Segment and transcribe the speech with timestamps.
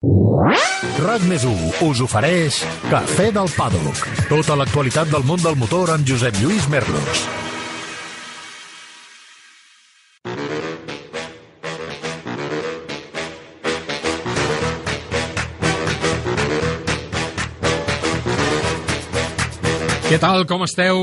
[0.00, 4.00] RAC més us ofereix Cafè del Pàdoc.
[4.30, 7.49] Tota l'actualitat del món del motor amb Josep Lluís Merlos.
[20.10, 20.96] Què tal, com esteu?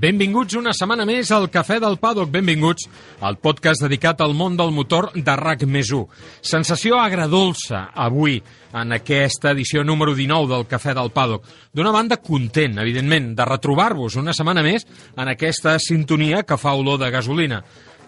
[0.00, 2.30] Benvinguts una setmana més al Cafè del Paddock.
[2.32, 2.86] Benvinguts
[3.20, 6.06] al podcast dedicat al món del motor de RAC més 1.
[6.40, 8.38] Sensació agradolça avui
[8.72, 11.44] en aquesta edició número 19 del Cafè del Paddock.
[11.76, 17.02] D'una banda, content, evidentment, de retrobar-vos una setmana més en aquesta sintonia que fa olor
[17.04, 17.60] de gasolina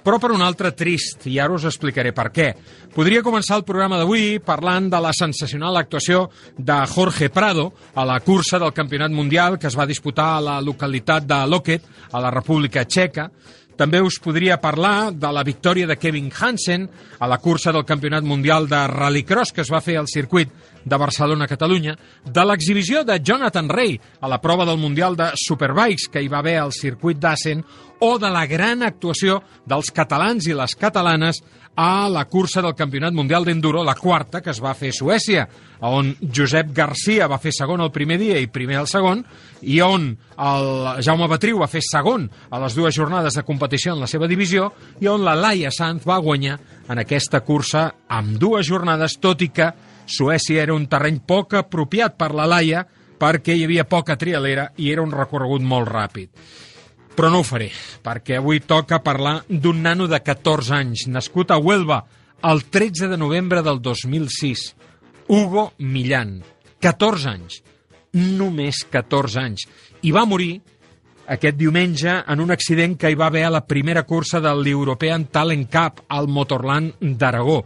[0.07, 2.53] però per un altre trist, i ara us explicaré per què.
[2.95, 8.21] Podria començar el programa d'avui parlant de la sensacional actuació de Jorge Prado a la
[8.23, 12.31] cursa del Campionat Mundial que es va disputar a la localitat de Loket, a la
[12.31, 13.27] República Txeca.
[13.77, 16.87] També us podria parlar de la victòria de Kevin Hansen
[17.21, 20.53] a la cursa del Campionat Mundial de Rallycross que es va fer al circuit
[20.87, 26.23] de Barcelona-Catalunya, de l'exhibició de Jonathan Ray a la prova del Mundial de Superbikes que
[26.23, 27.65] hi va haver al circuit d'Assen
[28.01, 31.43] o de la gran actuació dels catalans i les catalanes
[31.77, 35.45] a la cursa del Campionat Mundial d'Enduro, la quarta, que es va fer a Suècia,
[35.85, 39.21] on Josep Garcia va fer segon el primer dia i primer el segon,
[39.61, 40.71] i on el
[41.05, 44.71] Jaume Batriu va fer segon a les dues jornades de competició en la seva divisió,
[45.05, 46.57] i on la Laia Sanz va guanyar
[46.89, 49.73] en aquesta cursa amb dues jornades, tot i que
[50.07, 54.91] Suècia era un terreny poc apropiat per la Laia, perquè hi havia poca trialera i
[54.93, 56.31] era un recorregut molt ràpid.
[57.17, 57.71] Però no ho faré,
[58.05, 62.03] perquè avui toca parlar d'un nano de 14 anys, nascut a Huelva
[62.45, 64.67] el 13 de novembre del 2006.
[65.29, 66.43] Hugo Millán,
[66.85, 67.63] 14 anys,
[68.13, 69.65] només 14 anys,
[70.05, 70.59] i va morir
[71.33, 75.27] aquest diumenge en un accident que hi va haver a la primera cursa de l'European
[75.33, 77.63] Talent Cup al Motorland d'Aragó,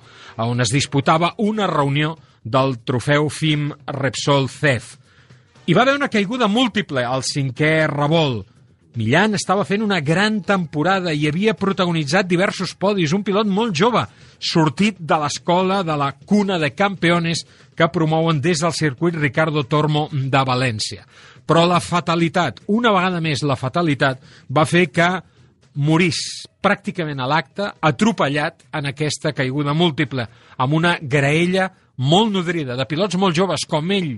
[0.46, 4.94] on es disputava una reunió del trofeu FIM Repsol CEF.
[5.66, 8.46] Hi va haver una caiguda múltiple al cinquè revolt,
[8.98, 14.02] Millan estava fent una gran temporada i havia protagonitzat diversos podis, un pilot molt jove,
[14.42, 17.44] sortit de l'escola de la cuna de campeones
[17.78, 21.06] que promouen des del circuit Ricardo Tormo de València.
[21.46, 24.18] Però la fatalitat, una vegada més la fatalitat,
[24.50, 25.08] va fer que
[25.78, 26.18] morís
[26.60, 30.26] pràcticament a l'acte, atropellat en aquesta caiguda múltiple,
[30.58, 31.70] amb una graella
[32.00, 34.16] molt nodrida de pilots molt joves com ell,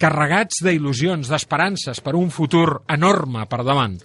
[0.00, 3.98] carregats d'il·lusions, d'esperances per un futur enorme per davant.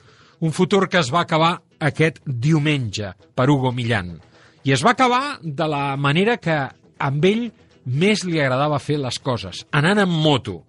[0.43, 4.17] Un futur que es va acabar aquest diumenge per Hugo Millán.
[4.63, 6.57] I es va acabar de la manera que
[7.03, 7.49] amb ell
[7.85, 10.61] més li agradava fer les coses, anant en moto,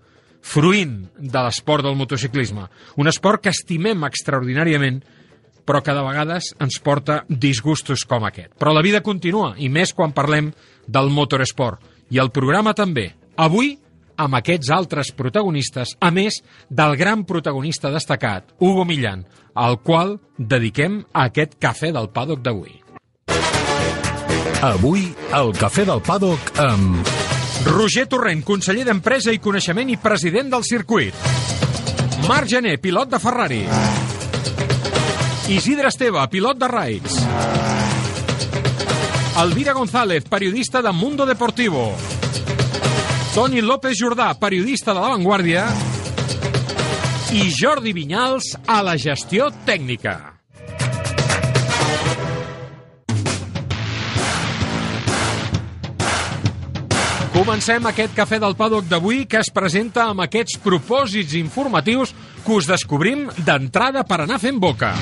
[0.44, 2.66] fruint de l'esport del motociclisme.
[3.00, 5.00] Un esport que estimem extraordinàriament,
[5.64, 8.52] però que de vegades ens porta disgustos com aquest.
[8.60, 10.52] Però la vida continua, i més quan parlem
[10.86, 11.80] del motoresport.
[12.12, 13.08] I el programa també.
[13.40, 13.78] Avui
[14.16, 21.02] amb aquests altres protagonistes, a més del gran protagonista destacat, Hugo Millán, al qual dediquem
[21.12, 22.80] a aquest cafè del Paddock d'avui.
[24.64, 27.04] Avui, el Cafè del Paddock amb...
[27.64, 31.14] Roger Torrent, conseller d'Empresa i Coneixement i president del circuit.
[32.24, 33.60] Marc Gené, pilot de Ferrari.
[35.52, 37.20] Isidre Esteve, pilot de Raids.
[39.44, 41.90] Elvira González, periodista de Mundo Deportivo.
[43.34, 45.64] Toni López Jordà, periodista de La Vanguardia,
[47.34, 50.12] i Jordi Vinyals a la gestió tècnica.
[57.34, 62.14] Comencem aquest cafè del paddock d'avui que es presenta amb aquests propòsits informatius
[62.46, 64.94] que us descobrim d'entrada per anar fent boca.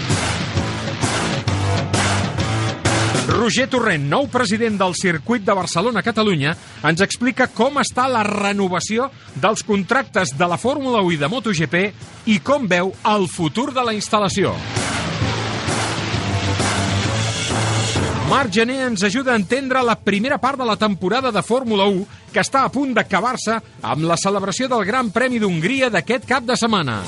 [3.42, 6.52] Roger Torrent, nou president del circuit de Barcelona-Catalunya,
[6.86, 11.74] ens explica com està la renovació dels contractes de la Fórmula 1 i de MotoGP
[12.30, 14.54] i com veu el futur de la instal·lació.
[18.30, 22.30] Marc Gené ens ajuda a entendre la primera part de la temporada de Fórmula 1
[22.30, 26.54] que està a punt d'acabar-se amb la celebració del Gran Premi d'Hongria d'aquest cap de
[26.54, 27.02] setmana.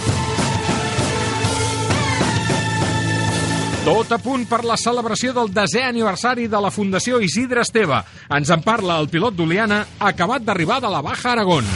[3.84, 7.98] Tot a punt per la celebració del desè aniversari de la Fundació Isidre Esteve.
[8.32, 11.68] Ens en parla el pilot d'Oliana, acabat d'arribar de la Baja Aragón.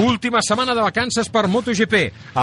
[0.00, 1.94] Última setmana de vacances per MotoGP.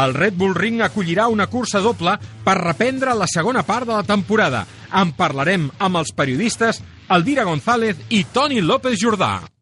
[0.03, 2.13] El Red Bull Ring acollirà una cursa doble
[2.45, 4.67] per reprendre la segona part de la temporada.
[4.93, 9.56] En parlarem amb els periodistes Elvira González i Toni López Jordà.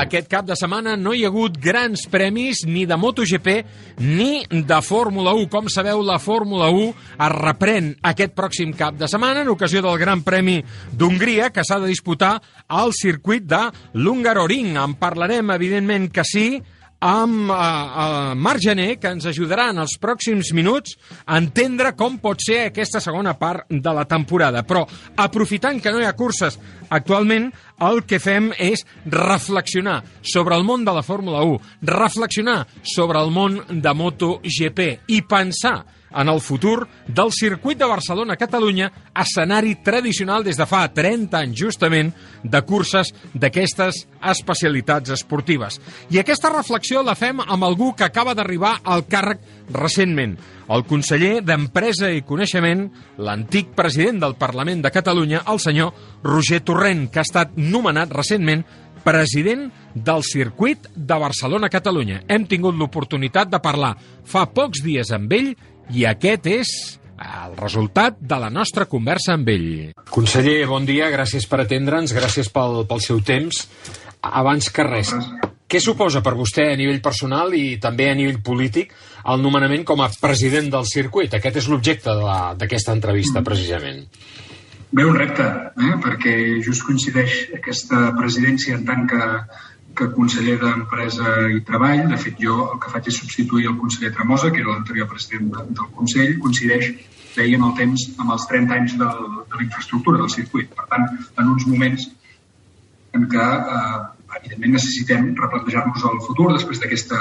[0.00, 3.48] Aquest cap de setmana no hi ha hagut grans premis ni de MotoGP
[4.00, 5.48] ni de Fórmula 1.
[5.52, 6.86] Com sabeu, la Fórmula 1
[7.26, 10.56] es reprèn aquest pròxim cap de setmana en ocasió del Gran Premi
[10.96, 12.38] d'Hongria que s'ha de disputar
[12.80, 13.60] al circuit de
[14.00, 14.78] l'Hungaroring.
[14.80, 16.46] En parlarem, evidentment que sí,
[17.00, 22.18] amb eh, eh, Marc Gené, que ens ajudarà en els pròxims minuts a entendre com
[22.20, 24.62] pot ser aquesta segona part de la temporada.
[24.68, 24.84] Però,
[25.16, 26.58] aprofitant que no hi ha curses
[26.90, 27.48] actualment,
[27.80, 33.32] el que fem és reflexionar sobre el món de la Fórmula 1, reflexionar sobre el
[33.32, 35.78] món de MotoGP i pensar
[36.10, 42.12] en el futur del circuit de Barcelona-Catalunya, escenari tradicional des de fa 30 anys justament
[42.42, 45.80] de curses d'aquestes especialitats esportives.
[46.10, 49.40] I aquesta reflexió la fem amb algú que acaba d'arribar al càrrec
[49.72, 50.36] recentment,
[50.70, 52.84] el conseller d'Empresa i Coneixement,
[53.18, 58.64] l'antic president del Parlament de Catalunya, el senyor Roger Torrent, que ha estat nomenat recentment
[59.02, 62.22] president del circuit de Barcelona-Catalunya.
[62.28, 65.54] Hem tingut l'oportunitat de parlar fa pocs dies amb ell
[65.94, 66.72] i aquest és
[67.20, 69.70] el resultat de la nostra conversa amb ell.
[70.10, 73.66] Conseller, bon dia, gràcies per atendre'ns, gràcies pel, pel seu temps.
[74.20, 75.12] Abans que res,
[75.70, 78.94] què suposa per vostè a nivell personal i també a nivell polític
[79.30, 81.36] el nomenament com a president del circuit?
[81.36, 82.16] Aquest és l'objecte
[82.60, 84.06] d'aquesta entrevista, precisament.
[84.90, 85.44] Bé, un repte,
[85.78, 85.92] eh?
[86.02, 86.32] perquè
[86.66, 89.20] just coincideix aquesta presidència en tant que
[89.96, 92.06] que conseller d'Empresa i Treball.
[92.12, 95.50] De fet, jo el que faig és substituir el conseller Tremosa, que era l'anterior president
[95.56, 96.92] del Consell, coincideix,
[97.34, 99.20] deien el temps, amb els 30 anys del,
[99.50, 100.72] de la infraestructura del circuit.
[100.76, 101.06] Per tant,
[101.38, 102.08] en uns moments
[103.18, 103.44] en què,
[103.76, 104.00] eh,
[104.38, 107.20] evidentment, necessitem replantejar-nos el futur després d'aquesta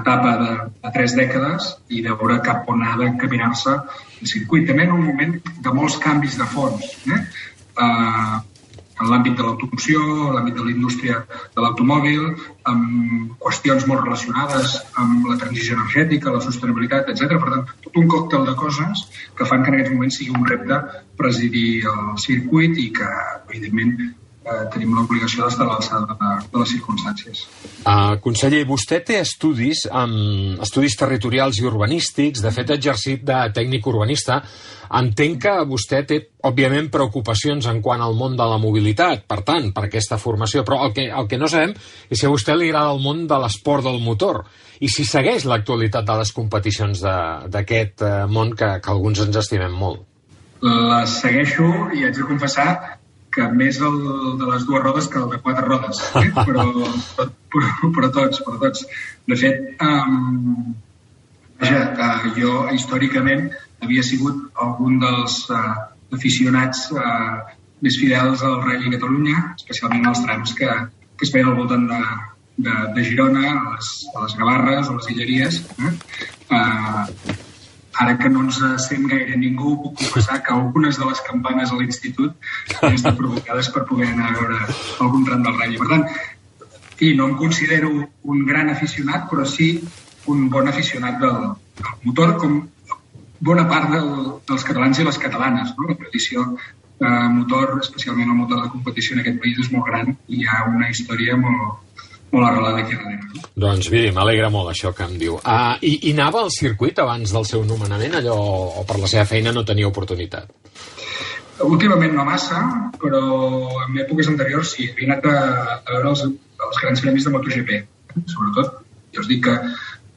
[0.00, 0.52] etapa de,
[0.84, 4.66] de tres dècades i de veure cap on ha d'encaminar-se el circuit.
[4.68, 5.36] També en un moment
[5.66, 6.88] de molts canvis de fons.
[7.12, 7.22] Eh?
[7.76, 8.40] Uh,
[9.00, 12.28] en l'àmbit de l'automoció, en l'àmbit de la indústria de l'automòbil,
[12.72, 17.36] amb qüestions molt relacionades amb la transició energètica, la sostenibilitat, etc.
[17.42, 19.06] Per tant, tot un còctel de coses
[19.36, 20.80] que fan que en aquests moments sigui un repte
[21.20, 23.10] presidir el circuit i que,
[23.50, 23.98] evidentment,
[24.46, 27.42] eh, tenim l'obligació d'estar a l'alçada de, de les circumstàncies.
[27.82, 33.40] Uh, conseller, vostè té estudis, um, estudis territorials i urbanístics, de fet ha exercit de
[33.56, 34.40] tècnic urbanista.
[34.96, 39.72] Entenc que vostè té, òbviament, preocupacions en quant al món de la mobilitat, per tant,
[39.74, 42.70] per aquesta formació, però el que, el que no sabem és si a vostè li
[42.70, 44.44] agrada el món de l'esport del motor
[44.78, 49.74] i si segueix l'actualitat de les competicions d'aquest uh, món que, que alguns ens estimem
[49.74, 50.04] molt.
[50.62, 51.66] Les segueixo
[51.96, 52.68] i haig de confessar
[53.36, 53.98] que més el
[54.40, 56.30] de les dues rodes que el de quatre rodes, eh?
[56.48, 56.66] però,
[57.52, 58.86] però, però tots, però tots.
[59.28, 60.74] De fet, um,
[61.60, 63.50] vaja, uh, jo històricament
[63.84, 65.74] havia sigut algun dels uh,
[66.16, 67.44] aficionats uh,
[67.84, 70.70] més fidels al Rally Catalunya, especialment als trams que,
[71.16, 72.00] que es feien al voltant de,
[72.66, 75.60] de, de Girona, a les, a les Gavarres o les Illeries.
[75.76, 75.92] Eh?
[76.48, 77.36] Uh,
[78.02, 81.78] ara que no ens sent gaire ningú, puc confessar que algunes de les campanes a
[81.80, 84.60] l'institut han estat provocades per poder anar a veure
[85.06, 85.78] algun tram del ratll.
[85.82, 86.08] Per tant,
[87.06, 87.92] i no em considero
[88.34, 89.70] un gran aficionat, però sí
[90.32, 92.56] un bon aficionat del, del motor, com
[93.40, 94.10] bona part del,
[94.48, 95.72] dels catalans i les catalanes.
[95.76, 95.88] No?
[95.90, 96.46] La tradició
[97.00, 100.48] eh, motor, especialment el motor de competició en aquest país, és molt gran i hi
[100.48, 101.95] ha una història molt,
[102.32, 103.22] molt arrelada aquí darrere.
[103.34, 103.42] No?
[103.66, 105.38] Doncs miri, m'alegra molt això que em diu.
[105.40, 108.36] Uh, i, I anava al circuit abans del seu nomenament, allò,
[108.80, 110.50] o per la seva feina no tenia oportunitat?
[111.64, 112.60] Últimament no massa,
[113.00, 113.22] però
[113.86, 114.90] en èpoques anteriors sí.
[114.92, 115.36] Havia anat a,
[115.78, 116.24] a veure els,
[116.68, 117.78] els grans premis de MotoGP,
[118.34, 118.82] sobretot.
[119.16, 119.54] Jo us dic que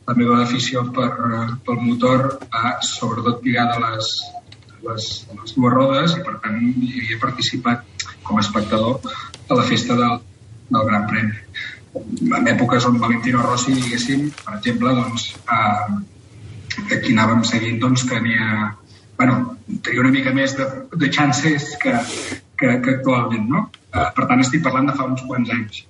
[0.10, 1.08] la meva afició per,
[1.64, 4.10] pel motor va sobretot lligada a les,
[4.88, 9.66] les, les dues rodes i per tant hi havia participat com a espectador a la
[9.70, 10.18] festa del,
[10.74, 11.38] del Gran Premi
[11.96, 18.70] en èpoques on Valentino Rossi, diguéssim, per exemple, doncs, eh, aquí anàvem seguint, doncs, tenia,
[19.18, 19.40] bueno,
[19.86, 21.96] tenia una mica més de, de chances que,
[22.60, 23.66] que, que actualment, no?
[23.90, 25.82] Eh, per tant, estic parlant de fa uns quants anys.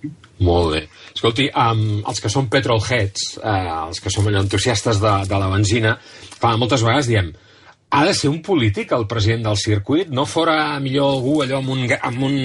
[0.47, 0.85] Molt bé.
[1.11, 5.97] Escolti, um, els que són petrolheads, eh, els que som entusiastes de, de la benzina,
[6.39, 7.33] clar, moltes vegades diem
[7.89, 10.09] ha de ser un polític el president del circuit?
[10.13, 12.35] No fora millor algú allò amb un, amb un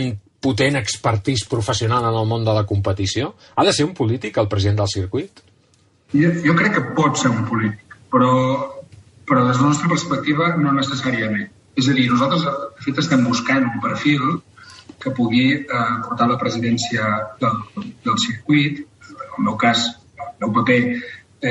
[0.44, 3.32] potent expertís professional en el món de la competició?
[3.56, 5.42] Ha de ser un polític el president del circuit?
[6.14, 8.32] Jo, jo crec que pot ser un polític, però,
[9.26, 11.48] però des de la nostra perspectiva no necessàriament.
[11.74, 14.22] És a dir, nosaltres de fet estem buscant un perfil
[15.02, 17.08] que pugui eh, portar la presidència
[17.40, 17.58] del,
[18.06, 18.84] del circuit.
[19.10, 19.88] En el meu cas,
[20.20, 20.80] el meu paper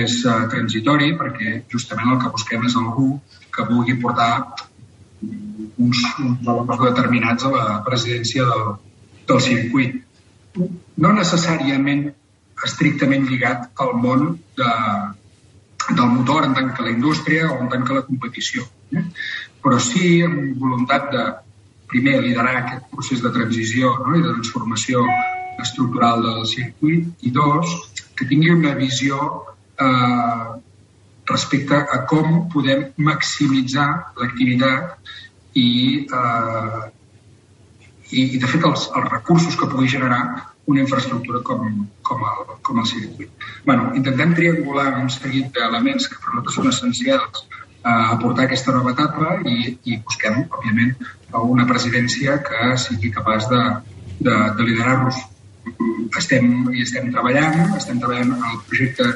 [0.04, 3.10] és eh, transitori perquè justament el que busquem és algú
[3.54, 4.32] que pugui portar
[5.77, 8.74] uns, uns valors determinats a la presidència del,
[9.30, 10.01] del circuit.
[11.01, 12.03] no necessàriament
[12.68, 14.27] estrictament lligat al món
[14.60, 14.74] de,
[15.89, 18.68] del motor en tant que la indústria o en tant que la competició.
[18.94, 19.01] Eh?
[19.63, 21.24] Però sí amb voluntat de,
[21.94, 24.15] primer, liderar aquest procés de transició no?
[24.18, 25.03] i de transformació
[25.62, 27.74] estructural del circuit i dos,
[28.18, 29.20] que tingui una visió
[29.77, 30.48] eh,
[31.30, 33.88] respecte a com podem maximitzar
[34.20, 34.98] l'activitat
[35.56, 35.70] i,
[36.03, 36.82] eh,
[38.12, 40.24] i, i, de fet, els, els recursos que pugui generar
[40.65, 41.65] una infraestructura com,
[42.08, 43.32] com, el, com el circuit.
[43.65, 47.44] bueno, intentem triangular un seguit d'elements que per nosaltres són essencials
[47.84, 50.96] a portar aquesta nova etapa i, i busquem, òbviament,
[51.36, 53.62] una presidència que sigui capaç de,
[54.24, 55.20] de, de liderar-los.
[56.20, 59.10] Estem, estem treballant, estem treballant el projecte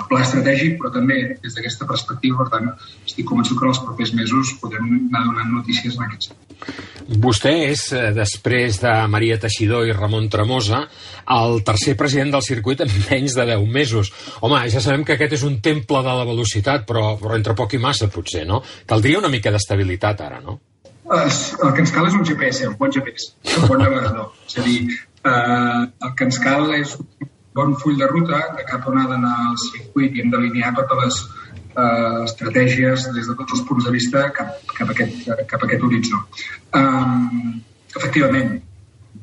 [0.00, 2.70] el pla estratègic, però també des d'aquesta perspectiva, per tant,
[3.06, 6.46] estic convençut que en els propers mesos podem anar donant notícies en aquest sentit.
[7.20, 10.82] Vostè és, eh, després de Maria Teixidor i Ramon Tremosa,
[11.36, 14.12] el tercer president del circuit en menys de 10 mesos.
[14.40, 17.74] Home, ja sabem que aquest és un temple de la velocitat, però, però entre poc
[17.74, 18.62] i massa, potser, no?
[18.86, 20.60] Caldria una mica d'estabilitat ara, no?
[21.10, 24.30] El que ens cal és un GPS, un bon GPS, un bon navegador.
[24.46, 24.86] És a dir,
[25.24, 26.94] eh, el que ens cal és
[27.54, 31.00] bon full de ruta de cap on ha d'anar el circuit i hem d'alinear totes
[31.04, 31.20] les
[31.76, 35.68] eh, estratègies des de tots els punts de vista cap, cap, a, aquest, cap a
[35.68, 36.20] aquest horitzó.
[36.78, 37.60] Um,
[37.96, 38.60] efectivament,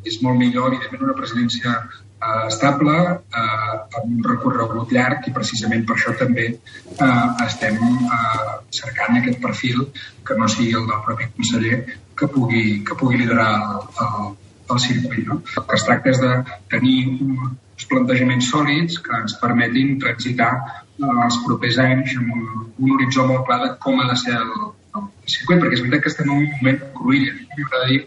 [0.08, 2.98] és molt millor, evidentment, una presidència eh, estable,
[3.42, 9.40] eh, amb un recorregut llarg i precisament per això també eh, estem eh, cercant aquest
[9.44, 9.88] perfil
[10.28, 11.80] que no sigui el del propi conseller
[12.18, 14.36] que pugui, que pugui liderar el, el,
[14.74, 15.24] el circuit.
[15.28, 15.42] No?
[15.56, 16.34] El que es tracta és de
[16.74, 22.46] tenir un, uns plantejaments sòlids que ens permetin transitar eh, els propers anys amb un,
[22.82, 24.54] un horitzó molt clar de com ha de ser el,
[24.98, 27.36] el circuit, perquè és veritat que estem en un moment cruïlla.
[27.54, 28.00] M'agrada dir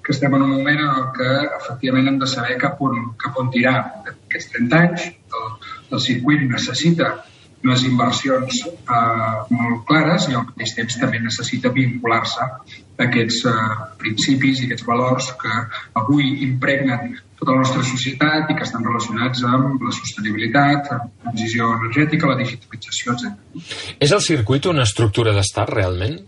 [0.00, 3.36] que estem en un moment en el que efectivament hem de saber cap on, cap
[3.42, 3.76] on tirar.
[4.14, 5.50] Aquests 30 anys el,
[5.92, 7.18] el circuit necessita
[7.60, 13.56] unes inversions eh, molt clares i al mateix temps també necessita vincular-se a aquests eh,
[14.00, 15.58] principis i aquests valors que
[16.00, 21.70] avui impregnen tota la nostra societat i que estan relacionats amb la sostenibilitat, la transició
[21.78, 23.62] energètica, la digitalització, etc.
[23.98, 26.20] És el circuit una estructura d'estat, realment?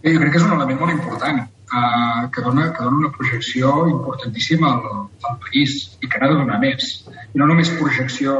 [0.00, 3.12] Bé, jo crec que és un element molt important eh, que, dona, que dona una
[3.16, 6.94] projecció importantíssima al, al país i que n'ha de donar més.
[7.34, 8.38] I no només projecció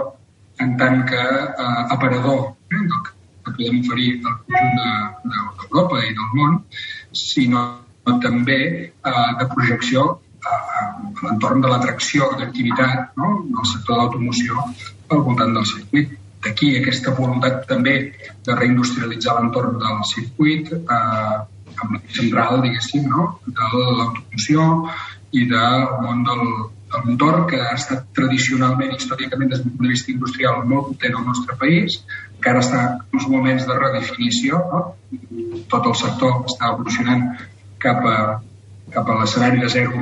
[0.62, 3.18] en tant que eh, aparador eh, del que
[3.50, 4.80] podem oferir al conjunt
[5.34, 6.58] d'Europa de, i del món,
[7.26, 7.68] sinó
[8.22, 10.56] també eh, de projecció a
[11.26, 13.30] l'entorn de l'atracció d'activitat no?
[13.44, 14.64] del sector de l'automoció
[15.10, 16.16] al voltant del circuit.
[16.40, 17.94] D'aquí aquesta voluntat també
[18.46, 21.38] de reindustrialitzar l'entorn del circuit eh,
[21.80, 23.26] amb la central, diguéssim, no?
[23.46, 24.66] de l'automoció
[25.36, 26.46] i del món del,
[26.96, 31.16] el motor que ha estat tradicionalment, històricament, des d'un punt de vista industrial molt potent
[31.18, 32.00] al nostre país,
[32.40, 34.82] que ara està en uns moments de redefinició, no?
[35.70, 37.26] tot el sector està evolucionant
[37.84, 38.16] cap a,
[38.94, 39.94] cap a l'escenari de zero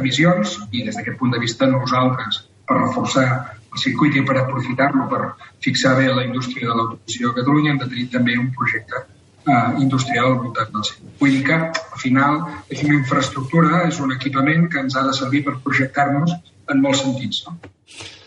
[0.00, 3.26] emissions i des d'aquest punt de vista nosaltres, per reforçar
[3.74, 5.22] el circuit i per aprofitar-lo per
[5.64, 9.82] fixar bé la indústria de l'automoció a Catalunya, hem de tenir també un projecte eh,
[9.82, 11.14] industrial al voltant del circuit.
[11.20, 11.60] Vull dir que,
[11.96, 16.36] al final, és una infraestructura, és un equipament que ens ha de servir per projectar-nos
[16.70, 17.44] en molts sentits.
[17.48, 17.58] No?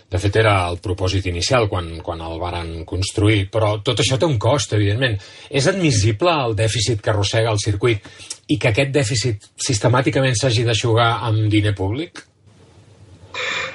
[0.08, 4.28] De fet, era el propòsit inicial quan, quan el varen construir, però tot això té
[4.30, 5.18] un cost, evidentment.
[5.52, 8.08] És admissible el dèficit que arrossega el circuit
[8.48, 12.24] i que aquest dèficit sistemàticament s'hagi d'aixugar amb diner públic?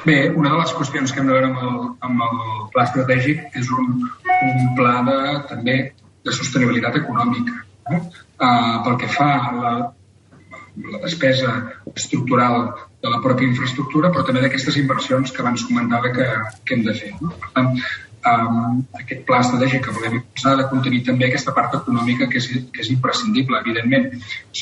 [0.06, 1.76] Bé, una de les qüestions que hem de veure amb el,
[2.08, 2.38] amb el
[2.72, 3.92] pla estratègic és un,
[4.48, 5.18] un pla de,
[5.50, 5.76] també
[6.24, 7.60] de sostenibilitat econòmica.
[7.92, 8.00] Eh?
[8.42, 9.74] Uh, pel que fa a la,
[10.94, 11.52] la despesa
[11.92, 16.26] estructural de la pròpia infraestructura, però també d'aquestes inversions que abans comentava que,
[16.64, 17.10] que hem de fer.
[17.20, 17.32] No?
[17.42, 17.72] Per tant,
[18.32, 22.38] um, aquest pla estratègic que volem impulsar ha de contenir també aquesta part econòmica que
[22.38, 24.08] és, que és imprescindible, evidentment.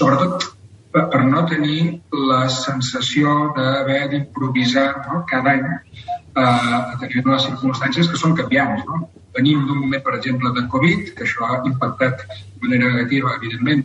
[0.01, 0.49] Sobretot
[0.95, 5.23] per, per no tenir la sensació d'haver d'improvisar no?
[5.31, 8.87] cada any uh, de les circumstàncies que són canviants.
[8.89, 9.05] No?
[9.37, 13.85] Venim d'un moment, per exemple, de Covid, que això ha impactat de manera negativa, evidentment,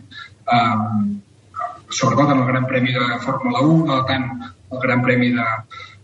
[0.56, 1.14] um,
[1.90, 4.26] sobretot en el Gran Premi de Fórmula 1, no tant
[4.70, 5.46] el Gran Premi de,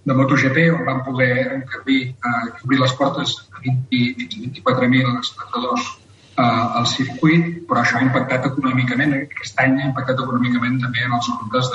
[0.05, 5.21] de MotoGP, on van poder encabir, uh, obrir les portes a 20, fins a 24.000
[5.21, 5.91] espectadors
[6.39, 11.17] uh, al circuit, però això ha impactat econòmicament, aquest any ha impactat econòmicament també en
[11.19, 11.71] els comptes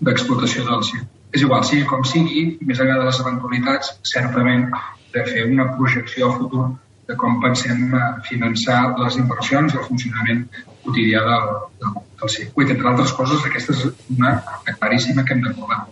[0.00, 1.18] d'explotació de, del circuit.
[1.32, 4.66] És igual, sigui com sigui, més enllà de les eventualitats, certament
[5.14, 6.66] de fer una projecció a futur
[7.08, 10.44] de com pensem eh, finançar les inversions i el funcionament
[10.84, 11.48] quotidià del,
[11.82, 12.74] del, del circuit.
[12.74, 13.86] Entre altres coses, aquesta és
[14.16, 14.36] una
[14.78, 15.84] claríssima que hem provar.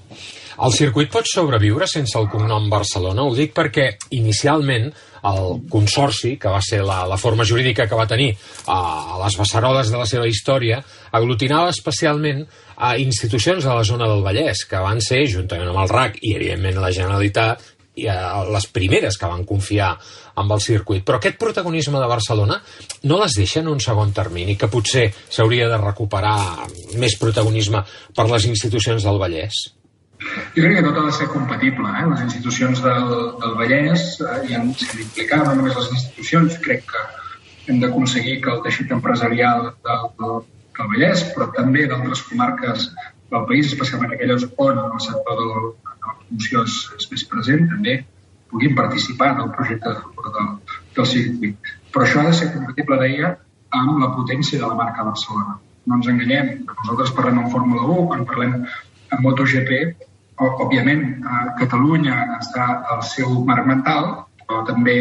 [0.60, 3.24] El circuit pot sobreviure sense el cognom Barcelona?
[3.24, 4.90] Ho dic perquè inicialment
[5.30, 8.30] el Consorci, que va ser la, la forma jurídica que va tenir
[8.66, 8.80] a,
[9.22, 10.80] les beceroles de la seva història,
[11.16, 12.44] aglutinava especialment
[12.76, 16.34] a institucions de la zona del Vallès, que van ser, juntament amb el RAC i,
[16.36, 17.64] evidentment, la Generalitat,
[18.00, 19.90] i a les primeres que van confiar
[20.40, 21.04] amb el circuit.
[21.06, 22.60] Però aquest protagonisme de Barcelona
[23.10, 26.38] no les deixa en un segon termini, que potser s'hauria de recuperar
[27.00, 27.84] més protagonisme
[28.16, 29.60] per les institucions del Vallès?
[30.20, 31.88] Jo crec que tot ha de ser compatible.
[32.00, 32.06] Eh?
[32.12, 37.04] Les institucions del, del Vallès eh, hi han d'implicar, no només les institucions, crec que
[37.70, 40.42] hem d'aconseguir que el teixit empresarial del, del,
[40.78, 42.90] del Vallès, però també d'altres comarques
[43.30, 45.42] del país, especialment aquelles on el sector
[46.06, 47.96] la, promoció és, és més present, també
[48.50, 50.52] puguin participar en el projecte de futur del,
[50.96, 51.72] del circuit.
[51.94, 53.34] Però això ha de ser compatible, deia,
[53.80, 55.58] amb la potència de la marca Barcelona.
[55.86, 59.72] No ens enganyem, nosaltres parlem en Fórmula 1, quan parlem en MotoGP,
[60.40, 64.96] òbviament, a Catalunya està el seu marc mental, però també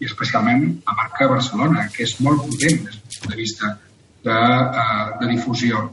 [0.00, 3.76] i especialment la marca Barcelona, que és molt potent des del punt de vista
[4.24, 5.84] de, eh, de difusió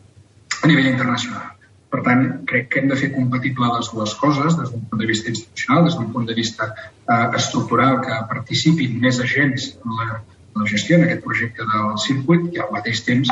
[0.64, 1.57] a nivell internacional.
[1.94, 5.08] Per tant, crec que hem de fer compatible les dues coses, des d'un punt de
[5.08, 10.20] vista institucional, des d'un punt de vista eh, estructural, que participin més agents en la,
[10.20, 13.32] en la gestió d'aquest projecte del circuit i al mateix temps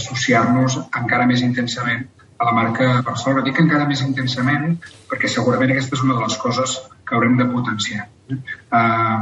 [0.00, 2.08] associar-nos encara més intensament
[2.38, 3.44] a la marca Barcelona.
[3.46, 4.78] Dic encara més intensament
[5.10, 8.08] perquè segurament aquesta és una de les coses que haurem de potenciar.
[8.32, 9.20] Eh,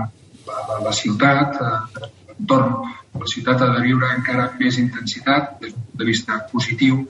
[0.50, 2.76] la, la ciutat, eh, l'entorn,
[3.20, 7.02] la ciutat ha de viure encara més intensitat des d'un punt de vista positiu,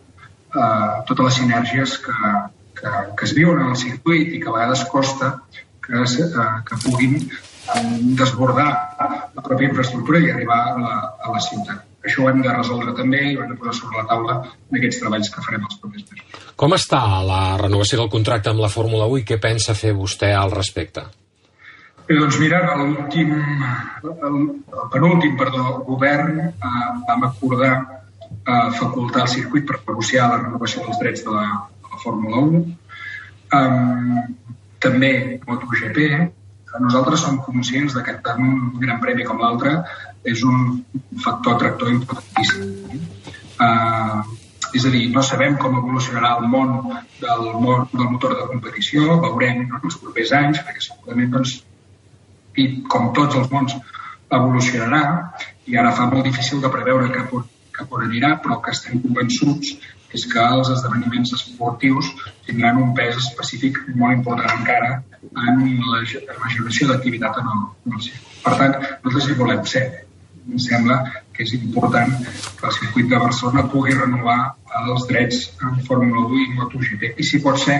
[0.54, 2.32] eh, totes les sinergies que,
[2.80, 5.36] que, que es viuen en el circuit i que a vegades costa
[5.84, 7.84] que, eh, que puguin eh,
[8.18, 8.70] desbordar
[9.36, 11.86] la pròpia infraestructura i arribar a la, a la ciutat.
[12.00, 14.78] Això ho hem de resoldre també i ho hem de posar sobre la taula en
[14.78, 16.44] aquests treballs que farem els propers mesos.
[16.56, 20.32] Com està la renovació del contracte amb la Fórmula 1 i què pensa fer vostè
[20.36, 21.04] al respecte?
[22.08, 23.34] Bé, doncs mira, l'últim,
[24.02, 24.38] el,
[24.80, 26.70] el penúltim perdó, govern eh,
[27.06, 27.74] vam acordar
[28.50, 31.46] eh, facultar el circuit per negociar la renovació dels drets de la,
[31.80, 32.60] de la Fórmula 1.
[33.60, 34.20] Um,
[34.82, 35.12] també
[35.46, 36.04] MotoGP.
[36.80, 39.80] Nosaltres som conscients que tant un gran premi com l'altre
[40.30, 40.84] és un
[41.24, 43.00] factor tractor importantíssim.
[43.60, 44.22] Uh,
[44.76, 46.76] és a dir, no sabem com evolucionarà el món
[47.18, 51.56] del, món, del motor de competició, veurem en els propers anys, perquè segurament, doncs,
[52.60, 53.74] i com tots els mons,
[54.30, 55.02] evolucionarà
[55.66, 57.49] i ara fa molt difícil de preveure que pot
[57.80, 59.74] cap on anirà, però que estem convençuts
[60.16, 62.10] és que els esdeveniments esportius
[62.46, 67.66] tindran un pes específic molt important encara en la, en la generació d'activitat en, el,
[67.86, 68.38] en el circuit.
[68.44, 69.84] Per tant, nosaltres hi volem ser.
[70.50, 70.96] Em sembla
[71.36, 74.38] que és important que el circuit de Barcelona pugui renovar
[74.80, 77.12] els drets en Fórmula 1 i MotoGP.
[77.20, 77.78] I si pot ser,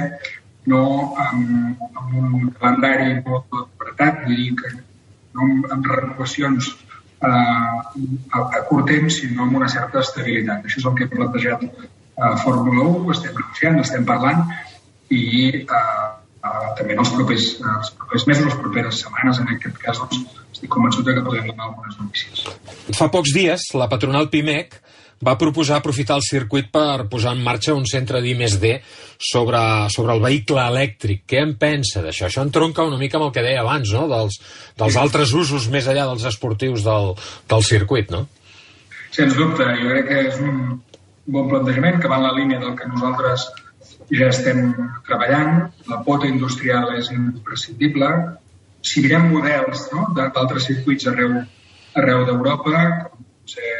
[0.71, 0.83] no
[1.25, 6.71] amb, amb un calendari molt apretat, vull dir que no amb, amb renovacions
[7.20, 10.64] a, a curt temps, sinó amb una certa estabilitat.
[10.64, 11.64] Això és el que hem plantejat
[12.20, 14.44] a Fórmula 1, estem negociant, estem parlant
[15.11, 19.80] i eh, eh, també en els propers, els propers mesos, les properes setmanes, en aquest
[19.83, 22.44] cas, doncs, estic convençut que podrem donar algunes notícies.
[22.98, 24.76] Fa pocs dies, la patronal PIMEC
[25.26, 28.72] va proposar aprofitar el circuit per posar en marxa un centre d'I+D
[29.20, 29.61] sobre,
[29.92, 31.24] sobre el vehicle elèctric.
[31.28, 32.28] Què en pensa d'això?
[32.28, 34.40] Això entronca una mica amb el que deia abans, no?, dels,
[34.80, 37.12] dels altres usos més enllà dels esportius del,
[37.52, 38.26] del circuit, no?
[39.12, 40.80] Sens dubte, jo crec que és un
[41.30, 43.48] bon plantejament que va en la línia del que nosaltres
[44.11, 44.70] ja estem
[45.06, 45.66] treballant.
[45.90, 48.11] La pota industrial és imprescindible.
[48.87, 51.42] Si mirem models no, d'altres circuits arreu,
[52.00, 53.72] arreu d'Europa, com ser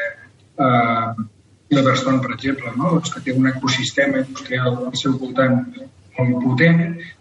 [0.61, 1.29] eh,
[1.71, 2.91] Silverstone, per exemple, no?
[2.97, 5.61] doncs que té un ecosistema industrial al seu voltant
[6.19, 6.81] molt potent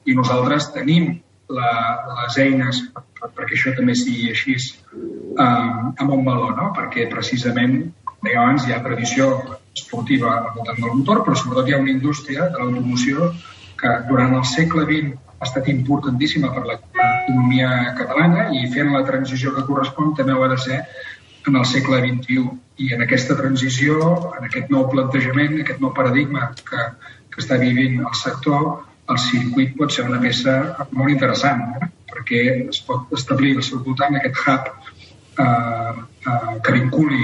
[0.09, 1.11] i nosaltres tenim
[1.53, 1.69] la,
[2.07, 6.71] les eines per, perquè això també sigui així eh, amb un valor, no?
[6.77, 7.79] perquè precisament,
[8.25, 9.29] deia abans, hi ha tradició
[9.77, 13.31] esportiva al voltant del motor, però sobretot hi ha una indústria de l'automoció
[13.79, 19.53] que durant el segle XX ha estat importantíssima per l'economia catalana i fent la transició
[19.55, 20.81] que correspon també ho ha de ser
[21.47, 22.49] en el segle XXI.
[22.79, 23.95] I en aquesta transició,
[24.37, 26.85] en aquest nou plantejament, aquest nou paradigma que,
[27.33, 28.69] que està vivint el sector,
[29.09, 30.55] el circuit pot ser una peça
[30.91, 31.89] molt interessant, eh?
[32.09, 37.23] perquè es pot establir al seu voltant aquest hub eh, eh, que vinculi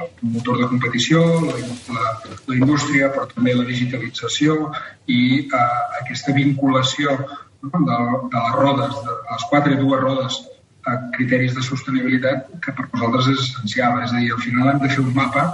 [0.00, 1.58] el motor de competició, la,
[1.96, 2.14] la,
[2.48, 4.70] la indústria, però també la digitalització
[5.06, 5.66] i eh,
[6.00, 7.98] aquesta vinculació no, de,
[8.32, 10.40] de les rodes, de les quatre i dues rodes
[10.86, 14.00] a criteris de sostenibilitat que per nosaltres és essencial.
[14.04, 15.44] És a dir, al final hem de fer un mapa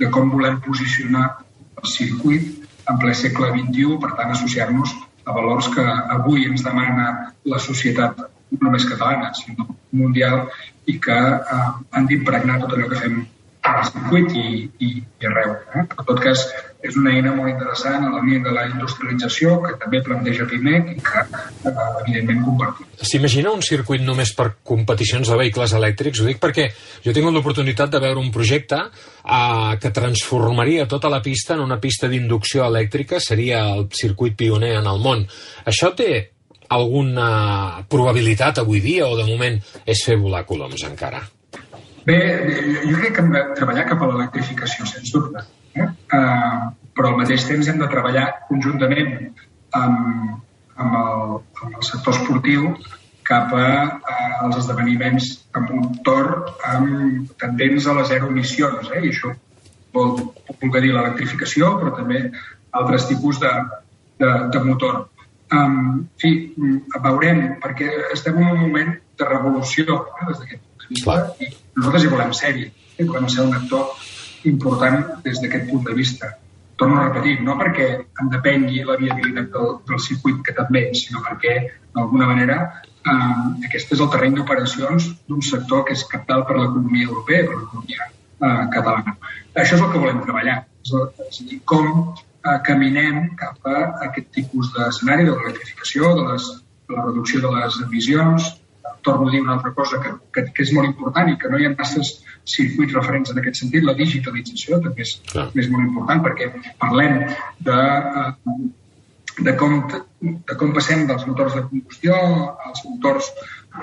[0.00, 1.26] de com volem posicionar
[1.80, 4.92] el circuit en ple segle XXI, per tant, associar-nos
[5.24, 5.84] a valors que
[6.18, 7.06] avui ens demana
[7.48, 8.18] la societat
[8.54, 10.44] no només catalana, sinó mundial,
[10.86, 11.62] i que eh,
[11.96, 13.22] han d'impregnar tot allò que fem
[13.64, 14.46] al circuit i,
[14.84, 15.56] i, i arreu.
[15.72, 15.84] Eh?
[15.86, 16.44] En tot cas,
[16.84, 20.90] és una eina molt interessant a la línia de la industrialització que també planteja PIMEC
[20.92, 21.22] i que,
[21.70, 22.90] eh, evidentment, compartim.
[23.00, 26.20] S'imagina un circuit només per competicions de vehicles elèctrics?
[26.20, 26.68] Ho dic perquè
[27.04, 31.64] jo he tingut l'oportunitat de veure un projecte eh, que transformaria tota la pista en
[31.64, 35.24] una pista d'inducció elèctrica, seria el circuit pioner en el món.
[35.64, 36.30] Això té
[36.68, 41.22] alguna probabilitat avui dia o de moment és fer volar coloms encara?
[42.04, 42.16] Bé,
[42.84, 45.44] jo crec que hem de treballar cap a l'electrificació, sens dubte.
[45.74, 45.86] Eh?
[46.14, 49.14] Uh, però al mateix temps hem de treballar conjuntament
[49.74, 50.36] amb,
[50.76, 52.68] amb, el, amb el sector esportiu
[53.24, 53.68] cap a,
[54.04, 58.92] a als esdeveniments amb motor amb tendents a les zero emissions.
[58.92, 59.00] Eh?
[59.06, 59.32] I això
[59.94, 60.14] vol,
[60.60, 62.26] voler dir l'electrificació, però també
[62.74, 63.52] altres tipus de,
[64.22, 65.06] de, de motor.
[65.54, 66.30] Um, en fi,
[67.04, 71.20] veurem, perquè estem en un moment de revolució eh, des d'aquest Clar.
[71.40, 72.64] I nosaltres hi volem ser-hi,
[72.98, 73.04] eh?
[73.08, 73.94] volem ser un actor
[74.50, 76.32] important des d'aquest punt de vista.
[76.76, 77.86] Torno a repetir, no perquè
[78.20, 81.54] en depengui la viabilitat del, del circuit, que també, sinó perquè,
[81.94, 82.58] d'alguna manera,
[83.06, 87.60] eh, aquest és el terreny d'operacions d'un sector que és capital per l'economia europea, per
[87.60, 89.16] l'economia eh, catalana.
[89.54, 93.70] Això és el que volem treballar, és, el, és a dir, com eh, caminem cap
[93.70, 93.78] a
[94.08, 96.50] aquest tipus d'escenari de l'electrificació, de, les,
[96.88, 98.50] de la reducció de les emissions,
[99.02, 101.60] torno a dir una altra cosa que, que, que és molt important i que no
[101.60, 102.14] hi ha masses
[102.54, 107.20] circuits referents en aquest sentit, la digitalització també és, és molt important perquè parlem
[107.68, 108.56] de, eh,
[109.40, 109.78] de, com,
[110.20, 112.16] de com passem dels motors de combustió
[112.68, 113.30] als motors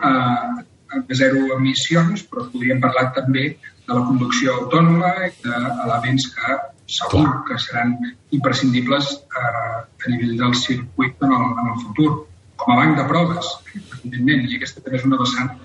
[0.01, 0.65] eh,
[1.07, 6.57] de zero emissions, però podríem parlar també de la conducció autònoma i d'elements que
[6.91, 7.95] segur que seran
[8.35, 12.11] imprescindibles eh, a nivell del circuit en el, en el futur
[12.61, 15.57] com a banc de proves, evidentment, i aquesta també és una vessant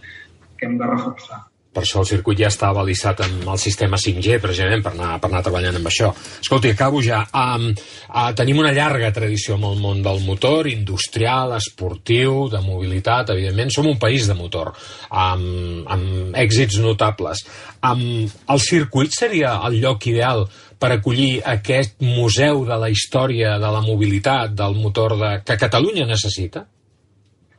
[0.57, 1.45] que hem de reforçar.
[1.77, 5.29] Per això el circuit ja està balisat amb el sistema 5G, precisament, per anar, per
[5.29, 6.09] anar treballant amb això.
[6.41, 7.19] Escolti, acabo ja.
[7.37, 7.67] Um,
[8.09, 13.75] uh, tenim una llarga tradició amb el món del motor, industrial, esportiu, de mobilitat, evidentment.
[13.75, 14.71] Som un país de motor,
[15.11, 17.45] amb, amb èxits notables.
[17.85, 20.47] Um, el circuit seria el lloc ideal
[20.81, 26.09] per acollir aquest museu de la història de la mobilitat, del motor de, que Catalunya
[26.09, 26.65] necessita?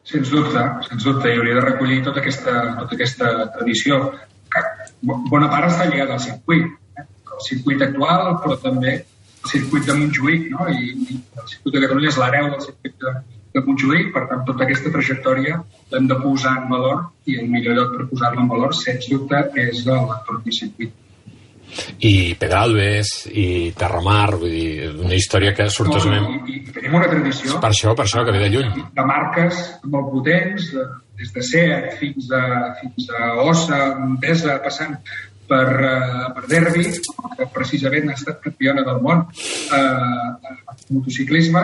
[0.07, 3.99] Sens dubte, sens dubte, i hauria de recollir tota aquesta, tota aquesta tradició,
[4.53, 4.61] que
[5.31, 7.05] bona part està lligada al circuit, eh?
[7.37, 10.69] el circuit actual, però també el circuit de Montjuïc, no?
[10.71, 13.13] I, i el circuit de Catalunya és l'hereu del circuit de,
[13.57, 15.59] de Montjuïc, per tant, tota aquesta trajectòria
[15.91, 19.43] l'hem de posar en valor i el millor lloc per posar-la en valor, sens dubte,
[19.67, 20.95] és el propi circuit
[22.07, 26.27] i Pedralbes i Terramar, vull dir, una història que sortosament...
[26.27, 27.59] No, i, i tenim una tradició...
[27.63, 28.85] Per això, per això, que ve de lluny.
[28.97, 30.69] De marques molt potents,
[31.17, 32.43] des de Seat fins a,
[32.81, 34.97] fins a Ossa, Montesa, passant
[35.47, 36.87] per, uh, per Derby,
[37.37, 41.63] que precisament ha estat campiona del món uh, en motociclisme,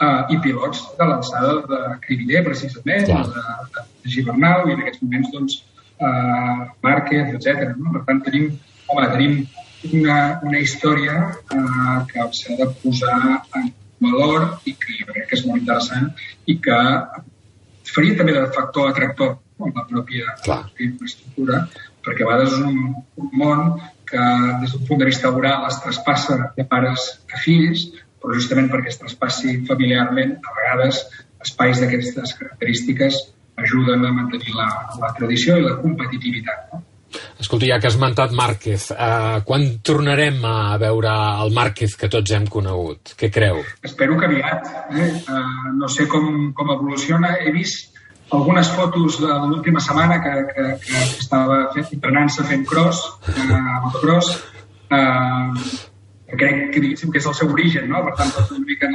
[0.00, 3.42] uh, i pilots de l'alçada de Cribiller, precisament, de,
[3.74, 5.58] de, de Gibernau, i en aquests moments, doncs,
[5.98, 7.74] uh, Márquez, etc.
[7.76, 7.92] No?
[7.98, 8.50] Per tant, tenim
[8.86, 9.38] home, tenim
[9.92, 13.18] una, una història eh, que s'ha de posar
[13.58, 13.72] en
[14.02, 16.10] valor i que jo crec que és molt interessant
[16.46, 16.78] i que
[17.92, 20.62] faria també de factor atractor en la pròpia Clar.
[20.84, 21.62] infraestructura,
[22.04, 23.70] perquè a vegades és un, un món
[24.06, 24.24] que
[24.62, 27.86] des d'un punt de vista laboral es traspassa de pares a fills,
[28.20, 31.00] però justament perquè es traspassi familiarment, a vegades
[31.46, 33.22] espais d'aquestes característiques
[33.56, 34.68] ajuden a mantenir la,
[35.00, 36.68] la tradició i la competitivitat.
[36.72, 36.82] No?
[37.40, 41.12] Escolta, ja que has esmentat Márquez, eh, quan tornarem a veure
[41.44, 43.14] el Márquez que tots hem conegut?
[43.18, 43.62] Què creu?
[43.84, 44.70] Espero que aviat.
[44.92, 45.10] Eh?
[45.26, 47.36] Uh, no sé com, com evoluciona.
[47.42, 47.96] He vist
[48.36, 54.32] algunes fotos de l'última setmana que, que, que estava entrenant-se fent cross, uh, motocross,
[54.90, 55.84] uh,
[56.34, 58.02] crec que diguéssim que és el seu origen, no?
[58.08, 58.90] Per tant, tot una mica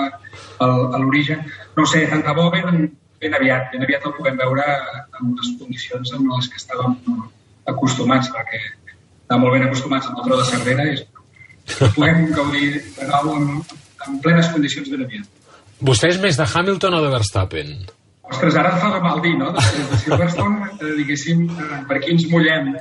[0.59, 1.45] a l'origen.
[1.77, 2.89] No sé, tant de bo ben,
[3.21, 6.97] ben aviat, ben aviat el puguem veure en unes condicions en les que estàvem
[7.69, 10.97] acostumats, perquè estan molt ben acostumats el tro de Cervera i
[11.95, 13.49] puguem gaudir de nou en,
[14.07, 15.27] en plenes condicions ben aviat.
[15.81, 17.75] Vostè és més de Hamilton o de Verstappen?
[18.31, 19.51] Ostres, ara fa de mal dir, no?
[19.55, 22.75] Després de Silverstone, eh, diguéssim, eh, per qui ens mullem.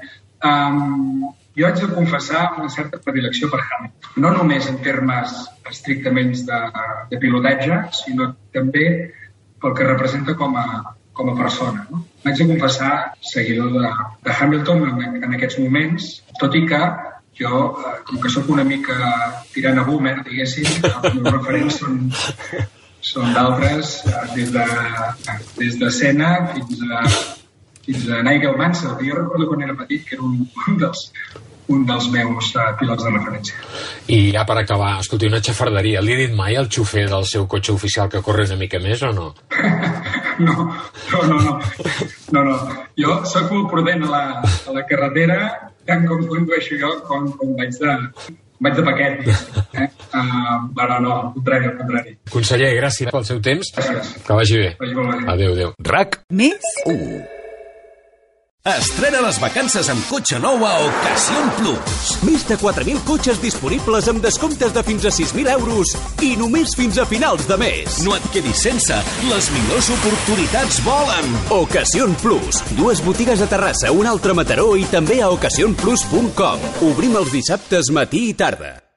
[0.47, 4.13] Um, jo haig de confessar una certa predilecció per Hamilton.
[4.25, 5.35] No només en termes
[5.71, 6.61] estrictament de,
[7.11, 8.87] de pilotatge, sinó també
[9.61, 10.67] pel que representa com a,
[11.13, 11.87] com a persona.
[11.91, 12.03] No?
[12.25, 12.93] M'haig de confessar
[13.33, 13.93] seguidor de,
[14.27, 16.81] de Hamilton en, en aquests moments, tot i que
[17.41, 18.97] jo, eh, com que sóc una mica
[19.55, 22.01] tirant a boomer, diguéssim, els meus referents són,
[23.13, 24.67] són d'altres, eh, des de,
[25.59, 27.05] des de Senna fins a,
[27.87, 31.09] fins a Nigel Mansell, jo recordo quan era petit que era un, un dels,
[31.71, 33.57] un dels meus uh, pilots de referència.
[34.11, 36.03] I ja per acabar, escolti, una xafarderia.
[36.05, 39.05] Li he dit mai al xofer del seu cotxe oficial que corre una mica més
[39.07, 39.31] o no?
[40.47, 40.57] no,
[41.13, 41.57] no, no, no.
[42.35, 42.59] no, no.
[42.99, 45.41] Jo sóc molt prudent a la, a la carretera,
[45.89, 47.97] tant com condueixo jo, com, com vaig de,
[48.61, 49.27] vaig de paquet.
[49.31, 49.91] Eh?
[50.11, 52.17] Uh, però no, al contrari, al contrari.
[52.31, 53.75] Conseller, gràcies pel seu temps.
[53.79, 54.17] Gràcies.
[54.27, 54.73] Que vagi bé.
[54.81, 55.29] Vagi molt bé.
[55.37, 55.77] Adéu, adéu.
[55.93, 57.40] RAC Més 1.
[58.69, 62.11] Estrena les vacances amb cotxe nou a Ocasión Plus.
[62.29, 66.99] Més de 4.000 cotxes disponibles amb descomptes de fins a 6.000 euros i només fins
[67.01, 68.03] a finals de mes.
[68.05, 71.33] No et quedis sense, les millors oportunitats volen.
[71.57, 72.61] Ocasión Plus.
[72.77, 76.71] Dues botigues a Terrassa, una altra a Mataró i també a ocasiónplus.com.
[76.93, 78.90] Obrim els dissabtes matí i tarda.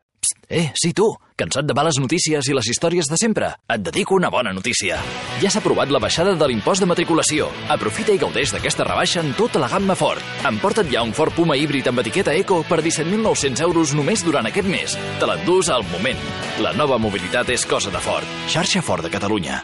[0.53, 3.47] Eh, sí, tu, cansat de males notícies i les històries de sempre?
[3.73, 4.99] Et dedico una bona notícia.
[5.41, 7.49] Ja s'ha aprovat la baixada de l'impost de matriculació.
[7.73, 10.21] Aprofita i gaudeix d'aquesta rebaixa en tota la gamma Ford.
[10.45, 14.69] Emporta't ja un Ford Puma híbrid amb etiqueta Eco per 17.900 euros només durant aquest
[14.69, 14.97] mes.
[15.17, 16.21] Te l'endús al moment.
[16.61, 18.43] La nova mobilitat és cosa de Ford.
[18.45, 19.63] Xarxa Ford de Catalunya.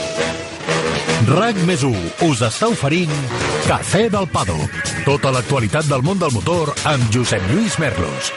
[1.31, 3.11] RAC més 1 us està oferint
[3.63, 4.91] Cafè del Paddock.
[5.07, 8.33] Tota l'actualitat del món del motor amb Josep Lluís Merlos.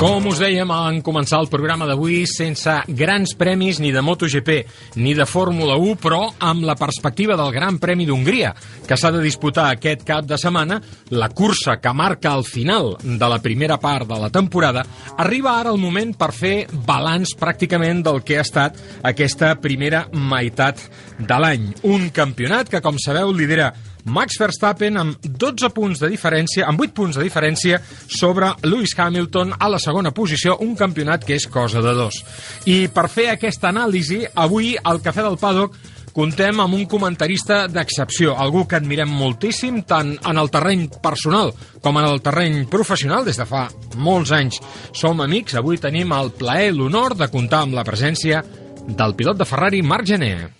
[0.00, 4.54] Com us dèiem en començar el programa d'avui, sense grans premis ni de MotoGP
[4.96, 8.54] ni de Fórmula 1, però amb la perspectiva del Gran Premi d'Hongria,
[8.88, 10.78] que s'ha de disputar aquest cap de setmana,
[11.12, 14.86] la cursa que marca el final de la primera part de la temporada,
[15.20, 16.54] arriba ara el moment per fer
[16.88, 20.80] balanç pràcticament del que ha estat aquesta primera meitat
[21.20, 21.74] de l'any.
[21.92, 26.96] Un campionat que, com sabeu, lidera Max Verstappen amb 12 punts de diferència, amb 8
[26.96, 31.82] punts de diferència sobre Lewis Hamilton a la segona posició, un campionat que és cosa
[31.84, 32.22] de dos.
[32.66, 35.76] I per fer aquesta anàlisi, avui al Cafè del Paddock
[36.14, 41.98] contem amb un comentarista d'excepció, algú que admirem moltíssim, tant en el terreny personal com
[42.00, 44.60] en el terreny professional, des de fa molts anys
[44.92, 45.56] som amics.
[45.58, 48.42] Avui tenim el plaer i l'honor de comptar amb la presència
[48.86, 50.59] del pilot de Ferrari, Marc Gené.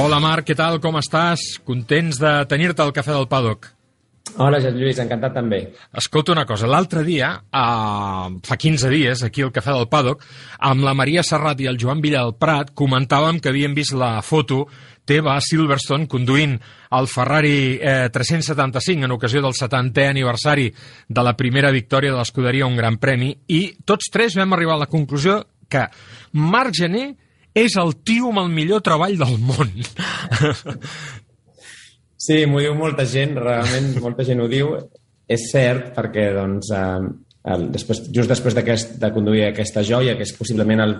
[0.00, 1.58] Hola Marc, què tal, com estàs?
[1.60, 3.66] Contents de tenir-te al Cafè del Paddock.
[4.40, 5.58] Hola, Josep Lluís, encantat també.
[6.00, 10.24] Escolta una cosa, l'altre dia, eh, fa 15 dies, aquí al Cafè del Paddock,
[10.70, 14.22] amb la Maria Serrat i el Joan Villa del Prat, comentàvem que havíem vist la
[14.22, 14.68] foto
[15.04, 16.56] teva a Silverstone conduint
[16.96, 20.70] el Ferrari eh, 375 en ocasió del 70è aniversari
[21.08, 24.86] de la primera victòria de l'escuderia un gran premi i tots tres vam arribar a
[24.86, 25.88] la conclusió que
[26.32, 27.10] Marc Gené
[27.56, 29.72] és el tio amb el millor treball del món.
[32.20, 34.74] Sí, m'ho diu molta gent, realment molta gent ho diu.
[35.30, 37.06] És cert, perquè doncs, eh,
[37.54, 38.56] el, després, just després
[39.00, 40.92] de conduir aquesta joia, que és possiblement el,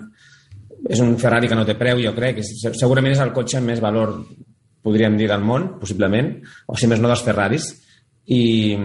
[0.88, 3.68] és un Ferrari que no té preu, jo crec, és, segurament és el cotxe amb
[3.72, 4.14] més valor,
[4.86, 6.32] podríem dir, del món, possiblement,
[6.66, 7.68] o si més no dels Ferraris,
[8.30, 8.76] i,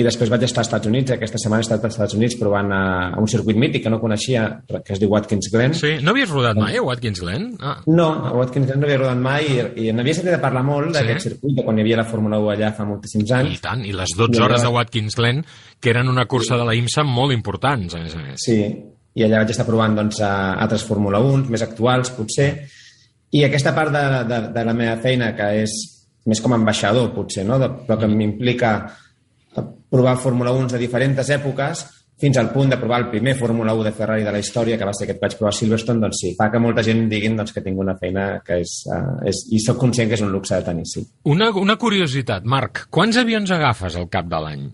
[0.00, 2.70] i després vaig estar als Estats Units, aquesta setmana he estat als Estats Units provant
[2.72, 5.74] a, a un circuit mític que no coneixia, que es diu Watkins Glen.
[5.76, 7.50] Sí, no havies rodat mai a Watkins Glen?
[7.60, 7.76] Ah.
[7.84, 10.96] No, a Watkins Glen no havia rodat mai i, i n'havia sentit a parlar molt
[10.96, 11.28] d'aquest sí?
[11.28, 13.60] circuit, de quan hi havia la Fórmula 1 allà fa moltíssims anys.
[13.60, 15.44] I tant, i les 12 hores de Watkins Glen,
[15.84, 18.40] que eren una cursa de la IMSA molt importants, a més a més.
[18.48, 18.60] Sí,
[19.14, 22.54] i allà vaig estar provant doncs, a altres Fórmula 1, més actuals, potser,
[23.36, 25.74] i aquesta part de, de, de la meva feina, que és
[26.30, 27.58] més com a ambaixador, potser, no?
[27.60, 28.76] de, però que m'implica
[29.90, 31.84] provar Fórmula 1 de diferents èpoques
[32.20, 34.86] fins al punt de provar el primer Fórmula 1 de Ferrari de la història, que
[34.86, 37.36] va ser que et vaig provar a Silverstone, doncs sí, fa que molta gent diguin
[37.38, 39.44] doncs, que tinc una feina que és, uh, és...
[39.50, 41.02] i sóc conscient que és un luxe de tenir, sí.
[41.30, 44.64] Una, una curiositat, Marc, quants avions agafes al cap de l'any?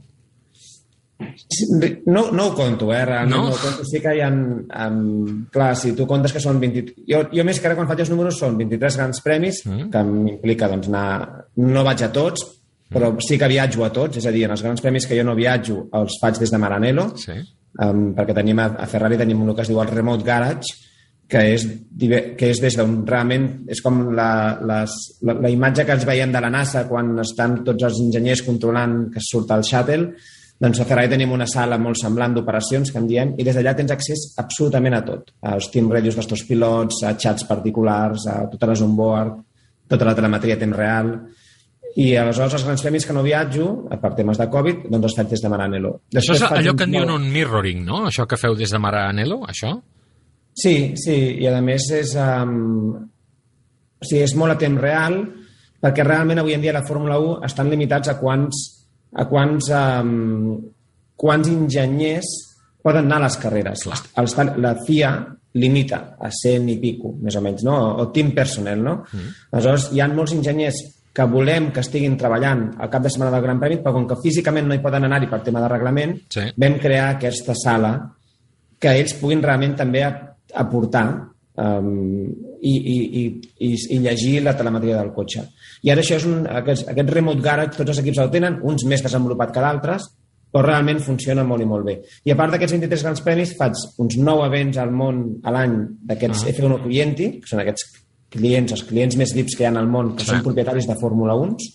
[2.07, 3.49] No, no ho conto, eh, realment no?
[3.49, 3.85] no ho conto.
[3.89, 4.31] Sí que hi ha...
[4.31, 6.95] Um, clar, si tu comptes que són 20...
[7.09, 9.91] Jo, jo més que ara quan faig els números són 23 grans premis, mm.
[9.93, 11.45] que m'implica doncs, anar...
[11.61, 12.47] No vaig a tots,
[12.91, 15.25] però sí que viatjo a tots, és a dir, en els grans premis que jo
[15.27, 17.37] no viatjo els faig des de Maranello, sí.
[17.87, 20.79] um, perquè tenim a, a Ferrari tenim el que es diu el Remote Garage,
[21.31, 25.95] que és, que és des d'on realment és com la, les, la, la imatge que
[25.95, 30.11] els veiem de la NASA quan estan tots els enginyers controlant que surt el shuttle,
[30.61, 33.73] doncs a Ferrari tenim una sala molt semblant d'operacions, que en diem, i des d'allà
[33.79, 35.31] tens accés absolutament a tot.
[35.49, 39.39] Als team radios dels teus pilots, a xats particulars, a totes les onboard,
[39.89, 41.15] tota la telemetria a temps real.
[41.97, 43.71] I aleshores els grans premis que no viatjo,
[44.03, 45.95] per temes de Covid, doncs els faig des de Maranello.
[46.13, 48.05] Després això és allò que en diuen un mirroring, no?
[48.11, 49.73] Això que feu des de Maranello, això?
[50.61, 55.23] Sí, sí, i a més és, um, o sigui, és molt a temps real
[55.81, 58.61] perquè realment avui en dia la Fórmula 1 estan limitats a quants,
[59.17, 60.55] a quants, um,
[61.19, 62.31] quants enginyers
[62.83, 63.85] poden anar a les carreres.
[64.21, 65.11] Els, la FIA
[65.61, 67.77] limita a 100 i pico, més o menys, no?
[68.01, 68.83] o team personnel.
[68.85, 69.01] No?
[69.11, 69.37] Mm.
[69.51, 70.81] Aleshores, hi ha molts enginyers
[71.13, 74.21] que volem que estiguin treballant al cap de setmana del Gran Premi, però com que
[74.23, 76.47] físicament no hi poden anar-hi per tema de reglament, sí.
[76.57, 77.97] vam crear aquesta sala
[78.81, 81.05] que ells puguin realment també aportar
[81.61, 81.91] um,
[82.63, 83.25] i, i, i,
[83.67, 85.45] i, i llegir la telemetria del cotxe.
[85.83, 88.85] I ara això és un, aquest, aquest remote garage, tots els equips el tenen, uns
[88.89, 90.11] més desenvolupat que d'altres,
[90.51, 91.97] però realment funciona molt i molt bé.
[92.27, 95.77] I a part d'aquests 23 grans premis, faig uns 9 events al món a l'any
[96.11, 96.55] d'aquests ah.
[96.55, 97.87] F1 Clienti, que són aquests
[98.35, 100.33] clients, els clients més VIPs que hi ha al món, que sí.
[100.33, 101.71] són propietaris de Fórmula 1,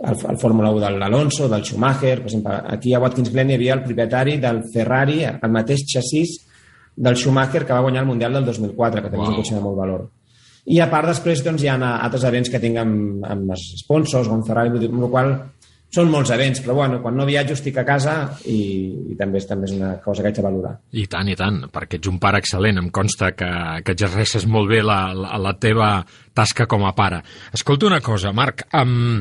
[0.00, 3.58] el, el Fórmula 1 de l'Alonso, del Schumacher, per exemple, aquí a Watkins Glen hi
[3.58, 6.38] havia el propietari del Ferrari, el mateix xassís
[6.94, 9.26] del Schumacher que va guanyar el Mundial del 2004, que també wow.
[9.26, 10.06] és un cotxe de molt valor.
[10.66, 14.28] I a part després doncs, hi ha altres events que tinc amb, amb els sponsors
[14.28, 15.32] amb Ferrari, amb el qual
[15.90, 18.14] són molts events, però bueno, quan no viatjo estic a casa
[18.46, 18.60] i,
[19.10, 20.76] i també, és, també és una cosa que haig de valorar.
[20.94, 23.50] I tant, i tant, perquè ets un pare excel·lent, em consta que,
[23.82, 25.96] que exerceixes molt bé la, la, la teva
[26.36, 27.24] tasca com a pare.
[27.56, 29.18] Escolta una cosa, Marc, um,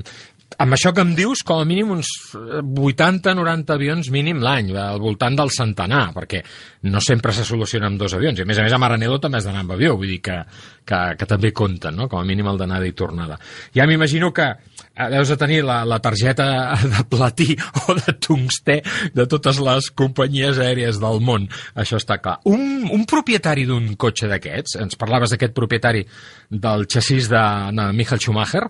[0.57, 5.38] amb això que em dius, com a mínim uns 80-90 avions mínim l'any, al voltant
[5.38, 6.41] del centenar, perquè
[6.89, 8.39] no sempre se soluciona amb dos avions.
[8.39, 10.41] I a més a més a Maranello també has d'anar amb avió, vull dir que,
[10.85, 12.09] que, que també compten, no?
[12.09, 13.38] com a mínim el d'anada i tornada.
[13.75, 14.49] Ja m'imagino que
[14.88, 17.56] Eh, deus de tenir la, la targeta de platí
[17.88, 18.80] o de tungstè
[19.15, 21.47] de totes les companyies aèries del món.
[21.75, 22.39] Això està clar.
[22.49, 26.04] Un, un propietari d'un cotxe d'aquests, ens parlaves d'aquest propietari
[26.49, 28.65] del xassís de, de Michael Schumacher,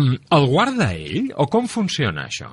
[0.00, 2.50] el guarda ell o com funciona això?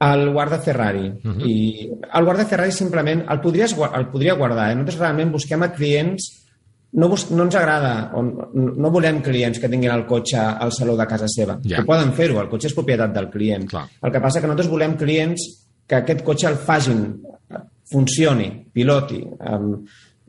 [0.00, 1.08] El guarda Ferrari.
[1.08, 1.46] Uh -huh.
[1.46, 4.70] I el guarda Ferrari simplement el, podries, el podria guardar.
[4.70, 4.74] Eh?
[4.74, 6.39] Nosaltres realment busquem a clients
[6.92, 10.72] no, bus, no ens agrada, o no, no volem clients que tinguin el cotxe al
[10.74, 11.58] saló de casa seva.
[11.62, 11.80] Ja.
[11.80, 13.68] Que poden fer-ho, el cotxe és propietat del client.
[13.70, 13.86] Clar.
[14.02, 15.46] El que passa que nosaltres volem clients
[15.86, 17.04] que aquest cotxe el facin,
[17.90, 19.72] funcioni, piloti, um,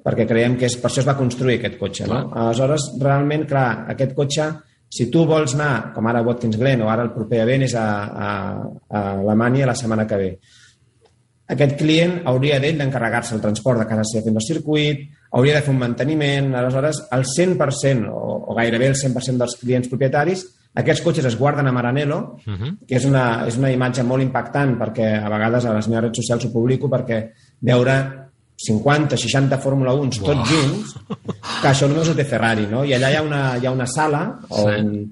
[0.01, 2.07] perquè creiem que és, per això es va construir aquest cotxe.
[2.09, 2.23] No?
[2.43, 4.47] Aleshores, realment, clar, aquest cotxe,
[4.91, 7.75] si tu vols anar, com ara a Watkins Glen o ara el proper event és
[7.79, 8.31] a, a,
[8.89, 10.31] a Alemanya la setmana que ve,
[11.51, 15.65] aquest client hauria d'ell d'encarregar-se el transport de casa seva fins al circuit, hauria de
[15.65, 20.47] fer un manteniment, aleshores el 100% o, o gairebé el 100% dels clients propietaris
[20.79, 22.77] aquests cotxes es guarden a Maranello, uh -huh.
[22.87, 26.17] que és una, és una imatge molt impactant perquè a vegades a les meves redes
[26.17, 30.27] socials ho publico perquè veure 50, 60 Fórmula 1 wow.
[30.27, 30.95] tots junts,
[31.61, 32.85] que això només ho té Ferrari, no?
[32.85, 35.11] I allà hi ha una, hi ha una sala on, sí.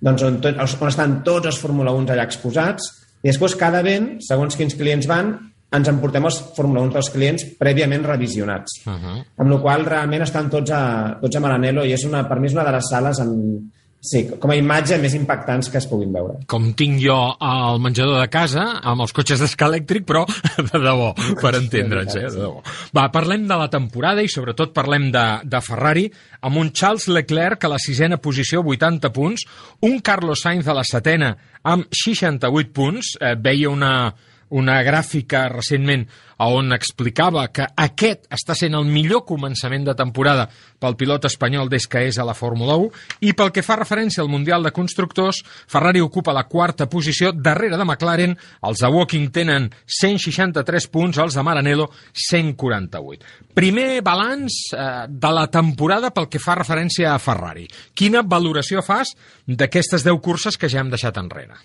[0.00, 2.82] doncs on, tot, on estan tots els Fórmula 1 allà exposats
[3.22, 5.38] i després cada event, segons quins clients van,
[5.76, 8.80] ens emportem els Fórmula 1 dels clients prèviament revisionats.
[8.86, 9.24] Uh -huh.
[9.36, 12.46] Amb la qual realment estan tots a, tots a Maranello i és una, per mi
[12.46, 16.12] és una de les sales amb, Sí, com a imatge més impactants que es puguin
[16.14, 16.36] veure.
[16.46, 20.22] Com tinc jo al menjador de casa, amb els cotxes d'esca elèctric, però
[20.68, 21.08] de debò,
[21.40, 22.28] per entendre'ns, eh?
[22.30, 22.62] De debò.
[22.94, 26.06] Va, parlem de la temporada i sobretot parlem de, de Ferrari,
[26.46, 29.48] amb un Charles Leclerc a la sisena posició, 80 punts,
[29.82, 31.34] un Carlos Sainz a la setena
[31.66, 34.14] amb 68 punts, eh, veia una,
[34.50, 36.06] una gràfica recentment
[36.38, 40.46] on explicava que aquest està sent el millor començament de temporada
[40.78, 44.22] pel pilot espanyol des que és a la Fórmula 1 i pel que fa referència
[44.22, 49.32] al Mundial de Constructors, Ferrari ocupa la quarta posició darrere de McLaren, els de Walking
[49.34, 53.26] tenen 163 punts, els de Maranello 148.
[53.58, 57.66] Primer balanç eh, de la temporada pel que fa referència a Ferrari.
[57.98, 61.58] Quina valoració fas d'aquestes 10 curses que ja hem deixat enrere?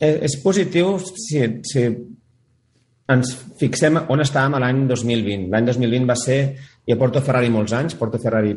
[0.00, 1.86] És, és positiu si, si
[3.10, 5.48] ens fixem on estàvem l'any 2020.
[5.52, 6.42] L'any 2020 va ser...
[6.88, 8.54] Jo porto Ferrari molts anys, porto Ferrari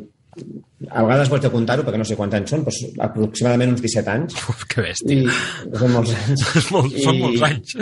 [0.89, 4.11] a vegades vols de comptar-ho perquè no sé quants anys són, però aproximadament uns 17
[4.13, 4.39] anys.
[4.49, 5.19] Uf, que bèstia.
[5.19, 6.45] I són molts anys.
[6.73, 7.75] molt, I, són molts anys.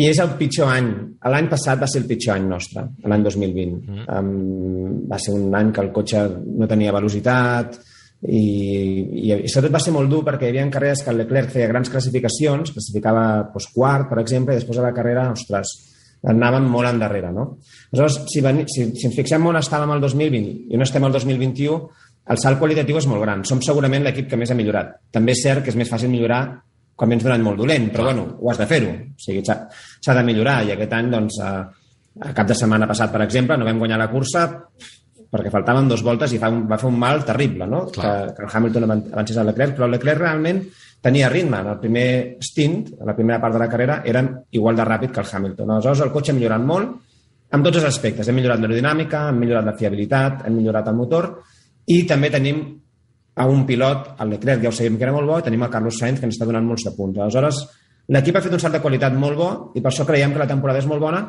[0.00, 0.88] I és el pitjor any.
[1.34, 3.74] L'any passat va ser el pitjor any nostre, l'any 2020.
[3.82, 4.06] Mm.
[4.08, 7.76] Um, va ser un any que el cotxe no tenia velocitat,
[8.22, 8.42] i,
[9.24, 11.70] i, i sobretot va ser molt dur perquè hi havia carreres que el Leclerc feia
[11.70, 15.72] grans classificacions, classificava doncs, quart, per exemple, i després a la carrera, ostres,
[16.30, 17.48] anàvem molt endarrere, no?
[17.90, 21.16] Aleshores, si, veni, si, si ens fixem on estàvem el 2020 i on estem el
[21.18, 21.80] 2021,
[22.30, 23.42] el salt qualitatiu és molt gran.
[23.48, 24.94] Som segurament l'equip que més ha millorat.
[25.10, 26.44] També és cert que és més fàcil millorar
[26.94, 28.92] quan vens d'un any molt dolent, però bueno, ho has de fer-ho.
[28.94, 31.64] O sigui, s'ha de millorar i aquest any, doncs, a,
[32.22, 34.46] a cap de setmana passat, per exemple, no vam guanyar la cursa
[35.32, 37.86] perquè faltaven dos voltes i fa un, va fer un mal terrible, no?
[37.88, 40.60] Que, que el Hamilton avancés a Leclerc, però Leclerc realment
[41.02, 41.62] tenia ritme.
[41.62, 42.08] En el primer
[42.44, 45.72] stint, a la primera part de la carrera, eren igual de ràpid que el Hamilton.
[45.72, 46.92] Aleshores, el cotxe ha millorat molt
[47.52, 48.28] en tots els aspectes.
[48.28, 51.30] Hem millorat l'aerodinàmica, hem millorat la fiabilitat, hem millorat el motor
[51.92, 52.60] i també tenim
[53.34, 55.72] a un pilot, el Leclerc ja ho sabíem que era molt bo, i tenim el
[55.72, 57.16] Carlos Sainz que ens està donant molts de punts.
[57.18, 57.62] Aleshores,
[58.12, 60.50] l'equip ha fet un salt de qualitat molt bo i per això creiem que la
[60.50, 61.22] temporada és molt bona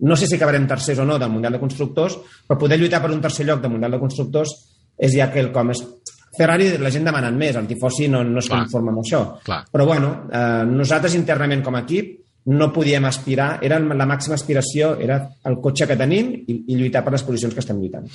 [0.00, 3.12] no sé si acabarem tercers o no del Mundial de Constructors, però poder lluitar per
[3.12, 4.54] un tercer lloc del Mundial de Constructors
[4.96, 5.84] és ja que el com és...
[6.30, 8.62] Ferrari la gent demanant més, el tifosi no, no es Clar.
[8.62, 9.24] conforma amb això.
[9.44, 9.64] Clar.
[9.72, 12.20] Però bueno, eh, nosaltres internament com a equip
[12.50, 17.02] no podíem aspirar, era la màxima aspiració, era el cotxe que tenim i, i lluitar
[17.04, 18.06] per les posicions que estem lluitant.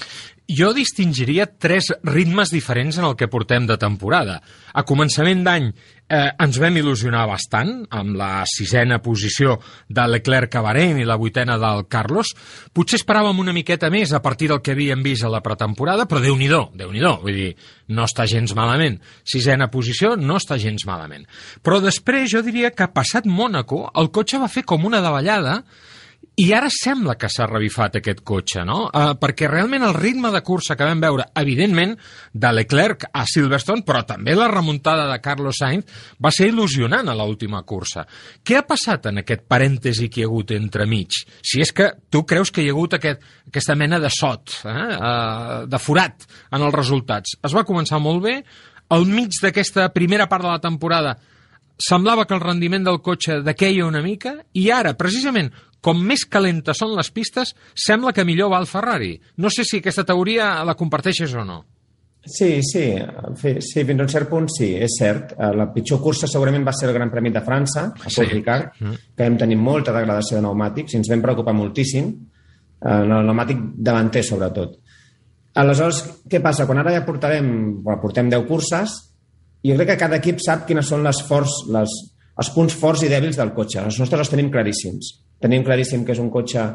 [0.49, 4.39] Jo distingiria tres ritmes diferents en el que portem de temporada.
[4.73, 5.69] A començament d'any
[6.09, 11.17] eh, ens vam il·lusionar bastant amb la sisena posició de Leclerc a Bahrein i la
[11.19, 12.33] vuitena del Carlos.
[12.73, 16.21] Potser esperàvem una miqueta més a partir del que havíem vist a la pretemporada, però
[16.23, 16.91] déu nhi déu
[17.23, 17.51] vull dir,
[17.89, 18.99] no està gens malament.
[19.23, 21.25] Sisena posició no està gens malament.
[21.61, 25.63] Però després jo diria que passat Mònaco el cotxe va fer com una davallada
[26.35, 28.85] i ara sembla que s'ha revifat aquest cotxe, no?
[28.89, 31.93] Uh, perquè realment el ritme de cursa que vam veure, evidentment,
[32.33, 35.87] de Leclerc a Silverstone, però també la remuntada de Carlos Sainz
[36.19, 38.03] va ser il·lusionant a l'última cursa.
[38.43, 41.21] Què ha passat en aquest parèntesi que hi ha hagut entremig?
[41.39, 44.87] Si és que tu creus que hi ha hagut aquest, aquesta mena de sot, eh?
[44.95, 47.37] uh, de forat en els resultats.
[47.43, 48.41] Es va començar molt bé,
[48.95, 51.15] al mig d'aquesta primera part de la temporada
[51.77, 55.51] semblava que el rendiment del cotxe dequeia una mica i ara, precisament,
[55.85, 59.13] com més calentes són les pistes, sembla que millor va el Ferrari.
[59.37, 61.61] No sé si aquesta teoria la comparteixes o no.
[62.25, 62.85] Sí, sí,
[63.61, 65.35] sí, fins a un cert punt sí, és cert.
[65.37, 68.25] Eh, la pitjor cursa segurament va ser el Gran Premi de França, a Paul sí.
[68.31, 69.03] Ricard, mm.
[69.13, 73.29] que vam tenir molta degradació de pneumàtics i ens vam preocupar moltíssim, eh, en el
[73.29, 74.79] pneumàtic davanter sobretot.
[75.61, 76.65] Aleshores, què passa?
[76.65, 77.51] Quan ara ja portarem,
[77.85, 78.97] bueno, portem 10 curses,
[79.61, 81.93] jo crec que cada equip sap quines són les forts, les,
[82.41, 83.85] els punts forts i dèbils del cotxe.
[83.85, 85.13] Els nostres els tenim claríssims.
[85.41, 86.65] Tenim claríssim que és un cotxe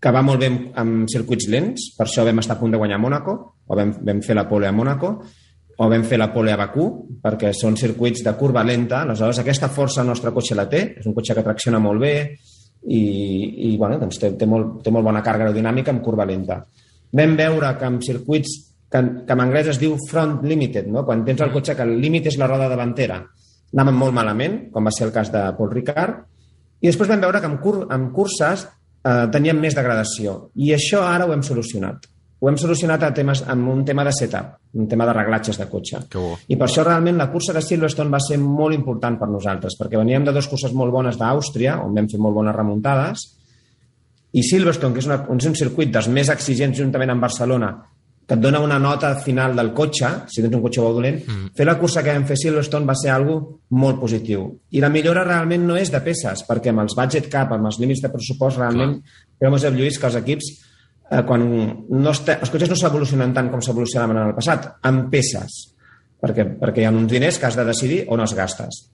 [0.00, 0.48] que va molt bé
[0.80, 3.36] amb circuits lents, per això vam estar a punt de guanyar a Mónaco,
[3.66, 5.10] o vam, vam fer la pole a Mónaco,
[5.80, 6.86] o vam fer la pole a Bakú,
[7.20, 11.06] perquè són circuits de curva lenta, aleshores aquesta força el nostre cotxe la té, és
[11.08, 12.14] un cotxe que tracciona molt bé
[12.84, 13.00] i,
[13.70, 16.62] i bueno, doncs té, té, molt, té molt bona càrrega aerodinàmica amb curva lenta.
[17.16, 18.56] Vam veure que amb circuits
[18.90, 21.04] que, que en anglès es diu front limited, no?
[21.08, 23.20] quan tens el cotxe que el límit és la roda davantera,
[23.72, 26.24] anàvem molt malament, com va ser el cas de Paul Ricard,
[26.80, 30.50] i després vam veure que amb, cur amb curses eh, teníem més degradació.
[30.56, 32.08] I això ara ho hem solucionat.
[32.40, 35.66] Ho hem solucionat a temes, amb un tema de setup, un tema de reglatges de
[35.68, 35.98] cotxe.
[36.48, 40.00] I per això realment la cursa de Silverstone va ser molt important per nosaltres, perquè
[40.00, 43.26] veníem de dues curses molt bones d'Àustria, on vam fer molt bones remuntades,
[44.32, 47.74] i Silverstone, que és, una, és un circuit dels més exigents juntament amb Barcelona,
[48.30, 51.48] que et dona una nota final del cotxe, si tens un cotxe bo dolent, mm.
[51.58, 53.40] fer la cursa que vam fer Silverstone va ser algo
[53.74, 54.44] molt positiu.
[54.70, 57.80] I la millora realment no és de peces, perquè amb els budget cap, amb els
[57.82, 59.00] límits de pressupost, realment,
[59.34, 60.52] però Josep Lluís, que els equips,
[61.10, 65.10] eh, quan no està, els cotxes no s'evolucionen tant com s'evolucionaven en el passat, amb
[65.10, 65.58] peces,
[66.22, 68.84] perquè, perquè hi ha uns diners que has de decidir on els gastes.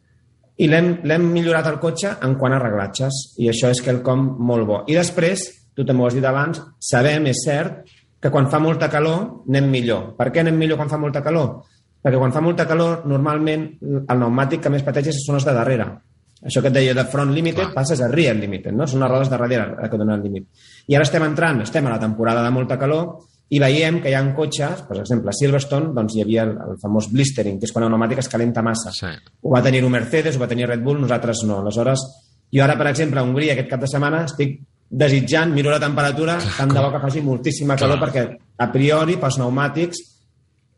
[0.57, 4.82] I l'hem millorat el cotxe en quant a reglatges, i això és quelcom molt bo.
[4.89, 5.45] I després,
[5.76, 7.84] tu també ho has dit abans, sabem, és cert,
[8.27, 10.16] que quan fa molta calor anem millor.
[10.18, 11.61] Per què anem millor quan fa molta calor?
[12.03, 15.87] Perquè quan fa molta calor, normalment el pneumàtic que més pateixes són els de darrere.
[16.43, 17.77] Això que et deia de front limited Clar.
[17.77, 18.87] passes a rear limited, no?
[18.91, 20.66] Són les rodes de darrere que donen el límit.
[20.91, 24.18] I ara estem entrant, estem a la temporada de molta calor i veiem que hi
[24.18, 27.74] ha cotxes, per exemple, a Silverstone doncs hi havia el, el famós blistering, que és
[27.74, 28.91] quan el pneumàtic es calenta massa.
[28.95, 29.12] Sí.
[29.43, 31.62] Ho va tenir un Mercedes, ho va tenir Red Bull, nosaltres no.
[31.62, 32.03] Aleshores,
[32.51, 34.59] jo ara, per exemple, a Hongria aquest cap de setmana estic
[34.91, 38.09] desitjant, miro la temperatura, tant de bo que faci moltíssima calor, Clar.
[38.09, 38.26] perquè
[38.62, 40.05] a priori, pels pneumàtics,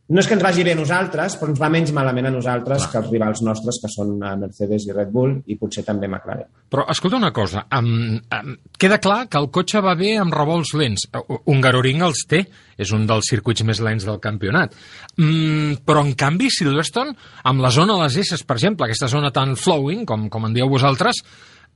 [0.09, 2.87] no és que ens vagi bé a nosaltres, però ens va menys malament a nosaltres
[2.87, 2.89] Clar.
[2.91, 6.49] que els rivals nostres, que són eh, Mercedes i Red Bull, i potser també McLaren.
[6.73, 10.73] Però, escolta una cosa, um, um, queda clar que el cotxe va bé amb revolts
[10.81, 11.05] lents.
[11.45, 12.41] Un Garoring els té,
[12.81, 14.73] és un dels circuits més lents del campionat.
[15.21, 17.13] Um, però, en canvi, Silverstone,
[17.45, 20.57] amb la zona de les S, per exemple, aquesta zona tan flowing, com, com en
[20.57, 21.21] dieu vosaltres,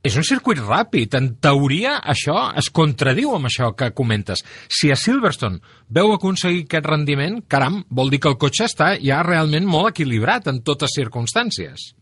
[0.03, 1.15] és un circuit ràpid.
[1.17, 4.43] En teoria, això es contradiu amb això que comentes.
[4.67, 5.61] Si a Silverstone
[5.95, 10.51] veu aconseguir aquest rendiment, caram, vol dir que el cotxe està ja realment molt equilibrat
[10.51, 11.93] en totes circumstàncies.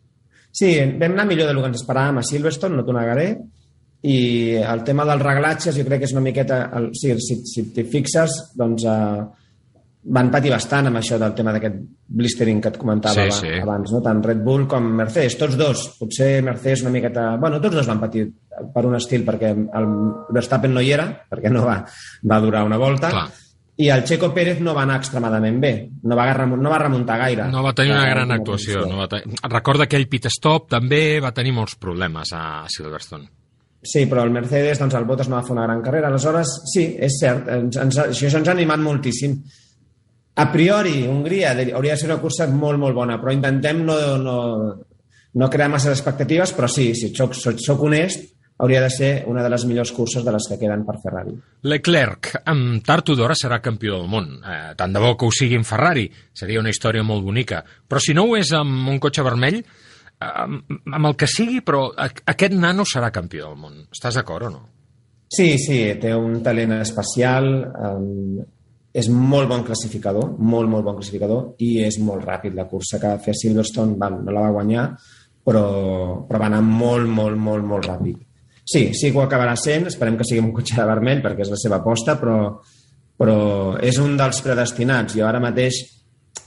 [0.52, 3.30] Sí, vam anar millor del que ens esperàvem a Silverstone, no t'ho negaré,
[4.02, 4.18] i
[4.58, 6.64] el tema dels reglatges jo crec que és una miqueta...
[6.78, 9.22] El, sí, si, si t'hi fixes, doncs eh,
[10.04, 11.76] van patir bastant amb això del tema d'aquest
[12.10, 13.52] blistering que et comentava Sí, sí.
[13.62, 14.00] abans, no?
[14.02, 15.84] tant Red Bull com Mercedes, tots dos.
[16.00, 17.36] Potser Mercedes una miqueta...
[17.38, 18.24] Bueno, tots dos van patir
[18.74, 19.86] per un estil, perquè el
[20.34, 21.78] Verstappen no hi era, perquè no va,
[22.32, 23.28] va durar una volta, Clar.
[23.78, 25.72] i el Checo Pérez no va anar extremadament bé,
[26.04, 27.46] no va, no va remuntar gaire.
[27.54, 28.88] No va tenir una La- gran la actuació.
[28.90, 29.38] No va tenir...
[29.50, 33.30] Recorda que ell pit stop també va tenir molts problemes a Silverstone.
[33.82, 36.10] Sí, però el Mercedes, doncs el Bottas no va fer una gran carrera.
[36.12, 39.40] Aleshores, sí, és cert, ens, ens, això ens ha animat moltíssim.
[40.36, 44.38] A priori, Hongria hauria de ser una cursa molt, molt bona, però intentem no, no,
[45.34, 48.30] no crear masses expectatives, però sí, si soc, soc, soc honest,
[48.62, 51.34] hauria de ser una de les millors curses de les que queden per Ferrari.
[51.66, 54.36] Leclerc, amb tard o d'hora serà campió del món.
[54.38, 56.06] Eh, tant de bo que ho sigui en Ferrari,
[56.38, 57.64] seria una història molt bonica.
[57.66, 61.88] Però si no ho és amb un cotxe vermell, eh, amb, el que sigui, però
[61.98, 63.82] aquest nano serà campió del món.
[63.90, 64.64] Estàs d'acord o no?
[65.32, 67.48] Sí, sí, té un talent especial,
[67.90, 68.42] um,
[68.94, 72.56] és molt bon classificador, molt, molt bon classificador, i és molt ràpid.
[72.58, 74.90] La cursa que va fer Silverstone val, no la va guanyar,
[75.46, 75.64] però,
[76.28, 78.20] però va anar molt, molt, molt, molt ràpid.
[78.72, 81.52] Sí, sí que ho acabarà sent, esperem que sigui un cotxe de vermell perquè és
[81.52, 82.38] la seva aposta, però,
[83.20, 83.40] però
[83.82, 85.16] és un dels predestinats.
[85.18, 85.82] Jo ara mateix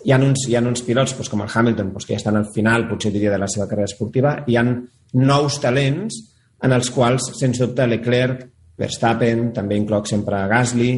[0.05, 2.39] hi ha uns, hi ha uns pilots doncs, com el Hamilton, doncs, que ja estan
[2.39, 4.77] al final, potser diria, de la seva carrera esportiva, hi han
[5.21, 6.21] nous talents
[6.65, 8.47] en els quals, sens dubte, Leclerc,
[8.81, 10.93] Verstappen, també incloc sempre Gasly,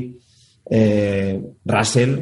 [0.71, 1.37] eh,
[1.67, 2.17] Russell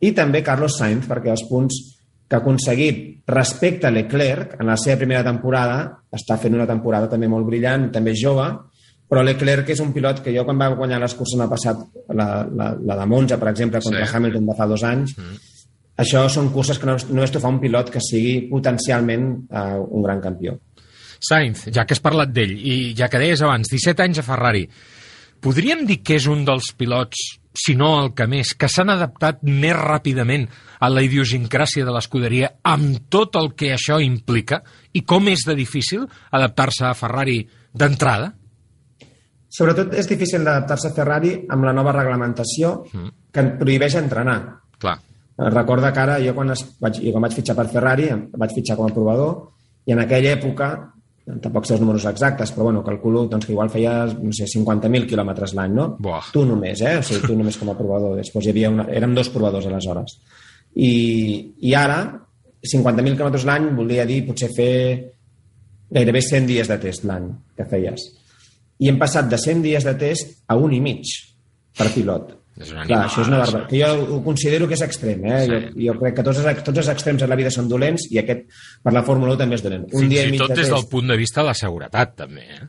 [0.00, 1.78] i també Carlos Sainz, perquè els punts
[2.26, 7.10] que ha aconseguit respecte a Leclerc en la seva primera temporada, està fent una temporada
[7.10, 8.46] també molt brillant, també jove,
[9.06, 12.26] però Leclerc és un pilot que jo quan va guanyar les curses l'any passat, la,
[12.50, 14.16] la, la de Monza, per exemple, contra Sí.
[14.16, 15.36] Hamilton de fa dos anys, mm.
[16.02, 20.02] això són curses que no, només t'ho fa un pilot que sigui potencialment uh, un
[20.02, 20.58] gran campió.
[21.22, 24.66] Sainz, ja que has parlat d'ell, i ja que deies abans, 17 anys a Ferrari,
[25.40, 27.22] podríem dir que és un dels pilots,
[27.56, 30.46] si no el que més, que s'han adaptat més ràpidament
[30.80, 34.60] a la idiosincràsia de l'escuderia amb tot el que això implica
[34.92, 37.40] i com és de difícil adaptar-se a Ferrari
[37.72, 38.32] d'entrada?
[39.56, 42.82] Sobretot és difícil d'adaptar-se a Ferrari amb la nova reglamentació
[43.32, 44.38] que et prohibeix entrenar.
[44.78, 44.98] Clar.
[45.36, 48.52] Eh, Recorda que ara jo quan, es, vaig, jo quan vaig fitxar per Ferrari vaig
[48.56, 49.32] fitxar com a provador
[49.86, 50.70] i en aquella època,
[51.26, 55.08] tampoc sé els números exactes, però bueno, calculo doncs, que igual feies, no sé, 50.000
[55.10, 55.88] quilòmetres l'any, no?
[55.98, 56.30] Buah.
[56.32, 56.98] Tu només, eh?
[57.00, 58.14] O sigui, tu només com a provador.
[58.20, 58.86] Després hi havia una...
[58.94, 60.14] Érem dos provadors aleshores.
[60.76, 60.92] I,
[61.66, 61.98] i ara,
[62.62, 64.72] 50.000 quilòmetres l'any volia dir potser fer
[65.90, 68.06] gairebé 100 dies de test l'any que feies.
[68.78, 71.10] I hem passat de 100 dies de test a un i mig
[71.76, 72.34] per pilot.
[72.56, 73.68] És un Clar, animal, això és una barbaritat.
[73.68, 75.40] Que jo ho considero que és extrem, eh?
[75.42, 75.50] Sí.
[75.52, 75.58] Jo,
[75.90, 78.46] jo crec que tots els, tots els extrems de la vida són dolents i aquest
[78.82, 79.84] per la Fórmula 1 també és dolent.
[79.90, 82.46] Un Fins dia i tot de des del punt de vista de la seguretat, també.
[82.56, 82.64] Eh?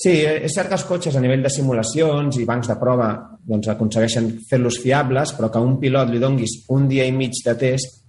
[0.00, 3.08] Sí, és cert que els cotxes a nivell de simulacions i bancs de prova
[3.48, 7.56] doncs, aconsegueixen fer-los fiables, però que un pilot li donguis un dia i mig de
[7.60, 7.99] test,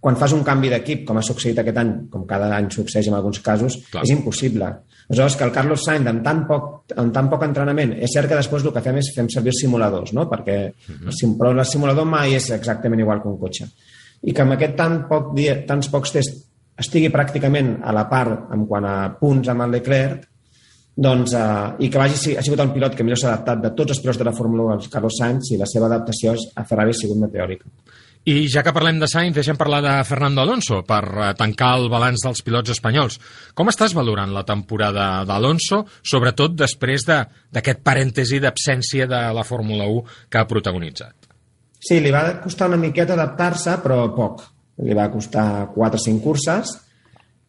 [0.00, 3.14] quan fas un canvi d'equip, com ha succeït aquest any, com cada any succeeix en
[3.18, 4.02] alguns casos, Clar.
[4.06, 4.70] És impossible.
[5.10, 8.38] Aleshores, que el Carlos Sainz, amb tan, poc, amb tan poc entrenament, és cert que
[8.38, 10.28] després el que fem és fem servir simuladors, no?
[10.30, 13.66] perquè el sim- però el simulador mai és exactament igual que un cotxe.
[14.22, 16.46] I que amb aquest tan poc dia, tants pocs tests
[16.80, 20.24] estigui pràcticament a la part en quant a punts amb el Leclerc,
[20.96, 23.90] doncs, eh, i que vagi, ha sigut el pilot que millor s'ha adaptat de tots
[23.94, 26.90] els pilots de la Fórmula 1, el Carlos Sainz, i la seva adaptació a Ferrari
[26.94, 27.64] ha sigut meteòrica.
[28.28, 31.86] I ja que parlem de Sainz, deixem parlar de Fernando Alonso per eh, tancar el
[31.88, 33.16] balanç dels pilots espanyols.
[33.56, 39.86] Com estàs valorant la temporada d'Alonso, sobretot després de- d'aquest parèntesi d'absència de la Fórmula
[39.88, 41.14] 1 que ha protagonitzat?
[41.80, 44.42] Sí, li va costar una miqueta adaptar-se, però poc.
[44.84, 46.74] Li va costar 4 o 5 curses,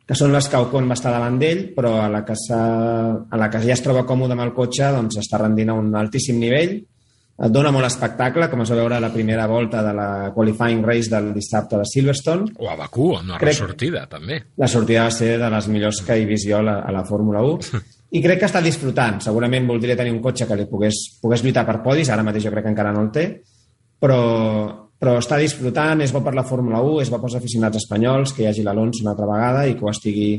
[0.08, 3.50] que són les que Ocon va estar davant d'ell, però a la, que a la
[3.52, 6.78] que ja es troba còmode amb el cotxe doncs està rendint a un altíssim nivell,
[7.50, 11.10] dona molt espectacle, com es va veure a la primera volta de la qualifying race
[11.10, 12.52] del dissabte de Silverstone.
[12.60, 14.42] O a Bakú, amb una Crec- ressortida, també.
[14.62, 17.04] La sortida va ser de les millors que he vist jo a la, a la
[17.08, 17.82] Fórmula 1
[18.18, 19.22] i crec que està disfrutant.
[19.24, 22.52] Segurament voldria tenir un cotxe que li pogués, pogués lluitar per podis, ara mateix jo
[22.54, 23.26] crec que encara no el té,
[24.02, 24.20] però,
[25.00, 28.44] però està disfrutant, és bo per la Fórmula 1, és bo pels aficionats espanyols, que
[28.44, 30.34] hi hagi l'Alonso una altra vegada i que ho estigui,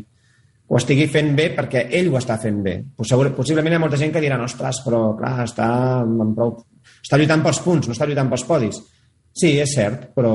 [0.68, 2.76] ho estigui fent bé perquè ell ho està fent bé.
[2.96, 5.66] Possiblement hi ha molta gent que dirà, ostres, però clar, està,
[6.04, 6.60] amb prou...
[7.02, 8.80] està lluitant pels punts, no està lluitant pels podis.
[9.32, 10.32] Sí, és cert, però,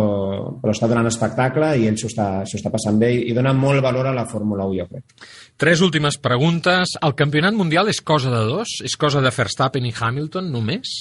[0.57, 3.83] però està donant espectacle i ell s'ho està, està passant bé i, i dona molt
[3.85, 5.27] valor a la Fórmula 1, jo crec.
[5.61, 6.95] Tres últimes preguntes.
[7.05, 8.79] El campionat mundial és cosa de dos?
[8.85, 10.95] És cosa de Verstappen i Hamilton només?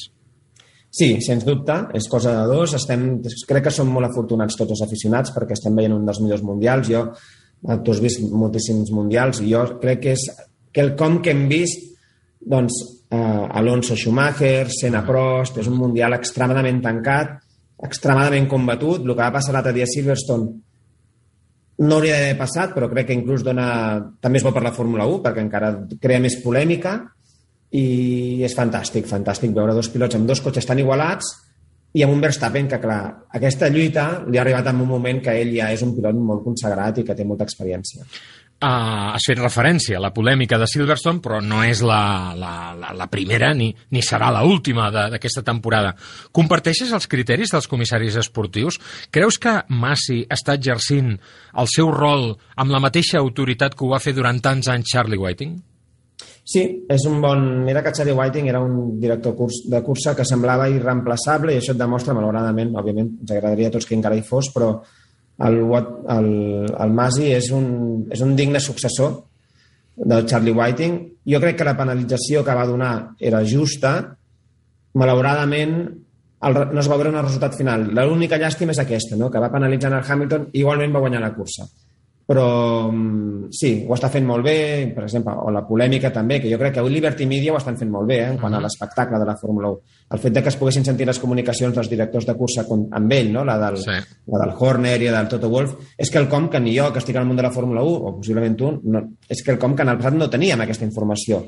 [0.92, 2.76] Sí, sens dubte, és cosa de dos.
[2.76, 3.06] Estem,
[3.48, 6.92] crec que som molt afortunats tots els aficionats perquè estem veient un dels millors mundials.
[6.92, 7.02] Jo,
[7.64, 10.28] eh, tu has vist moltíssims mundials i jo crec que és
[10.76, 11.80] quelcom que hem vist
[12.44, 12.76] doncs,
[13.11, 17.36] eh, Alonso Schumacher, Senna Prost, és un mundial extremadament tancat,
[17.86, 19.02] extremadament combatut.
[19.02, 20.62] El que va passar l'altre dia a Silverstone
[21.76, 23.66] no hauria d'haver passat, però crec que inclús dona...
[24.22, 26.96] també és bo per la Fórmula 1, perquè encara crea més polèmica,
[27.76, 31.34] i és fantàstic, fantàstic veure dos pilots amb dos cotxes tan igualats
[31.96, 33.00] i amb un Verstappen que, clar,
[33.36, 36.44] aquesta lluita li ha arribat en un moment que ell ja és un pilot molt
[36.44, 38.04] consagrat i que té molta experiència.
[38.57, 42.94] Uh, has fet referència a la polèmica de Silverstone, però no és la, la, la,
[42.96, 45.90] la primera ni, ni serà la última d'aquesta temporada.
[46.32, 48.80] Comparteixes els criteris dels comissaris esportius?
[49.12, 51.12] Creus que Massi està exercint
[51.52, 55.20] el seu rol amb la mateixa autoritat que ho va fer durant tants anys Charlie
[55.20, 55.59] Whiting?
[56.46, 57.42] Sí, és un bon...
[57.66, 59.36] Mira que Charlie Whiting era un director
[59.68, 63.84] de cursa que semblava irreemplaçable i això et demostra, malauradament, òbviament, ens agradaria a tots
[63.84, 64.78] que encara hi fos, però
[65.39, 66.28] el, el,
[66.70, 69.14] el Masi és un, és un digne successor
[69.97, 70.99] del Charlie Whiting.
[71.28, 73.97] Jo crec que la penalització que va donar era justa.
[74.97, 75.74] Malauradament,
[76.47, 77.91] el, no es va veure un resultat final.
[77.97, 79.30] L'única llàstima és aquesta, no?
[79.30, 81.68] que va penalitzar el Hamilton i igualment va guanyar la cursa
[82.26, 84.58] però mm, sí, ho està fent molt bé,
[84.94, 87.78] per exemple, o la polèmica també, que jo crec que avui Liberty Media ho estan
[87.78, 89.94] fent molt bé, eh, en quant a l'espectacle de la Fórmula 1.
[90.16, 93.30] El fet de que es poguessin sentir les comunicacions dels directors de cursa amb ell,
[93.32, 93.44] no?
[93.46, 93.94] la, del, sí.
[94.34, 96.98] la del Horner i del Toto Wolff, és que el com que ni jo, que
[96.98, 99.78] estic al món de la Fórmula 1, o possiblement tu, no, és que el com
[99.78, 101.44] que en el passat no teníem aquesta informació.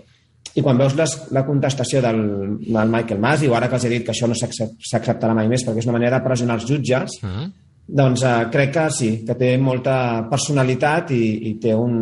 [0.54, 2.20] I quan veus les, la contestació del,
[2.62, 5.66] del Michael Masi, o ara que els he dit que això no s'acceptarà mai més
[5.66, 7.48] perquè és una manera de pressionar els jutges, uh -huh
[7.88, 12.00] doncs eh, crec que sí, que té molta personalitat i, i té un...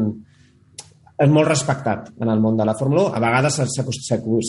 [1.17, 3.15] és molt respectat en el món de la Fórmula 1.
[3.17, 3.55] A vegades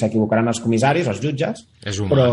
[0.01, 2.25] s'equivocaran els comissaris, els jutges, és però,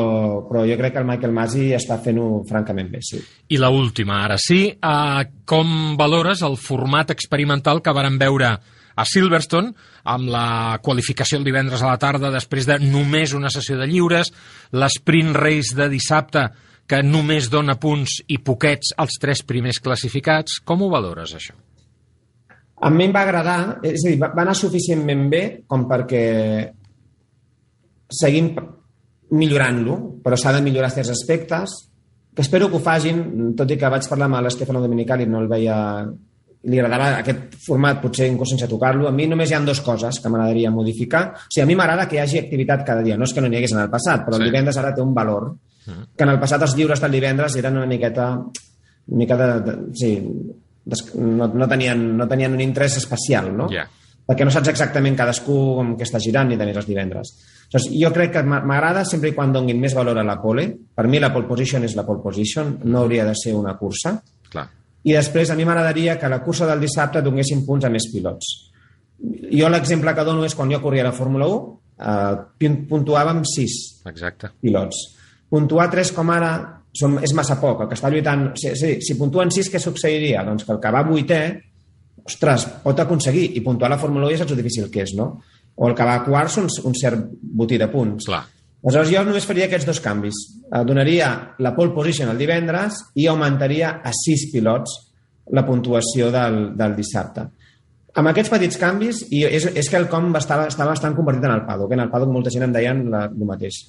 [0.49, 3.21] però jo crec que el Michael Masi està fent-ho francament bé, sí.
[3.55, 4.65] I la última, ara sí.
[4.75, 8.57] Uh, com valores el format experimental que varen veure
[8.95, 9.71] a Silverstone
[10.11, 14.33] amb la qualificació el divendres a la tarda després de només una sessió de lliures,
[14.75, 16.49] l'esprint race de dissabte
[16.87, 20.61] que només dona punts i poquets als tres primers classificats.
[20.65, 21.57] Com ho valores, això?
[22.85, 26.25] A mi em va agradar, és a dir, va anar suficientment bé com perquè
[28.13, 28.53] seguim
[29.35, 31.75] millorant-lo, però s'ha de millorar certs aspectes,
[32.35, 35.41] que espero que ho facin, tot i que vaig parlar amb l'Estefano Dominicali i no
[35.41, 35.77] el veia
[36.65, 39.07] li agradava aquest format, potser inclús sense tocar-lo.
[39.09, 41.25] A mi només hi ha dues coses que m'agradaria modificar.
[41.37, 43.19] O sigui, a mi m'agrada que hi hagi activitat cada dia.
[43.21, 44.43] No és que no n'hi hagués en el passat, però sí.
[44.43, 45.51] el divendres ara té un valor.
[45.85, 48.33] Que en el passat els lliures del divendres eren una miqueta...
[49.05, 50.15] Una mica de, de, sí,
[50.85, 53.67] des, no, no, tenien, no tenien un interès especial, no?
[53.69, 53.85] Yeah.
[54.25, 57.35] Perquè no saps exactament cadascú com que està girant ni tenir els divendres.
[57.69, 60.71] Doncs jo crec que m'agrada sempre i quan donguin més valor a la pole.
[60.97, 64.17] Per mi la pole position és la pole position, no hauria de ser una cursa.
[64.49, 64.65] Clar
[65.05, 68.53] i després a mi m'agradaria que la cursa del dissabte donéssim punts a més pilots.
[69.53, 71.75] Jo l'exemple que dono és quan jo corria la Fórmula 1,
[72.09, 73.77] eh, puntuàvem 6
[74.11, 74.51] Exacte.
[74.61, 75.03] pilots.
[75.55, 76.55] Puntuar 3 com ara
[76.95, 77.85] som, és massa poc.
[77.85, 78.49] El que està lluitant...
[78.59, 80.43] Si, si, si puntuen 6, què succeiria?
[80.47, 81.43] Doncs que el que va vuitè,
[82.25, 85.31] ostres, pot aconseguir i puntuar la Fórmula 1 ja saps el difícil que és, no?
[85.75, 88.29] O el que va a quart un, un cert botí de punts.
[88.31, 88.45] Clar.
[88.85, 90.39] Aleshores, jo només faria aquests dos canvis.
[90.69, 91.31] Eh, donaria
[91.65, 94.99] la pole position el divendres i augmentaria a sis pilots
[95.57, 97.47] la puntuació del, del dissabte.
[98.15, 101.57] Amb aquests petits canvis, i és, és que el com estava, estava bastant convertit en
[101.57, 101.97] el paddock.
[101.97, 103.81] En el paddock molta gent em deien la, el mateix.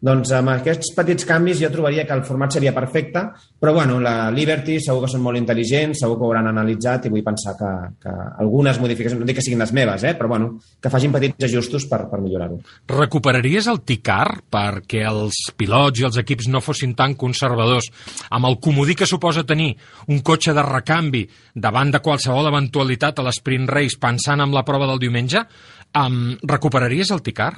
[0.00, 3.20] Doncs amb aquests petits canvis jo trobaria que el format seria perfecte,
[3.60, 7.10] però bueno, la Liberty segur que són molt intel·ligents, segur que ho hauran analitzat i
[7.12, 10.54] vull pensar que, que algunes modificacions, no dic que siguin les meves, eh, però bueno,
[10.80, 12.56] que facin petits ajustos per, per millorar-ho.
[12.94, 17.90] Recuperaries el TICAR perquè els pilots i els equips no fossin tan conservadors
[18.30, 19.74] amb el comodí que suposa tenir
[20.08, 24.88] un cotxe de recanvi davant de qualsevol eventualitat a l'sprint race pensant en la prova
[24.88, 25.44] del diumenge?
[25.92, 27.52] Um, recuperaries el TICAR?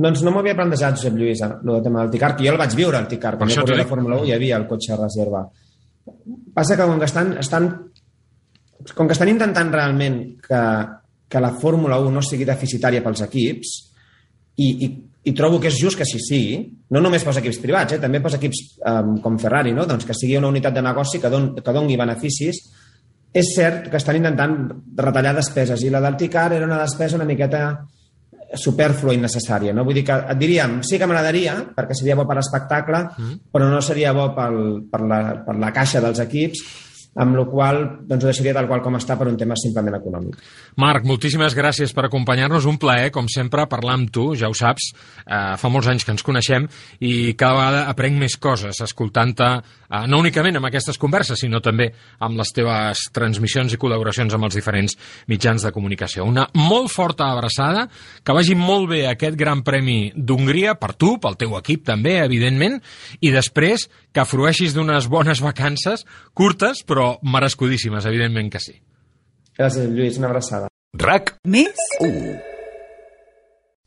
[0.00, 3.08] Doncs no m'havia plantejat, Josep Lluís, el tema del que jo el vaig viure, el
[3.08, 3.36] Ticar.
[3.36, 5.44] Quan jo corria la Fórmula 1 hi havia el cotxe de reserva.
[6.54, 7.68] Passa que com que estan, estan,
[8.94, 10.62] com que estan intentant realment que,
[11.28, 13.76] que la Fórmula 1 no sigui deficitària pels equips,
[14.56, 14.88] i, i,
[15.30, 16.56] i trobo que és just que així sigui,
[16.94, 19.86] no només pels equips privats, eh, també pels equips um, com Ferrari, no?
[19.88, 22.64] doncs que sigui una unitat de negoci que, don, que doni beneficis,
[23.30, 24.56] és cert que estan intentant
[24.98, 27.62] retallar despeses, i la del Ticar era una despesa una miqueta
[28.58, 29.74] superflua i innecessària.
[29.76, 29.84] No?
[29.86, 33.40] Vull dir que et diríem, sí que m'agradaria, perquè seria bo per l'espectacle, mm.
[33.52, 36.64] però no seria bo pel, per, la, per la caixa dels equips,
[37.20, 40.38] amb la qual doncs, ho deixaria tal qual com està per un tema simplement econòmic.
[40.80, 42.68] Marc, moltíssimes gràcies per acompanyar-nos.
[42.70, 44.92] Un plaer, com sempre, parlar amb tu, ja ho saps.
[45.26, 46.68] Eh, fa molts anys que ens coneixem
[47.00, 49.50] i cada vegada aprenc més coses escoltant-te,
[49.90, 51.90] eh, no únicament amb aquestes converses, sinó també
[52.22, 54.96] amb les teves transmissions i col·laboracions amb els diferents
[55.30, 56.24] mitjans de comunicació.
[56.28, 57.86] Una molt forta abraçada,
[58.24, 62.80] que vagi molt bé aquest Gran Premi d'Hongria, per tu, pel teu equip també, evidentment,
[63.20, 68.78] i després que frueixis d'unes bones vacances, curtes, però merescudíssimes, evidentment que sí.
[69.58, 70.18] Gràcies, Lluís.
[70.18, 70.70] Una abraçada.
[70.96, 71.76] RAC Més?
[72.00, 72.49] 1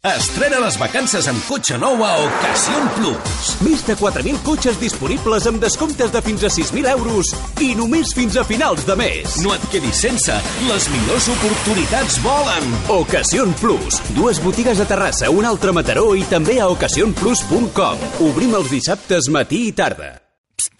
[0.03, 3.51] Estrena les vacances amb cotxe nou a Ocasión Plus.
[3.63, 7.29] Més de 4.000 cotxes disponibles amb descomptes de fins a 6.000 euros
[7.63, 9.37] i només fins a finals de mes.
[9.45, 10.35] No et quedis sense,
[10.67, 12.75] les millors oportunitats volen.
[12.97, 14.01] Ocasión Plus.
[14.17, 18.03] Dues botigues a Terrassa, una altra a Mataró i també a ocasionplus.com.
[18.27, 20.22] Obrim els dissabtes matí i tarda.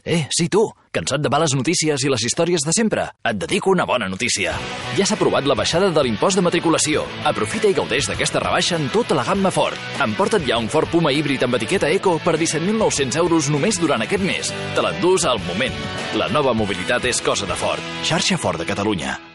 [0.06, 0.62] Eh, sí, tu,
[0.94, 3.08] cansat de males notícies i les històries de sempre?
[3.26, 4.54] Et dedico una bona notícia.
[4.98, 7.08] Ja s'ha aprovat la baixada de l'impost de matriculació.
[7.26, 9.78] Aprofita i gaudeix d'aquesta rebaixa en tota la gamma Ford.
[10.04, 14.24] Emporta't ja un Ford Puma híbrid amb etiqueta Eco per 17.900 euros només durant aquest
[14.24, 14.54] mes.
[14.76, 15.84] Te l'endús al moment.
[16.20, 17.94] La nova mobilitat és cosa de Ford.
[18.04, 19.33] Xarxa Ford de Catalunya.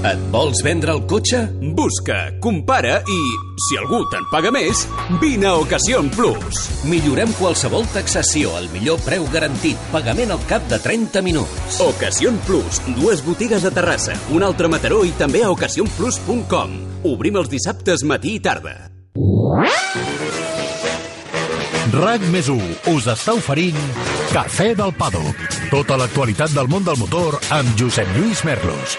[0.00, 1.42] Et vols vendre el cotxe?
[1.76, 3.18] Busca, compara i,
[3.66, 4.86] si algú te'n paga més,
[5.20, 6.62] vine a Ocasión Plus.
[6.88, 9.76] Millorem qualsevol taxació al millor preu garantit.
[9.92, 11.82] Pagament al cap de 30 minuts.
[11.84, 12.80] Ocasión Plus.
[12.96, 16.80] Dues botigues a Terrassa, una altra a Mataró i també a ocasionplus.com.
[17.12, 18.78] Obrim els dissabtes matí i tarda.
[21.90, 23.76] RAC més 1 us està oferint
[24.32, 25.26] Cafè del Pado.
[25.68, 28.96] Tota l'actualitat del món del motor amb Josep Lluís Merlos.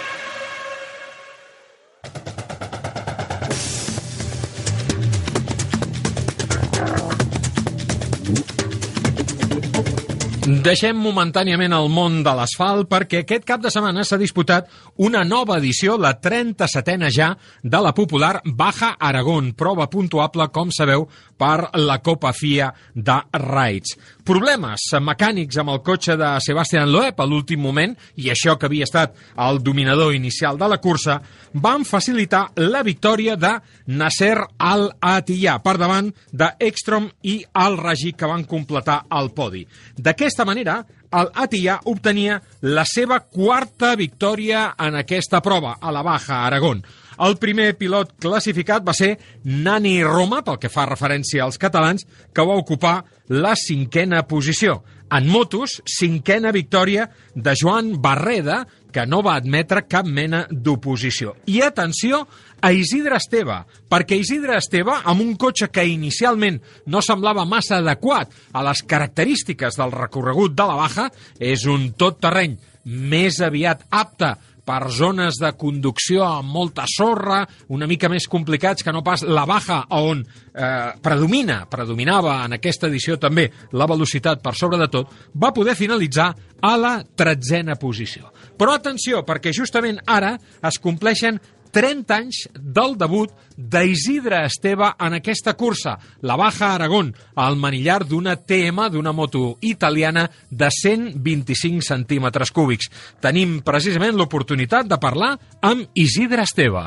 [10.51, 14.67] Deixem momentàniament el món de l'asfalt perquè aquest cap de setmana s'ha disputat
[14.99, 17.29] una nova edició, la 37a ja,
[17.63, 21.05] de la popular Baja Aragón, prova puntuable, com sabeu,
[21.41, 23.95] per la Copa FIA de Raids.
[24.21, 28.85] Problemes mecànics amb el cotxe de Sebastián Loeb a l'últim moment, i això que havia
[28.85, 31.17] estat el dominador inicial de la cursa,
[31.53, 33.55] van facilitar la victòria de
[33.97, 36.51] Nasser Al-Attiyah per davant de
[37.23, 39.65] i Al-Raji que van completar el podi.
[39.97, 46.45] D'aquesta manera, el Attiyah obtenia la seva quarta victòria en aquesta prova, a la Baja
[46.45, 46.83] Aragón.
[47.21, 49.11] El primer pilot classificat va ser
[49.45, 52.95] Nani Roma, pel que fa referència als catalans, que va ocupar
[53.29, 54.79] la cinquena posició.
[55.11, 61.35] En motos, cinquena victòria de Joan Barreda, que no va admetre cap mena d'oposició.
[61.45, 62.23] I atenció
[62.61, 63.59] a Isidre Esteve,
[63.91, 66.57] perquè Isidre Esteve, amb un cotxe que inicialment
[66.87, 72.17] no semblava massa adequat a les característiques del recorregut de la Baja, és un tot
[72.23, 74.33] terreny més aviat apte
[74.71, 77.41] per zones de conducció amb molta sorra,
[77.75, 82.87] una mica més complicats que no pas la baja, on eh, predomina, predominava en aquesta
[82.87, 86.29] edició també la velocitat per sobre de tot, va poder finalitzar
[86.61, 88.31] a la tretzena posició.
[88.55, 91.41] Però atenció, perquè justament ara es compleixen
[91.71, 98.35] 30 anys del debut d'Isidre Esteve en aquesta cursa, la Baja Aragón, al manillar d'una
[98.35, 102.91] TM, d'una moto italiana de 125 centímetres cúbics.
[103.23, 106.85] Tenim precisament l'oportunitat de parlar amb Isidre Esteve.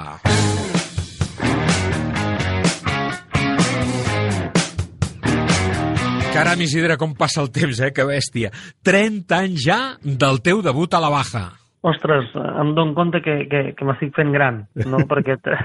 [6.34, 7.92] Caram, Isidre, com passa el temps, eh?
[7.94, 8.50] Que bèstia.
[8.82, 11.63] 30 anys ja del teu debut a la Baja.
[11.84, 15.02] Ostres, em dono compte que, que, que m'estic fent gran, no?
[15.10, 15.56] perquè t-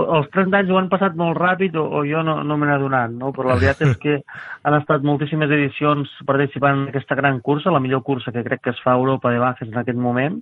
[0.00, 2.78] els 30 anys ho han passat molt ràpid o, o jo no, no me n'he
[2.78, 3.28] adonat, no?
[3.36, 4.14] però la veritat és que
[4.64, 8.72] han estat moltíssimes edicions participant en aquesta gran cursa, la millor cursa que crec que
[8.72, 10.40] es fa a Europa de Bajes en aquest moment,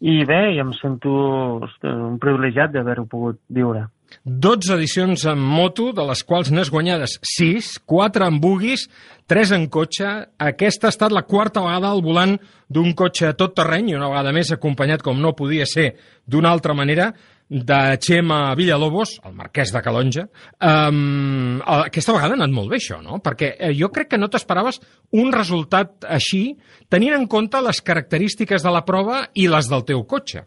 [0.00, 1.10] i bé, i em sento
[1.58, 3.86] un privilegiat d'haver-ho pogut viure.
[4.24, 8.86] 12 edicions en moto, de les quals n'has guanyades 6, 4 en buguis,
[9.28, 10.12] 3 en cotxe.
[10.40, 12.36] Aquesta ha estat la quarta vegada al volant
[12.68, 15.90] d'un cotxe tot terreny una vegada més acompanyat, com no podia ser
[16.24, 17.12] d'una altra manera,
[17.48, 20.26] de Xema Villalobos, el marquès de Calonja.
[20.60, 23.22] Um, aquesta vegada ha anat molt bé això, no?
[23.24, 24.80] Perquè eh, jo crec que no t'esperaves
[25.16, 26.58] un resultat així,
[26.92, 30.44] tenint en compte les característiques de la prova i les del teu cotxe.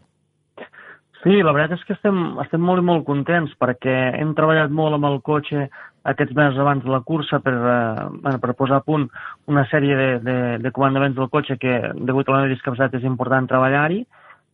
[1.22, 4.96] Sí, la veritat és que estem, estem molt i molt contents perquè hem treballat molt
[4.96, 5.68] amb el cotxe
[6.10, 9.06] aquests mesos abans de la cursa per, eh, bueno, per posar a punt
[9.46, 13.06] una sèrie de, de, de comandaments del cotxe que, degut a la meva discapacitat, és
[13.06, 14.02] important treballar-hi.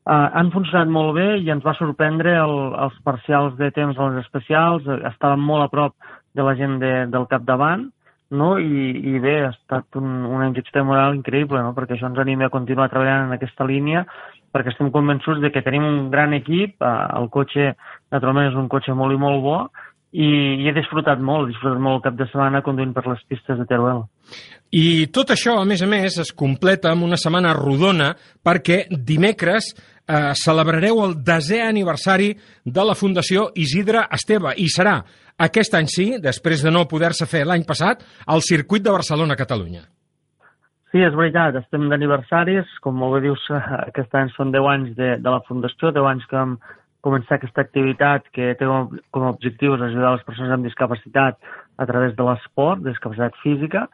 [0.09, 4.09] Uh, han funcionat molt bé i ens va sorprendre el, els parcials de temps a
[4.09, 4.89] les especials.
[4.89, 7.91] Uh, estàvem molt a prop de la gent de, del capdavant
[8.31, 8.57] no?
[8.59, 11.75] I, i bé, ha estat un, una injecció moral increïble, no?
[11.77, 14.05] perquè això ens anima a continuar treballant en aquesta línia,
[14.53, 17.73] perquè estem convençuts de que tenim un gran equip, eh, el cotxe,
[18.15, 19.59] naturalment, és un cotxe molt i molt bo,
[20.13, 20.29] i,
[20.63, 23.61] i he disfrutat molt, he disfrutat molt el cap de setmana conduint per les pistes
[23.61, 24.07] de Teruel.
[24.73, 29.73] I tot això, a més a més, es completa amb una setmana rodona perquè dimecres
[30.09, 32.33] eh, celebrareu el desè aniversari
[32.65, 34.99] de la Fundació Isidre Esteve i serà
[35.39, 39.85] aquest any sí, després de no poder-se fer l'any passat, al circuit de Barcelona-Catalunya.
[40.89, 43.45] Sí, és veritat, estem d'aniversaris, com molt bé dius,
[43.91, 46.59] aquest any són 10 anys de, de la Fundació, 10 anys que vam
[47.07, 51.39] començar aquesta activitat que té com a objectiu ajudar les persones amb discapacitat
[51.79, 53.87] a través de l'esport, discapacitat física,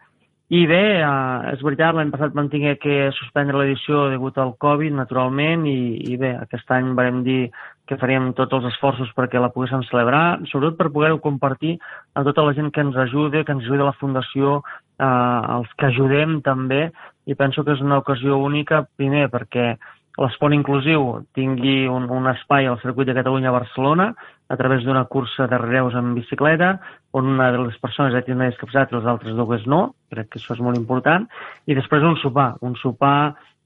[0.52, 4.92] i bé, eh, és veritat, l'any passat vam tingué que suspendre l'edició degut al Covid,
[4.92, 7.48] naturalment, i, i bé, aquest any vam dir
[7.88, 11.78] que faríem tots els esforços perquè la poguéssim celebrar, sobretot per poder-ho compartir
[12.14, 14.60] amb tota la gent que ens ajuda, que ens ajuda a la Fundació,
[15.00, 16.90] eh, els que ajudem també,
[17.24, 19.74] i penso que és una ocasió única, primer perquè
[20.20, 24.12] l'esport inclusiu tingui un, un espai al circuit de Catalunya a Barcelona
[24.48, 26.78] a través d'una cursa de reus en bicicleta,
[27.12, 30.28] on una de les persones ja té una discapacitat i les altres dues no, crec
[30.30, 31.26] que això és molt important,
[31.66, 33.16] i després un sopar, un sopar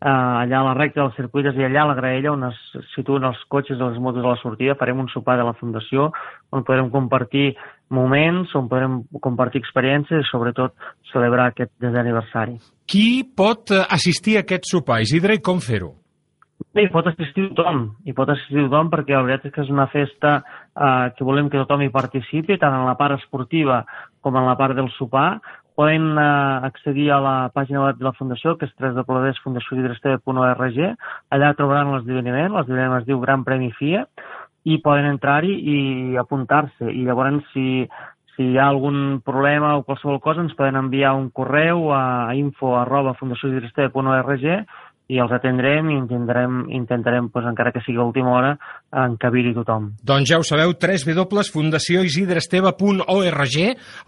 [0.00, 2.60] eh, allà a la recta del circuit, dir, allà a la graella on es
[2.94, 6.12] situen els cotxes i les motos a la sortida, farem un sopar de la Fundació
[6.54, 7.52] on podrem compartir
[7.90, 10.76] moments, on podrem compartir experiències i sobretot
[11.12, 12.58] celebrar aquest desè aniversari.
[12.88, 15.96] Qui pot eh, assistir a aquest sopar, Isidre, i com fer-ho?
[16.58, 19.68] Bé, hi pot assistir tothom, hi pot assistir tothom perquè la veritat és que és
[19.70, 23.84] una festa eh, que volem que tothom hi participi, tant en la part esportiva
[24.26, 25.40] com en la part del sopar.
[25.78, 26.22] Poden eh,
[26.66, 30.78] accedir a la pàgina web de la Fundació, que és www.fundaciodidresteve.org.
[31.30, 34.02] Allà trobaran l'esdeveniment, l'esdeveniment es diu Gran Premi FIA,
[34.66, 36.90] i poden entrar-hi i apuntar-se.
[36.90, 37.86] I llavors, si,
[38.34, 42.74] si hi ha algun problema o qualsevol cosa, ens poden enviar un correu a info
[42.82, 43.14] arroba
[45.08, 48.58] i els atendrem i intentarem, intentarem pues, encara que sigui a última hora,
[48.92, 49.92] encabir-hi tothom.
[50.04, 53.56] Doncs ja ho sabeu, www.fundacioisidresteve.org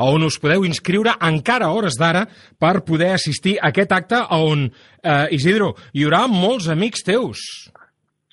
[0.05, 2.23] on us podeu inscriure encara a hores d'ara
[2.61, 4.71] per poder assistir a aquest acte on,
[5.03, 7.39] eh, Isidro, hi haurà molts amics teus.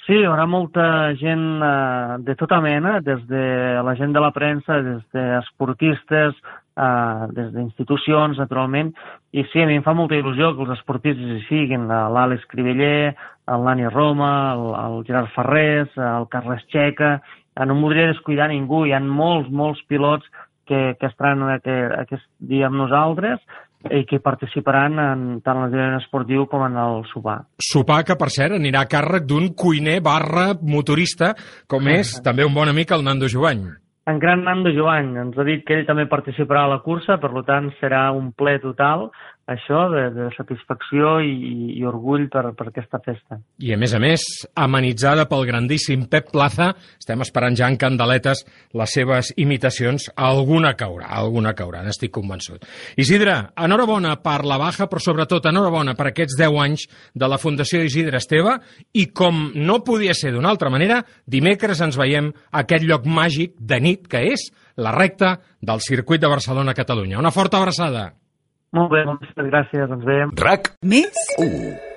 [0.07, 3.43] Sí, hi haurà molta gent eh, de tota mena, des de
[3.83, 6.35] la gent de la premsa, des d'esportistes,
[6.77, 8.93] eh, des d'institucions, naturalment,
[9.33, 12.47] i sí, a mi em fa molta il·lusió que els esportistes hi siguin, eh, l'Àlex
[12.53, 13.15] Criveller,
[13.53, 17.17] el Nani Roma, el, el Gerard Ferrés, el Carles Checa,
[17.55, 20.27] eh, no em voldria descuidar ningú, hi ha molts, molts pilots
[20.67, 23.41] que, que estaran aquest, aquest dia amb nosaltres
[23.93, 27.37] i que participaran en tant l'esdeveniment esportiu com en el sopar.
[27.61, 31.35] Sopar que, per cert, anirà a càrrec d'un cuiner barra motorista,
[31.69, 33.67] com és també un bon amic, el Nando Jovany.
[34.07, 35.09] En gran Nando Joan.
[35.19, 38.53] Ens ha dit que ell també participarà a la cursa, per tant serà un ple
[38.63, 39.09] total
[39.47, 43.39] això de, de satisfacció i, i orgull per, per aquesta festa.
[43.63, 44.25] I a més a més,
[44.59, 48.43] amenitzada pel grandíssim Pep Plaza, estem esperant ja en candeletes
[48.77, 50.09] les seves imitacions.
[50.19, 52.67] Alguna caurà, alguna caurà, n'estic convençut.
[52.99, 56.85] Isidre, enhorabona per la baja, però sobretot enhorabona per aquests 10 anys
[57.15, 58.59] de la Fundació Isidre Esteve
[58.99, 63.55] i com no podia ser d'una altra manera, dimecres ens veiem a aquest lloc màgic
[63.57, 67.17] de nit que és la recta del circuit de Barcelona-Catalunya.
[67.17, 68.11] Una forta abraçada.
[68.75, 70.33] Molt bé, moltes gràcies, ens veiem.
[70.35, 71.27] RAC Més?
[71.39, 71.95] 1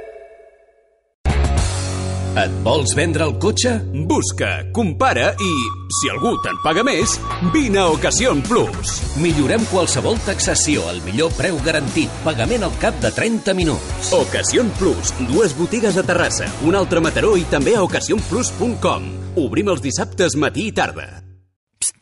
[2.41, 3.73] Et vols vendre el cotxe?
[4.07, 5.55] Busca, compara i,
[5.97, 7.17] si algú te'n paga més,
[7.51, 8.93] vine a Ocasión Plus.
[9.19, 14.13] Millorem qualsevol taxació al millor preu garantit, pagament al cap de 30 minuts.
[14.15, 19.11] Ocasión Plus, dues botigues a Terrassa, un altre Mataró i també a ocasionplus.com.
[19.43, 21.30] Obrim els dissabtes matí i tarda.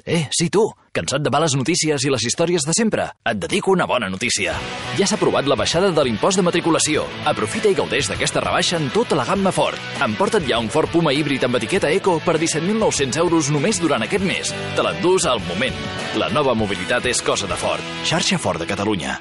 [0.09, 0.63] Eh, sí tu,
[0.97, 3.11] cansat de males notícies i les històries de sempre?
[3.29, 4.55] Et dedico una bona notícia.
[4.97, 7.05] Ja s'ha aprovat la baixada de l'impost de matriculació.
[7.29, 9.77] Aprofita i gaudeix d'aquesta rebaixa en tota la gamma Ford.
[10.01, 14.25] Emporta't ja un Ford Puma híbrid amb etiqueta Eco per 17.900 euros només durant aquest
[14.25, 14.55] mes.
[14.75, 15.77] Te l'endús al moment.
[16.17, 17.99] La nova mobilitat és cosa de Ford.
[18.09, 19.21] Xarxa Ford de Catalunya.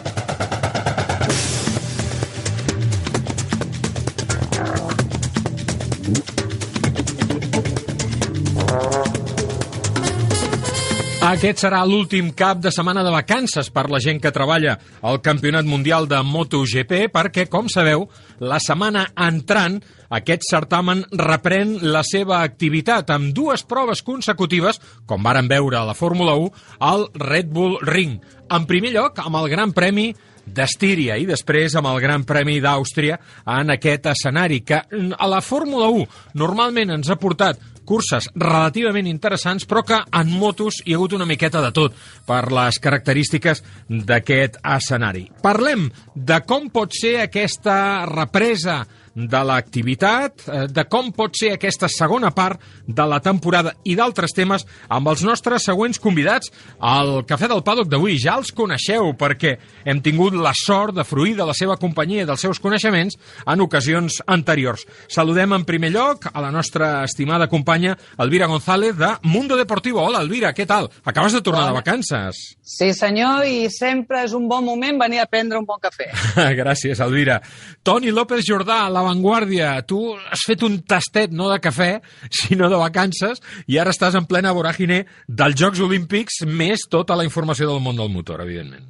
[11.21, 14.71] Aquest serà l'últim cap de setmana de vacances per la gent que treballa
[15.05, 18.07] al Campionat Mundial de MotoGP perquè, com sabeu,
[18.41, 19.77] la setmana entrant
[20.17, 25.93] aquest certamen reprèn la seva activitat amb dues proves consecutives, com varen veure a la
[25.93, 26.49] Fórmula 1,
[26.89, 28.17] al Red Bull Ring.
[28.49, 30.09] En primer lloc, amb el Gran Premi
[30.41, 33.19] d'Estíria i després amb el Gran Premi d'Àustria
[33.59, 36.07] en aquest escenari que a la Fórmula 1
[36.41, 41.27] normalment ens ha portat curses relativament interessants, però que en motos hi ha hagut una
[41.29, 41.95] miqueta de tot
[42.27, 45.27] per les característiques d'aquest escenari.
[45.43, 48.81] Parlem de com pot ser aquesta represa
[49.13, 54.31] de l'activitat, eh, de com pot ser aquesta segona part de la temporada i d'altres
[54.35, 58.17] temes amb els nostres següents convidats al Cafè del Paddock d'avui.
[58.21, 62.29] Ja els coneixeu perquè hem tingut la sort de fruir de la seva companyia i
[62.29, 64.85] dels seus coneixements en ocasions anteriors.
[65.11, 70.01] Saludem en primer lloc a la nostra estimada companya Elvira González de Mundo Deportivo.
[70.01, 70.89] Hola, Elvira, què tal?
[71.03, 71.71] Acabes de tornar Hola.
[71.71, 72.41] de vacances.
[72.61, 76.07] Sí, senyor, i sempre és un bon moment venir a prendre un bon cafè.
[76.61, 77.41] Gràcies, Elvira.
[77.83, 79.73] Toni López Jordà, La Vanguardia.
[79.87, 81.91] Tu has fet un tastet, no de cafè,
[82.29, 87.27] sinó de vacances, i ara estàs en plena voràgine dels Jocs Olímpics, més tota la
[87.27, 88.87] informació del món del motor, evidentment.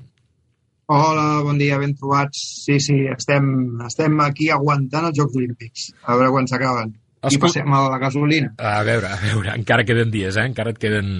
[0.91, 2.39] Hola, bon dia, ben trobats.
[2.65, 3.45] Sí, sí, estem,
[3.87, 5.91] estem aquí aguantant els Jocs Olímpics.
[6.03, 6.91] A veure quan s'acaben.
[7.29, 8.49] I passem a la gasolina.
[8.57, 10.47] A veure, a veure, encara queden dies, eh?
[10.49, 11.11] Encara et queden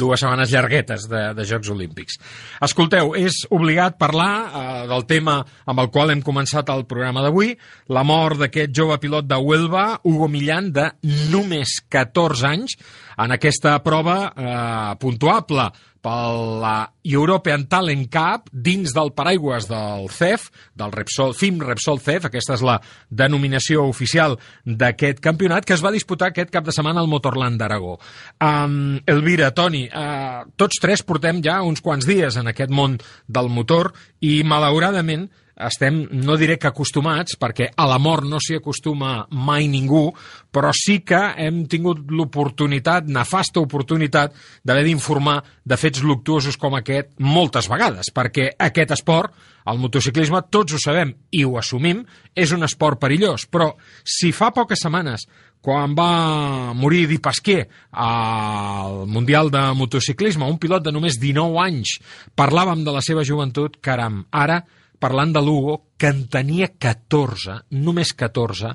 [0.00, 2.18] dues setmanes llarguetes de, de Jocs Olímpics.
[2.64, 7.52] Escolteu, és obligat parlar eh, del tema amb el qual hem començat el programa d'avui,
[7.92, 10.88] la mort d'aquest jove pilot de Huelva, Hugo Millán, de
[11.30, 12.78] només 14 anys,
[13.20, 15.68] en aquesta prova eh, puntuable
[16.00, 16.74] per la
[17.04, 22.64] European Talent Cup dins del paraigües del CEF, del Repsol, FIM Repsol CEF, aquesta és
[22.66, 22.78] la
[23.10, 27.98] denominació oficial d'aquest campionat, que es va disputar aquest cap de setmana al Motorland d'Aragó.
[28.40, 32.98] Um, Elvira, Toni, uh, tots tres portem ja uns quants dies en aquest món
[33.28, 35.28] del motor i, malauradament,
[35.66, 40.08] estem, no diré que acostumats, perquè a la mort no s'hi acostuma mai ningú,
[40.50, 44.34] però sí que hem tingut l'oportunitat, nefasta oportunitat,
[44.64, 49.36] d'haver d'informar de fets luctuosos com aquest moltes vegades, perquè aquest esport,
[49.70, 52.02] el motociclisme, tots ho sabem i ho assumim,
[52.34, 55.28] és un esport perillós, però si fa poques setmanes
[55.60, 61.98] quan va morir Di Pasquer al Mundial de Motociclisme, un pilot de només 19 anys,
[62.34, 64.62] parlàvem de la seva joventut, caram, ara
[65.00, 68.74] parlant de Lugo, que en tenia 14, només 14.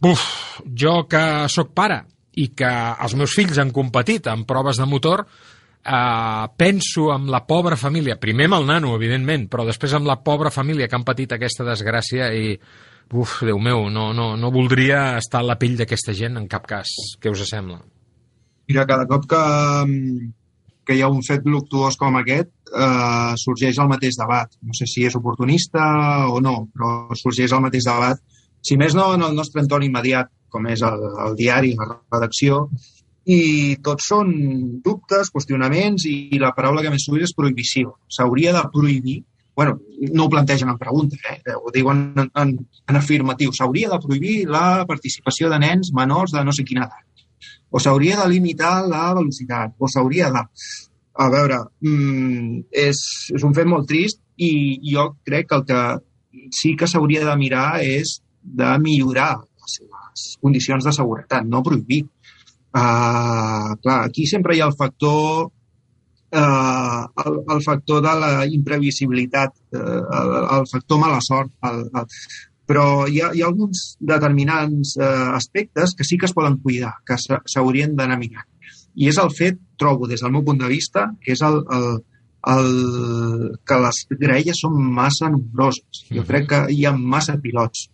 [0.00, 0.24] Buf,
[0.76, 1.22] jo que
[1.52, 2.02] sóc pare
[2.40, 2.70] i que
[3.04, 5.24] els meus fills han competit en proves de motor,
[5.84, 10.20] eh, penso en la pobra família, primer amb el nano, evidentment, però després amb la
[10.24, 12.54] pobra família que han patit aquesta desgràcia i,
[13.12, 16.66] uf, Déu meu, no, no, no voldria estar a la pell d'aquesta gent en cap
[16.66, 16.92] cas.
[17.20, 17.80] Què us sembla?
[18.70, 19.42] Mira, cada cop que,
[20.86, 24.52] que hi ha un fet luctuós com aquest, eh, sorgeix el mateix debat.
[24.62, 25.82] No sé si és oportunista
[26.28, 28.20] o no, però sorgeix el mateix debat.
[28.60, 32.66] Si més no, en el nostre entorn immediat, com és el, el diari, la redacció,
[33.30, 34.32] i tots són
[34.84, 37.94] dubtes, qüestionaments, i la paraula que més sovint és prohibició.
[38.10, 39.20] S'hauria de prohibir
[39.60, 39.80] bueno,
[40.12, 41.52] no ho plantegen en pregunta, eh?
[41.52, 42.52] ho diuen en, en,
[42.88, 47.04] en afirmatiu, s'hauria de prohibir la participació de nens menors de no sé quina edat,
[47.70, 50.44] o s'hauria de limitar la velocitat, o s'hauria de
[51.20, 52.98] a veure, mm, és,
[53.34, 54.52] és un fet molt trist i
[54.92, 55.80] jo crec que el que
[56.56, 62.04] sí que s'hauria de mirar és de millorar les seves condicions de seguretat, no prohibir.
[62.70, 69.56] Uh, clar, aquí sempre hi ha el factor uh, el, el factor de la imprevisibilitat,
[69.74, 72.06] uh, el, el factor mala sort, el, el,
[72.70, 76.94] però hi ha, hi ha alguns determinants uh, aspectes que sí que es poden cuidar,
[77.06, 78.46] que s'haurien d'anar mirant
[78.94, 81.86] i és el fet, trobo, des del meu punt de vista, que és el, el,
[82.54, 82.68] el,
[83.66, 86.04] que les graelles són massa nombroses.
[86.10, 87.88] Jo crec que hi ha massa pilots.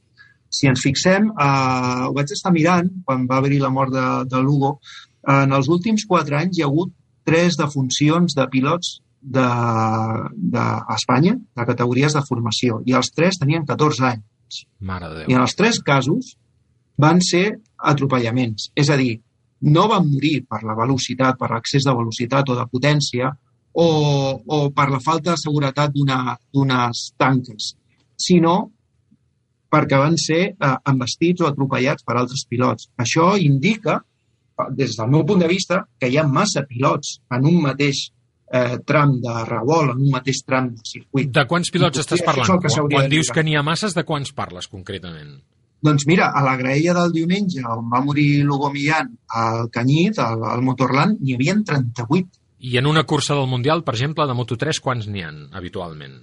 [0.57, 4.43] Si ens fixem, eh, ho vaig estar mirant quan va haver-hi la mort de, de
[4.43, 4.77] Lugo,
[5.27, 6.95] eh, en els últims quatre anys hi ha hagut
[7.27, 13.67] tres defuncions de pilots d'Espanya, de, de, de categories de formació, i els tres tenien
[13.67, 14.25] 14 anys.
[14.81, 15.31] Mare de Déu.
[15.31, 16.35] I en els tres casos
[17.01, 18.71] van ser atropellaments.
[18.77, 19.19] És a dir,
[19.67, 23.33] no van morir per la velocitat, per l'excés de velocitat o de potència,
[23.77, 23.89] o,
[24.47, 27.75] o per la falta de seguretat d'unes tanques,
[28.17, 28.57] sinó
[29.73, 32.89] perquè van ser eh, embestits o atropellats per altres pilots.
[33.03, 33.99] Això indica,
[34.73, 38.07] des del meu punt de vista, que hi ha massa pilots en un mateix
[38.53, 41.31] eh, tram de revolt, en un mateix tram de circuit.
[41.33, 42.63] De quants pilots estàs parlant?
[42.63, 45.37] Quan, quan dius que n'hi ha masses, de quants parles concretament?
[45.87, 50.43] Doncs mira, a la graella del diumenge, on va morir Lugo Millán al Canyit, al,
[50.49, 52.41] al Motorland, n'hi havia 38.
[52.67, 56.17] I en una cursa del Mundial, per exemple, de Moto3, quants n'hi han habitualment?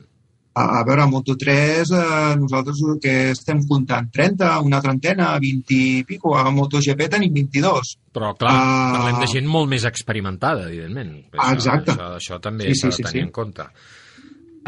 [0.53, 6.03] A, a veure, a Moto3 eh, nosaltres que estem comptant 30, una trentena, 20 i
[6.05, 6.35] pico.
[6.37, 7.95] A MotoGP tenim 22.
[8.13, 11.15] Però, clar, uh, parlem de gent molt més experimentada, evidentment.
[11.33, 11.95] Això, exacte.
[11.97, 13.25] Això, això també sí, s'ha sí, de sí, tenir sí.
[13.25, 13.65] en compte.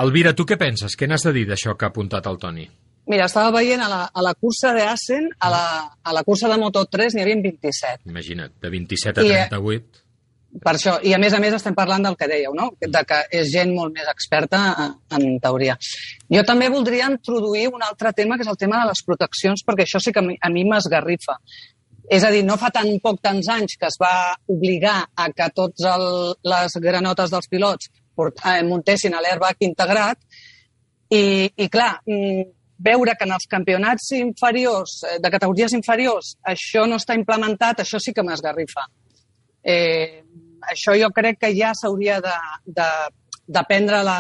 [0.01, 0.97] Elvira, tu què penses?
[0.97, 2.65] Què n'has de dir d'això que ha apuntat el Toni?
[3.05, 5.65] Mira, estava veient a la, a la cursa de Assen, a la,
[6.01, 8.09] a la cursa de Moto3 n'hi havia 27.
[8.09, 10.04] Imagina't, de 27 a I, eh, 38.
[10.63, 12.69] Per això, i a més a més estem parlant del que dèieu, no?
[12.79, 15.75] de que és gent molt més experta eh, en teoria.
[16.31, 19.83] Jo també voldria introduir un altre tema, que és el tema de les proteccions, perquè
[19.83, 21.35] això sí que a mi- m'esgarrifa.
[22.07, 25.49] És a dir, no fa tan poc tants anys que es va obligar a que
[25.55, 26.07] tots el,
[26.45, 30.19] les granotes dels pilots port, eh, muntessin a l'airbag integrat
[31.09, 32.45] i, i clar, mm,
[32.85, 37.99] veure que en els campionats inferiors, eh, de categories inferiors, això no està implementat, això
[37.99, 38.85] sí que m'esgarrifa.
[39.65, 40.21] Eh,
[40.71, 42.35] això jo crec que ja s'hauria de,
[42.65, 42.87] de,
[43.47, 44.19] de prendre la,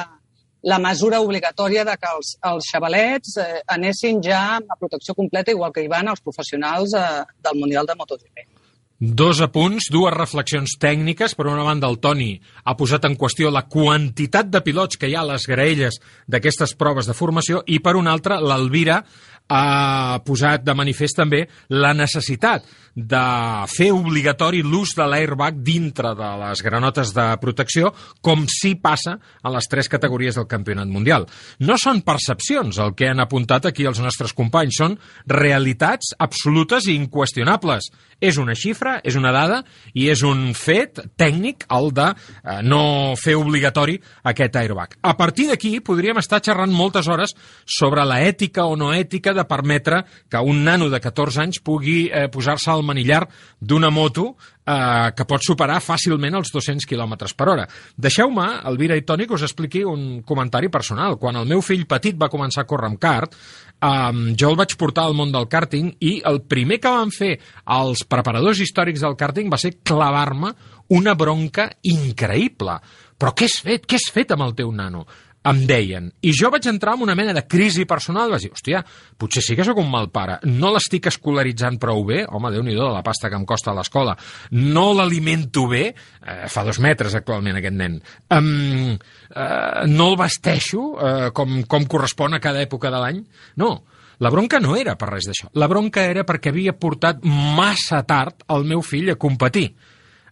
[0.65, 5.53] la mesura obligatòria de que els, els xavalets eh, anessin ja amb la protecció completa,
[5.53, 7.07] igual que hi van els professionals eh,
[7.45, 8.47] del Mundial de MotoGP.
[8.95, 11.33] Dos apunts, dues reflexions tècniques.
[11.35, 12.31] Per una banda, el Toni
[12.63, 15.99] ha posat en qüestió la quantitat de pilots que hi ha a les graelles
[16.31, 19.01] d'aquestes proves de formació i, per una altra, l'Alvira
[19.49, 22.65] ha posat de manifest també la necessitat
[22.95, 27.91] de fer obligatori l'ús de l'airbag dintre de les granotes de protecció,
[28.23, 31.27] com sí passa en les tres categories del campionat mundial.
[31.59, 36.95] No són percepcions el que han apuntat aquí els nostres companys, són realitats absolutes i
[36.95, 37.91] inqüestionables.
[38.23, 39.59] És una xifra, és una dada
[39.93, 44.95] i és un fet tècnic el de eh, no fer obligatori aquest airbag.
[45.03, 47.35] A partir d'aquí podríem estar xerrant moltes hores
[47.67, 52.05] sobre la ètica o no ètica de permetre que un nano de 14 anys pugui
[52.07, 53.23] eh, posar-se al manillar
[53.59, 54.31] d'una moto
[54.65, 57.67] eh, que pot superar fàcilment els 200 km per hora.
[57.95, 61.19] Deixeu-me, Elvira i Toni, que us expliqui un comentari personal.
[61.21, 63.35] Quan el meu fill petit va començar a córrer amb kart,
[63.83, 67.35] um, jo el vaig portar al món del karting i el primer que van fer
[67.77, 70.53] els preparadors històrics del karting va ser clavar-me
[70.95, 72.79] una bronca increïble.
[73.15, 73.85] Però què has fet?
[73.87, 75.05] Què has fet amb el teu nano?
[75.49, 76.09] Em deien.
[76.25, 78.31] I jo vaig entrar en una mena de crisi personal.
[78.33, 78.81] Vaig dir, hòstia,
[79.17, 80.39] potser sí que sóc un mal pare.
[80.49, 82.23] No l'estic escolaritzant prou bé.
[82.25, 84.15] Home, déu nhi de la pasta que em costa a l'escola.
[84.57, 85.87] No l'alimento bé.
[85.91, 87.99] Eh, fa dos metres actualment aquest nen.
[88.33, 93.21] Um, eh, no el vesteixo eh, com, com correspon a cada època de l'any.
[93.61, 93.73] No,
[94.19, 95.49] la bronca no era per res d'això.
[95.59, 99.69] La bronca era perquè havia portat massa tard el meu fill a competir.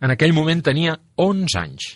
[0.04, 1.92] En aquell moment tenia 11 anys.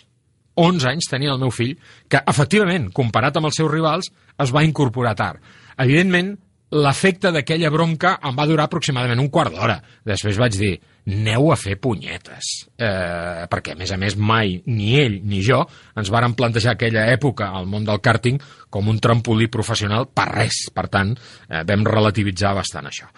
[0.58, 1.76] 11 anys tenia el meu fill,
[2.10, 5.42] que efectivament, comparat amb els seus rivals, es va incorporar tard.
[5.78, 6.34] Evidentment,
[6.68, 9.78] l'efecte d'aquella bronca em va durar aproximadament un quart d'hora.
[10.04, 10.74] Després vaig dir,
[11.08, 12.50] aneu a fer punyetes.
[12.76, 15.62] Eh, perquè, a més a més, mai ni ell ni jo
[15.96, 20.66] ens vàrem plantejar aquella època al món del càrting com un trampolí professional per res.
[20.74, 21.14] Per tant,
[21.48, 23.08] eh, vam relativitzar bastant això.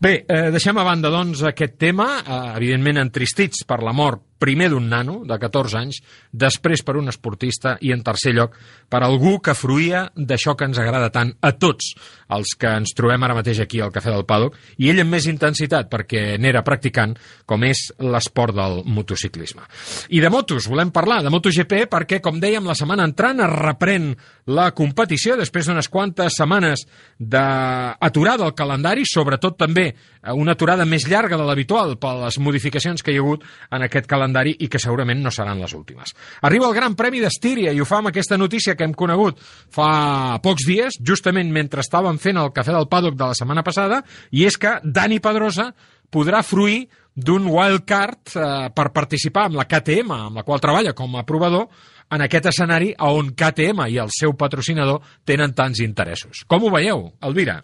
[0.00, 4.70] Bé, eh, deixem a banda, doncs, aquest tema, eh, evidentment entristits per la mort primer
[4.72, 6.00] d'un nano de 14 anys,
[6.32, 8.56] després per un esportista i, en tercer lloc,
[8.88, 11.92] per algú que fruïa d'això que ens agrada tant a tots
[12.34, 15.26] els que ens trobem ara mateix aquí al Cafè del Paddock, i ell amb més
[15.30, 17.14] intensitat, perquè n'era practicant,
[17.48, 19.64] com és l'esport del motociclisme.
[20.12, 24.10] I de motos, volem parlar de MotoGP perquè, com dèiem, la setmana entrant es reprèn
[24.52, 26.84] la competició després d'unes quantes setmanes
[27.18, 29.90] d'aturada al calendari, sobretot també
[30.34, 34.08] una aturada més llarga de l'habitual per les modificacions que hi ha hagut en aquest
[34.10, 36.14] calendari i que segurament no seran les últimes.
[36.42, 39.40] Arriba el Gran Premi d'Estíria i ho fa amb aquesta notícia que hem conegut
[39.74, 44.02] fa pocs dies, justament mentre estàvem fent el Cafè del Paddock de la setmana passada,
[44.30, 45.72] i és que Dani Pedrosa
[46.10, 46.86] podrà fruir
[47.18, 51.66] d'un wildcard eh, per participar amb la KTM, amb la qual treballa com a provador,
[52.14, 56.44] en aquest escenari on KTM i el seu patrocinador tenen tants interessos.
[56.48, 57.60] Com ho veieu, Elvira?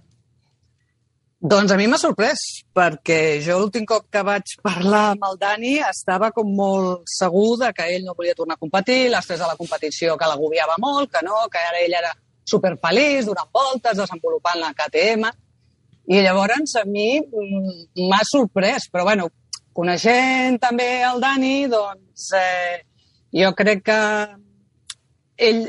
[1.45, 2.41] Doncs a mi m'ha sorprès,
[2.73, 7.69] perquè jo l'últim cop que vaig parlar amb el Dani estava com molt segur de
[7.77, 11.21] que ell no volia tornar a competir, l'estrès de la competició que l'agobiava molt, que
[11.27, 12.15] no, que ara ell era
[12.49, 15.29] superfeliç, donant voltes, desenvolupant la KTM,
[16.17, 19.29] i llavors a mi mm, m'ha sorprès, però bueno,
[19.77, 22.81] coneixent també el Dani, doncs eh,
[23.37, 24.03] jo crec que
[25.45, 25.67] ell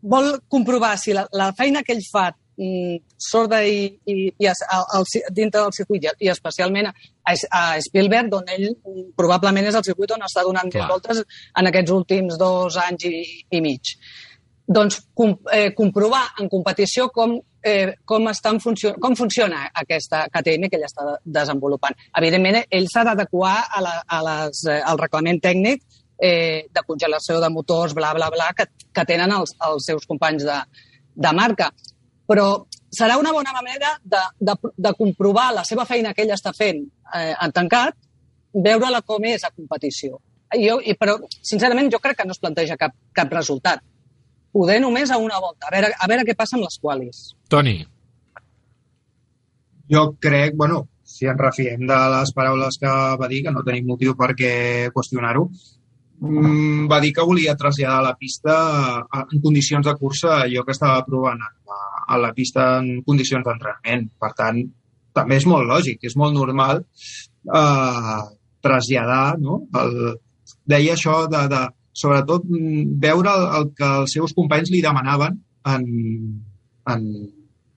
[0.00, 2.30] vol comprovar si la, la feina que ell fa
[3.16, 6.94] sorda i, i, i a, a, dintre del circuit i especialment a,
[7.32, 8.66] a Spielberg, on ell
[9.16, 10.88] probablement és el circuit on està donant Clar.
[10.90, 13.94] voltes en aquests últims dos anys i, i mig.
[14.70, 20.70] Doncs com, eh, comprovar en competició com, eh, com, estan funcio com funciona aquesta KTM
[20.70, 21.96] que ell està desenvolupant.
[22.20, 25.82] Evidentment, ell s'ha d'adequar a la, a les, eh, al reglament tècnic
[26.20, 30.44] eh, de congelació de motors, bla, bla, bla, que, que tenen els, els seus companys
[30.46, 30.60] de,
[31.16, 31.70] de marca.
[32.30, 32.46] Però
[32.94, 36.84] serà una bona manera de, de, de comprovar la seva feina que ell està fent
[36.86, 37.96] eh, en tancat,
[38.54, 40.18] veure-la com és a competició.
[40.50, 41.16] Jo, i, però,
[41.46, 43.82] sincerament, jo crec que no es planteja cap, cap resultat.
[44.50, 47.20] Poder només a una volta, a veure, a veure què passa amb les qualis.
[47.50, 47.76] Toni.
[49.90, 53.86] Jo crec, bueno, si ens refiem de les paraules que va dir, que no tenim
[53.90, 54.52] motiu per què
[54.94, 55.46] qüestionar-ho,
[56.18, 58.56] mm, va dir que volia traslladar la pista
[59.20, 61.80] en condicions de cursa allò que estava provant a,
[62.10, 64.08] a la pista en condicions d'entrenament.
[64.20, 64.60] Per tant,
[65.16, 68.20] també és molt lògic, és molt normal eh,
[68.62, 69.62] traslladar no?
[69.80, 69.98] el,
[70.70, 71.64] deia això de, de
[72.00, 72.46] sobretot,
[73.02, 75.36] veure el, el que els seus companys li demanaven
[75.74, 75.86] en,
[76.94, 77.06] en,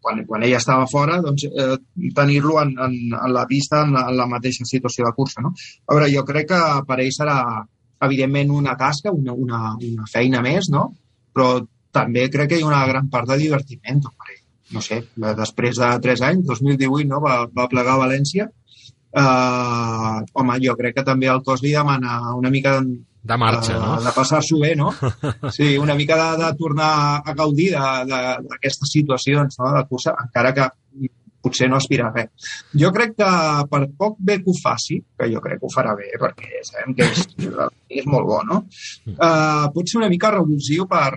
[0.04, 1.78] quan, quan ella estava fora, doncs, eh,
[2.16, 5.44] tenir-lo en, en, en la pista en la, en la mateixa situació de cursa.
[5.46, 5.54] No?
[5.88, 7.38] A veure, jo crec que per ell serà,
[8.04, 10.90] evidentment, una tasca, una, una, una feina més, no?
[11.34, 11.56] però
[11.94, 14.42] també crec que hi ha una gran part de divertiment ell.
[14.74, 15.04] No sé,
[15.38, 17.20] després de tres anys, 2018, no?
[17.22, 18.48] va, va plegar a València,
[19.14, 22.96] Uh, home, jo crec que també el cos li demana una mica de,
[23.30, 23.98] de marxa, uh, no?
[24.02, 24.90] De passar-s'ho bé, no?
[25.54, 26.88] Sí, una mica de, de tornar
[27.22, 27.70] a gaudir
[28.10, 29.70] d'aquestes situacions no?
[29.76, 30.66] de cursa, encara que
[31.46, 32.50] potser no aspira a res.
[32.80, 33.30] Jo crec que
[33.70, 36.98] per poc bé que ho faci, que jo crec que ho farà bé, perquè sabem
[36.98, 37.28] que és,
[38.02, 38.64] és molt bo, no?
[39.14, 41.12] Uh, pot ser una mica revulsiu per,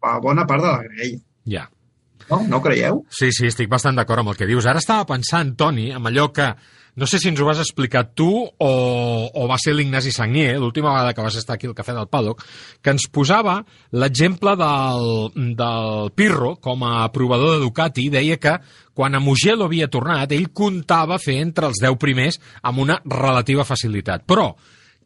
[0.00, 1.20] per bona part de la grella.
[1.48, 1.68] Ja.
[2.28, 2.42] No?
[2.48, 3.04] No creieu?
[3.10, 4.66] Sí, sí, estic bastant d'acord amb el que dius.
[4.68, 6.52] Ara estava pensant, Toni, amb allò que
[6.98, 8.70] no sé si ens ho vas explicar tu o,
[9.30, 12.42] o va ser l'Ignasi Sanguer, l'última vegada que vas estar aquí al Cafè del Paddock,
[12.82, 13.60] que ens posava
[13.94, 15.06] l'exemple del,
[15.54, 18.08] del Pirro com a provador de Ducati.
[18.10, 18.56] Deia que
[18.98, 23.62] quan a Mugello havia tornat, ell comptava fer entre els 10 primers amb una relativa
[23.68, 24.26] facilitat.
[24.26, 24.50] Però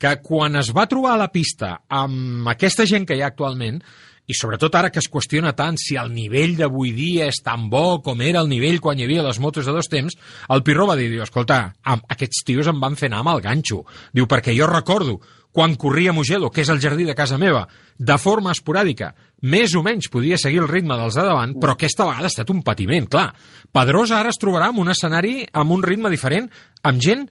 [0.00, 3.82] que quan es va trobar a la pista amb aquesta gent que hi ha actualment,
[4.30, 8.00] i sobretot ara que es qüestiona tant si el nivell d'avui dia és tan bo
[8.04, 10.16] com era el nivell quan hi havia les motos de dos temps,
[10.48, 13.82] el Pirro va dir, diu, escolta, aquests tios em van fer anar amb el ganxo.
[14.14, 15.18] Diu, perquè jo recordo
[15.52, 17.66] quan corria Mugello, que és el jardí de casa meva,
[17.98, 19.10] de forma esporàdica,
[19.44, 22.50] més o menys podia seguir el ritme dels de davant, però aquesta vegada ha estat
[22.54, 23.28] un patiment, clar.
[23.72, 26.48] Pedrosa ara es trobarà en un escenari amb un ritme diferent,
[26.88, 27.28] amb gent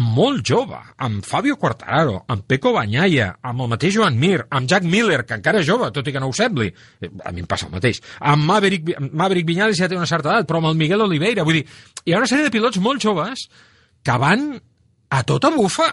[0.00, 4.86] molt jove, amb Fabio Quartararo, amb Peco Banyaia, amb el mateix Joan Mir, amb Jack
[4.88, 6.70] Miller, que encara és jove, tot i que no ho sembli.
[7.00, 8.00] Eh, a mi em passa el mateix.
[8.20, 11.44] Amb Maverick, Maverick Viñales ja té una certa edat, però amb el Miguel Oliveira.
[11.44, 11.66] Vull dir,
[12.04, 13.48] hi ha una sèrie de pilots molt joves
[14.02, 14.48] que van
[15.10, 15.90] a tota bufa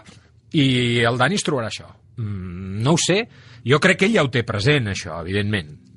[0.56, 1.90] i el Dani es trobarà això.
[2.16, 3.22] Mm, no ho sé.
[3.68, 5.87] Jo crec que ell ja ho té present, això, evidentment.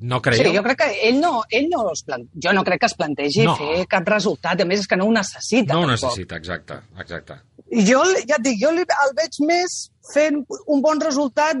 [0.00, 0.46] No creieu?
[0.46, 2.24] Sí, jo crec que ell no, ell no es plan...
[2.30, 3.56] jo no crec que es plantegi no.
[3.58, 5.74] fer cap resultat, a més és que no ho necessita.
[5.74, 7.40] No ho necessita, exacte, exacte.
[7.74, 9.78] I jo, ja et dic, jo el veig més
[10.12, 10.38] fent
[10.70, 11.58] un bon resultat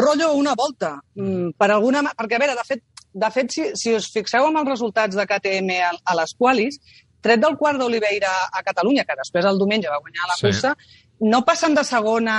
[0.00, 0.96] rotllo una volta.
[1.20, 1.52] Mm.
[1.60, 2.02] Per alguna...
[2.16, 2.82] Perquè, a veure, de fet,
[3.14, 6.80] de fet si, si us fixeu en els resultats de KTM a, a les qualis,
[7.24, 10.48] tret del quart d'Oliveira a Catalunya, que després el diumenge va guanyar la sí.
[10.48, 10.74] cursa,
[11.20, 12.38] no passen de segona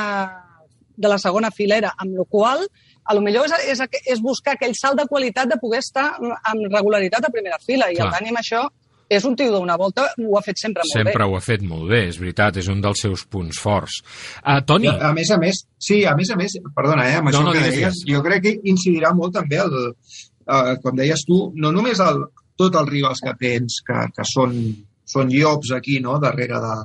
[0.95, 2.61] de la segona filera, amb la qual
[3.05, 6.65] a lo millor és, és, és buscar aquell salt de qualitat de poder estar amb
[6.71, 7.91] regularitat a primera fila.
[7.91, 8.07] I Clar.
[8.07, 8.65] el Dani amb això
[9.09, 11.13] és un tio d'una volta, ho ha fet sempre molt sempre bé.
[11.13, 13.99] Sempre ho ha fet molt bé, és veritat, és un dels seus punts forts.
[14.41, 14.89] Uh, Toni?
[14.89, 17.43] A, a més a més, sí, a més a més, perdona, eh, amb no, això
[17.45, 21.69] no, que deies, jo crec que incidirà molt també, el, uh, com deies tu, no
[21.75, 22.23] només el,
[22.57, 24.57] tot els rivals que tens, que, que són,
[25.05, 26.75] són llops aquí, no?, darrere de,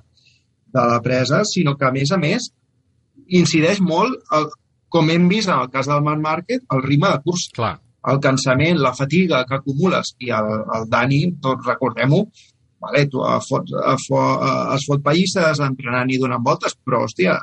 [0.77, 2.53] de la presa, sinó que, a més a més,
[3.41, 4.51] incideix molt el,
[4.93, 7.49] com hem vist en el cas del Marc Márquez, el ritme de curs.
[7.57, 7.77] Clar.
[8.11, 12.23] El cansament, la fatiga que acumules i el, el Dani, tots recordem-ho,
[12.81, 13.73] vale, tu fot,
[14.07, 14.45] fot,
[14.77, 17.37] es fot pallisses entrenant i donant voltes, però, hòstia,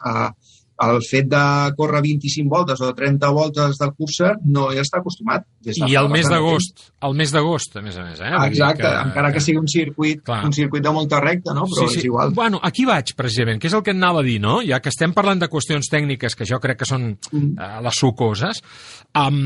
[0.86, 1.44] el fet de
[1.78, 5.48] córrer 25 voltes o 30 voltes de cursa no hi està acostumat.
[5.66, 8.22] Des de I el mes d'agost, el mes d'agost, a més a més.
[8.22, 8.34] Eh?
[8.46, 8.92] Exacte, que...
[9.10, 10.44] encara que sigui un circuit, Clar.
[10.46, 11.66] un circuit de molta recta, no?
[11.72, 12.04] però sí, sí.
[12.04, 12.36] és igual.
[12.38, 14.60] Bueno, aquí vaig, precisament, que és el que anava a dir, no?
[14.68, 17.58] Ja que estem parlant de qüestions tècniques que jo crec que són mm.
[17.58, 18.62] uh, les sucoses,
[19.18, 19.42] um,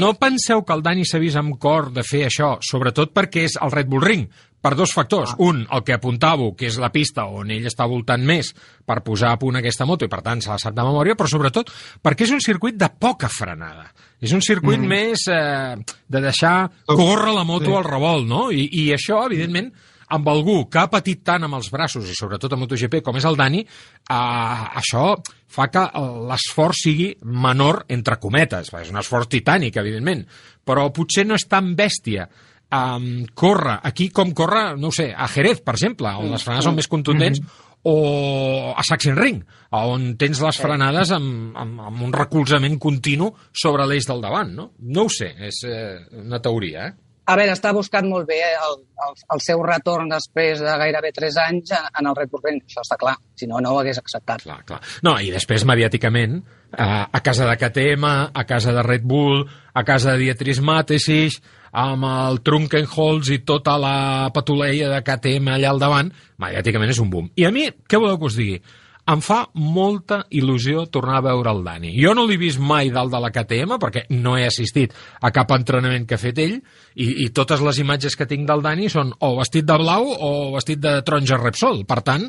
[0.00, 3.60] no penseu que el Dani s'ha vist amb cor de fer això, sobretot perquè és
[3.60, 4.28] el Red Bull Ring,
[4.64, 5.34] per dos factors.
[5.34, 5.40] Ah.
[5.44, 8.54] Un, el que apuntava, que és la pista on ell està voltant més
[8.86, 11.28] per posar a punt aquesta moto i per tant se la sap de memòria, però
[11.28, 11.72] sobretot
[12.02, 13.90] perquè és un circuit de poca frenada.
[14.24, 14.88] És un circuit mm.
[14.88, 15.74] més eh,
[16.08, 17.76] de deixar córrer la moto sí.
[17.76, 18.46] al revolt, no?
[18.54, 19.68] I, I això, evidentment,
[20.14, 23.28] amb algú que ha patit tant amb els braços i sobretot a MotoGP com és
[23.28, 25.10] el Dani, eh, això
[25.54, 25.84] fa que
[26.30, 28.72] l'esforç sigui menor entre cometes.
[28.80, 30.24] És un esforç titànic, evidentment,
[30.64, 32.28] però potser no és tan bèstia
[32.72, 36.78] um, corre aquí com corre, no sé, a Jerez, per exemple, on les frenes són
[36.78, 37.42] més contundents,
[37.84, 39.42] o a Sachsenring,
[39.76, 44.70] on tens les frenades amb, amb, amb un recolzament continu sobre l'eix del davant, no?
[44.88, 47.00] No ho sé, és eh, una teoria, eh?
[47.24, 51.38] A veure, està buscat molt bé el, el, el seu retorn després de gairebé 3
[51.46, 52.58] anys en el Red Bull Ring.
[52.68, 54.44] Això està clar, si no, no ho hagués acceptat.
[54.44, 54.82] Clar, clar.
[55.08, 56.36] No, i després, mediàticament,
[56.76, 59.40] a, a casa de KTM, a casa de Red Bull,
[59.72, 61.40] a casa de Dietrich Matesis,
[61.74, 67.10] amb el Trunkenholz i tota la patuleia de KTM allà al davant, mediàticament és un
[67.10, 67.28] boom.
[67.36, 68.62] I a mi, què voleu que us digui?
[69.04, 71.90] em fa molta il·lusió tornar a veure el Dani.
[72.00, 75.52] Jo no l'he vist mai dalt de la KTM, perquè no he assistit a cap
[75.56, 76.56] entrenament que ha fet ell,
[76.94, 80.32] i, i totes les imatges que tinc del Dani són o vestit de blau o
[80.54, 81.82] vestit de taronja Repsol.
[81.88, 82.24] Per tant,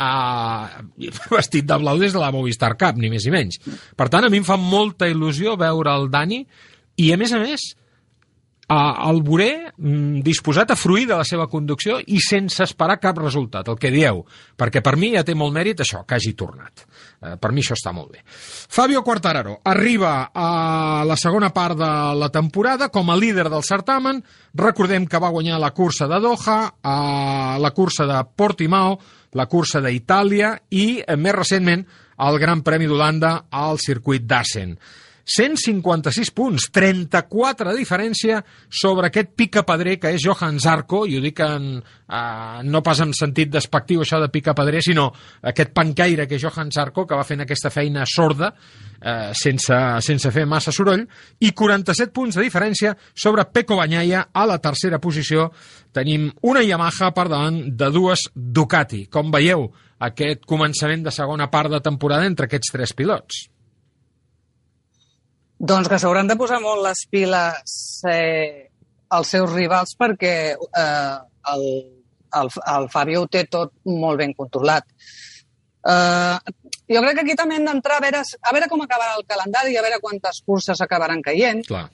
[0.00, 0.64] uh,
[1.36, 3.60] vestit de blau des de la Movistar Cup, ni més ni menys.
[3.92, 6.44] Per tant, a mi em fa molta il·lusió veure el Dani,
[7.04, 7.74] i a més a més,
[8.72, 13.68] El veuré mm, disposat a fruir de la seva conducció i sense esperar cap resultat,
[13.68, 14.22] el que dieu,
[14.56, 16.86] perquè per mi ja té molt mèrit això, que hagi tornat.
[17.20, 18.22] Uh, per mi això està molt bé.
[18.24, 24.22] Fabio Quartararo arriba a la segona part de la temporada com a líder del certamen.
[24.56, 28.96] Recordem que va guanyar la cursa de Doha, uh, la cursa de Portimao,
[29.36, 31.84] la cursa d'Itàlia i, uh, més recentment,
[32.24, 34.78] el Gran Premi d'Holanda al circuit d'Assen.
[35.24, 41.40] 156 punts, 34 de diferència sobre aquest pica-pedrer que és Johan Zarco, i ho dic
[41.40, 45.10] en, eh, no pas en sentit despectiu això de pica-pedrer, sinó
[45.42, 48.52] aquest pancaire que és Johan Zarco, que va fent aquesta feina sorda,
[49.00, 51.06] eh, sense, sense fer massa soroll,
[51.40, 55.50] i 47 punts de diferència sobre Peko Banyaia a la tercera posició.
[55.92, 59.06] Tenim una Yamaha per davant de dues Ducati.
[59.06, 59.70] Com veieu,
[60.04, 63.53] aquest començament de segona part de temporada entre aquests tres pilots?
[65.64, 67.76] Doncs que s'hauran de posar molt les piles
[68.10, 68.68] eh,
[69.16, 71.14] els seus rivals perquè eh,
[71.52, 71.64] el,
[72.40, 74.84] el, el Fabio ho té tot molt ben controlat.
[75.88, 76.54] Eh,
[76.92, 79.72] jo crec que aquí també hem d'entrar a veure, a veure com acabarà el calendari
[79.72, 81.64] i a veure quantes curses acabaran caient.
[81.68, 81.86] Clar.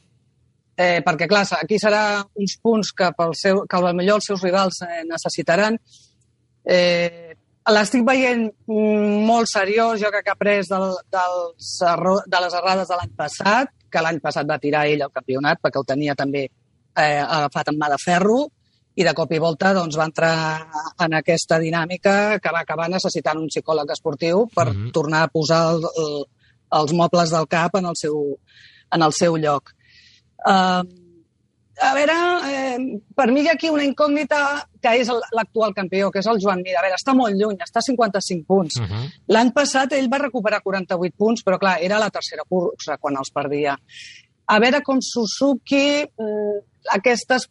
[0.80, 4.80] Eh, perquè, clar, aquí serà uns punts que, pel seu, que millor els seus rivals
[4.86, 5.76] eh, necessitaran.
[6.64, 7.29] Eh,
[7.68, 11.74] l'estic veient molt seriós, jo crec que ha pres del, dels
[12.26, 15.78] de les errades de l'any passat, que l'any passat va tirar ell el campionat perquè
[15.78, 18.46] el tenia també eh, agafat en mà de ferro,
[19.00, 20.34] i de cop i volta doncs, va entrar
[21.04, 24.92] en aquesta dinàmica que va acabar necessitant un psicòleg esportiu per mm -hmm.
[24.92, 26.24] tornar a posar el, el,
[26.80, 28.36] els mobles del cap en el seu,
[28.90, 29.72] en el seu lloc.
[30.40, 30.82] Uh,
[31.80, 32.78] a veure, eh,
[33.16, 34.40] per mi hi ha aquí una incògnita
[34.82, 36.76] que és l'actual campió, que és el Joan Mir.
[36.76, 38.76] A veure, està molt lluny, està a 55 punts.
[38.76, 39.06] Uh -huh.
[39.28, 43.30] L'any passat ell va recuperar 48 punts, però clar, era la tercera cursa quan els
[43.30, 43.78] perdia.
[44.46, 46.58] A veure com Suzuki, eh,
[46.88, 47.48] aquestes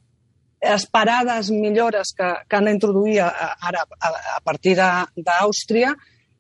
[0.60, 5.96] esperades millores que, que han d'introduir ara a, a partir d'Àustria,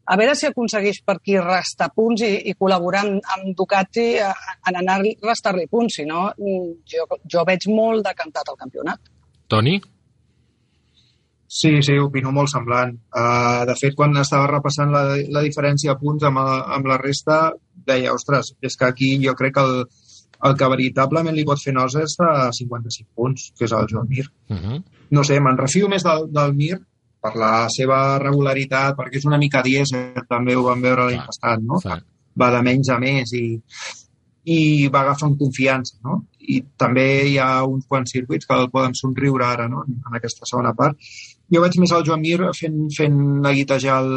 [0.09, 4.79] a veure si aconsegueix per aquí restar punts i, i col·laborar amb, amb Ducati en
[4.81, 5.99] anar a restar-li punts.
[5.99, 6.31] Si no,
[6.89, 9.11] jo, jo veig molt decantat el campionat.
[9.49, 9.77] Toni?
[11.49, 12.95] Sí, sí, opino molt semblant.
[13.09, 15.03] Uh, de fet, quan estava repassant la,
[15.33, 17.39] la diferència de punts amb, amb la resta,
[17.89, 19.79] deia, ostres, és que aquí jo crec que el,
[20.45, 24.09] el que veritablement li pot fer nosa és a 55 punts, que és el Joan
[24.09, 24.27] Mir.
[24.49, 24.83] Uh -huh.
[25.09, 26.77] No sé, me'n refio més del, del Mir
[27.19, 31.63] per la seva regularitat, perquè és una mica dièsel, també ho vam veure l'any passat,
[31.63, 31.81] no?
[31.83, 31.97] Sí.
[32.39, 33.45] Va de menys a més i,
[34.49, 34.59] i
[34.93, 36.21] va agafant confiança, no?
[36.39, 40.47] I també hi ha uns quants circuits que el poden somriure ara, no?, en aquesta
[40.49, 40.97] segona part.
[41.49, 44.11] Jo veig més el Joan Mir fent, fent neguitejar el,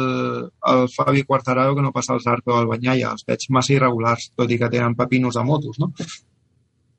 [0.71, 3.11] el Fabi Quartararo que no passa el Zarco o el Banyaia.
[3.17, 5.89] Els veig massa irregulars, tot i que tenen pepinos a motos, no?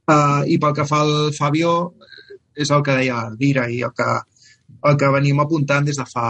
[0.05, 1.75] Uh, I pel que fa al Fabio,
[2.55, 4.09] és el que deia Dira i el que
[4.85, 6.27] el que venim apuntant des de fa,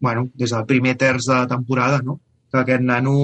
[0.00, 2.20] bueno, des del primer terç de temporada, no?
[2.50, 3.14] que aquest nano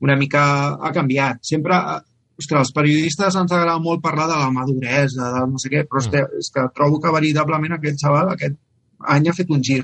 [0.00, 0.42] una mica
[0.76, 1.40] ha canviat.
[1.42, 1.76] Sempre,
[2.40, 6.02] ostres, els periodistes ens agrada molt parlar de la maduresa, de no sé què, però
[6.02, 6.40] mm.
[6.40, 8.58] és que trobo que veritablement aquest xaval aquest
[9.16, 9.82] any ha fet un gir.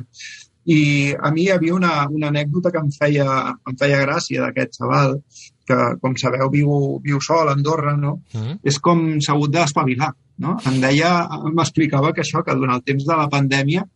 [0.67, 0.79] I
[1.15, 3.27] a mi hi havia una, una anècdota que em feia,
[3.71, 5.21] em feia gràcia d'aquest xaval,
[5.69, 6.71] que, com sabeu, viu,
[7.05, 8.21] viu sol a Andorra, no?
[8.35, 8.61] Mm.
[8.67, 10.13] És com s'ha hagut d'espavilar,
[10.45, 10.57] no?
[10.71, 11.13] Em deia,
[11.51, 13.87] m'explicava que això, que durant el temps de la pandèmia,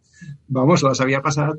[0.51, 1.59] vamos, les havia passat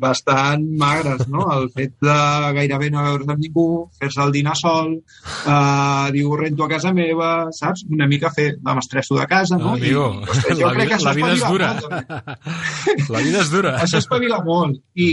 [0.00, 1.46] bastant magres, no?
[1.54, 2.16] El fet de
[2.56, 3.66] gairebé no veure's amb ningú,
[4.00, 7.86] fer-se el dinar sol, eh, diu, rento a casa meva, saps?
[7.94, 9.70] Una mica fer, de m'estresso de casa, no?
[9.70, 11.70] no amigo, I, ostres, jo la, crec que la vida és dura.
[11.78, 12.34] Molt,
[13.16, 13.78] la vida és dura.
[13.86, 14.82] Això espavila molt.
[14.94, 15.08] I,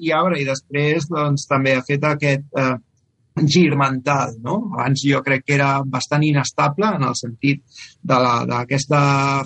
[0.00, 2.50] i a veure, i després, doncs, també ha fet aquest...
[2.56, 2.74] Eh,
[3.42, 4.36] gir mental.
[4.42, 4.70] No?
[4.74, 7.62] Abans jo crec que era bastant inestable en el sentit
[8.02, 9.00] d'aquesta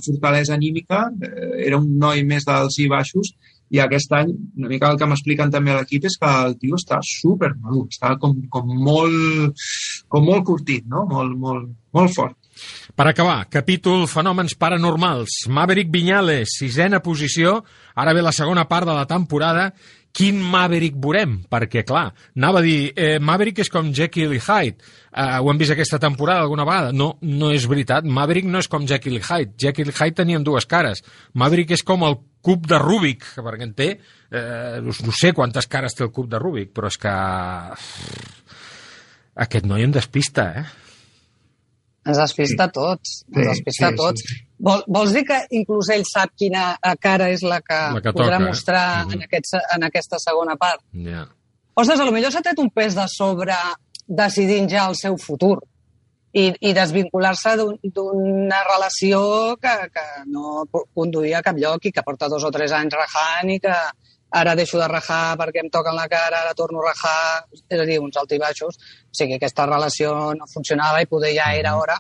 [0.04, 3.32] fortalesa anímica, eh, era un noi més d'alts i baixos,
[3.70, 6.78] i aquest any, una mica el que m'expliquen també a l'equip és que el tio
[6.78, 9.64] està super madur, està com, com, molt,
[10.08, 11.04] com molt curtit, no?
[11.10, 12.36] molt, molt, molt fort.
[12.98, 15.44] Per acabar, capítol Fenòmens Paranormals.
[15.54, 17.60] Maverick Viñales, sisena posició.
[17.94, 19.68] Ara ve la segona part de la temporada.
[20.18, 21.36] Quin Maverick veurem?
[21.46, 24.82] Perquè, clar, anava a dir, eh, Maverick és com Jekyll i Hyde.
[25.12, 26.90] Eh, ho hem vist aquesta temporada alguna vegada.
[26.92, 28.02] No, no és veritat.
[28.04, 29.54] Maverick no és com Jekyll i Hyde.
[29.62, 31.04] Jekyll i Hyde tenien dues cares.
[31.34, 33.88] Maverick és com el cub de Rubik, perquè en té...
[34.28, 37.14] Eh, no sé quantes cares té el cub de Rubik, però és que...
[39.38, 40.66] Aquest noi em despista, eh?
[42.08, 42.74] Ens despista sí.
[42.74, 43.16] tots.
[43.30, 44.26] Ens sí, despista sí, tots.
[44.26, 44.47] Sí, sí.
[44.58, 48.12] Vol, vols dir que inclús ell sap quina eh, cara és la que, la que
[48.14, 49.14] podrà toca, mostrar eh?
[49.14, 50.82] en, aquest, en aquesta segona part?
[50.92, 51.28] Yeah.
[51.78, 53.54] Ostres, potser s'ha tret un pes de sobre
[54.08, 55.60] decidint ja el seu futur
[56.32, 59.20] i, i desvincular-se d'una un, relació
[59.62, 63.54] que, que no conduïa a cap lloc i que porta dos o tres anys rajant
[63.54, 63.78] i que
[64.38, 67.86] ara deixo de rajar perquè em toquen la cara, ara torno a rajar, és a
[67.88, 68.76] dir, uns alts i baixos.
[69.08, 71.96] O sigui, aquesta relació no funcionava i poder ja era hora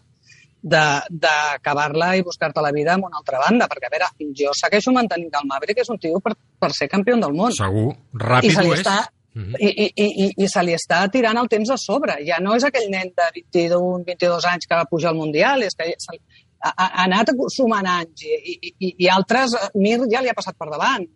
[0.62, 5.30] d'acabar-la i buscar-te la vida en una altra banda, perquè, a veure, jo segueixo mantenint
[5.30, 7.54] que el Maverick és un tio per, per ser campió del món.
[7.54, 8.82] Segur, ràpid I se li ho és.
[8.82, 8.98] està,
[9.38, 9.56] Mm -hmm.
[9.60, 12.14] i, i, i, i se li està tirant el temps a sobre.
[12.26, 15.74] Ja no és aquell nen de 21, 22 anys que va pujar al Mundial, és
[15.76, 16.18] que se,
[16.60, 20.56] ha, ha anat sumant anys i, i, i, i altres, Mir ja li ha passat
[20.58, 21.06] per davant.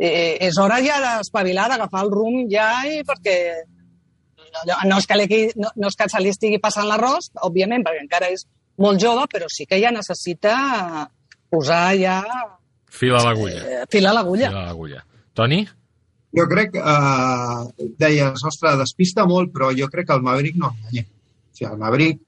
[0.00, 3.36] Eh, és hora ja d'espavilar, d'agafar el rumb ja i perquè
[4.88, 8.30] no és, que no, no és que se li estigui passant l'arròs, òbviament, perquè encara
[8.34, 8.46] és
[8.80, 10.54] molt jove, però sí que ja necessita
[11.50, 12.20] posar ja...
[12.90, 13.60] Fil a l'agulla.
[13.60, 14.48] Eh, fil a l'agulla.
[14.50, 15.04] Fil a l'agulla.
[15.38, 15.60] Toni?
[16.36, 21.06] Jo crec, eh, deies, ostres, despista molt, però jo crec que el Maverick no enganya.
[21.06, 22.20] O sigui, el Maverick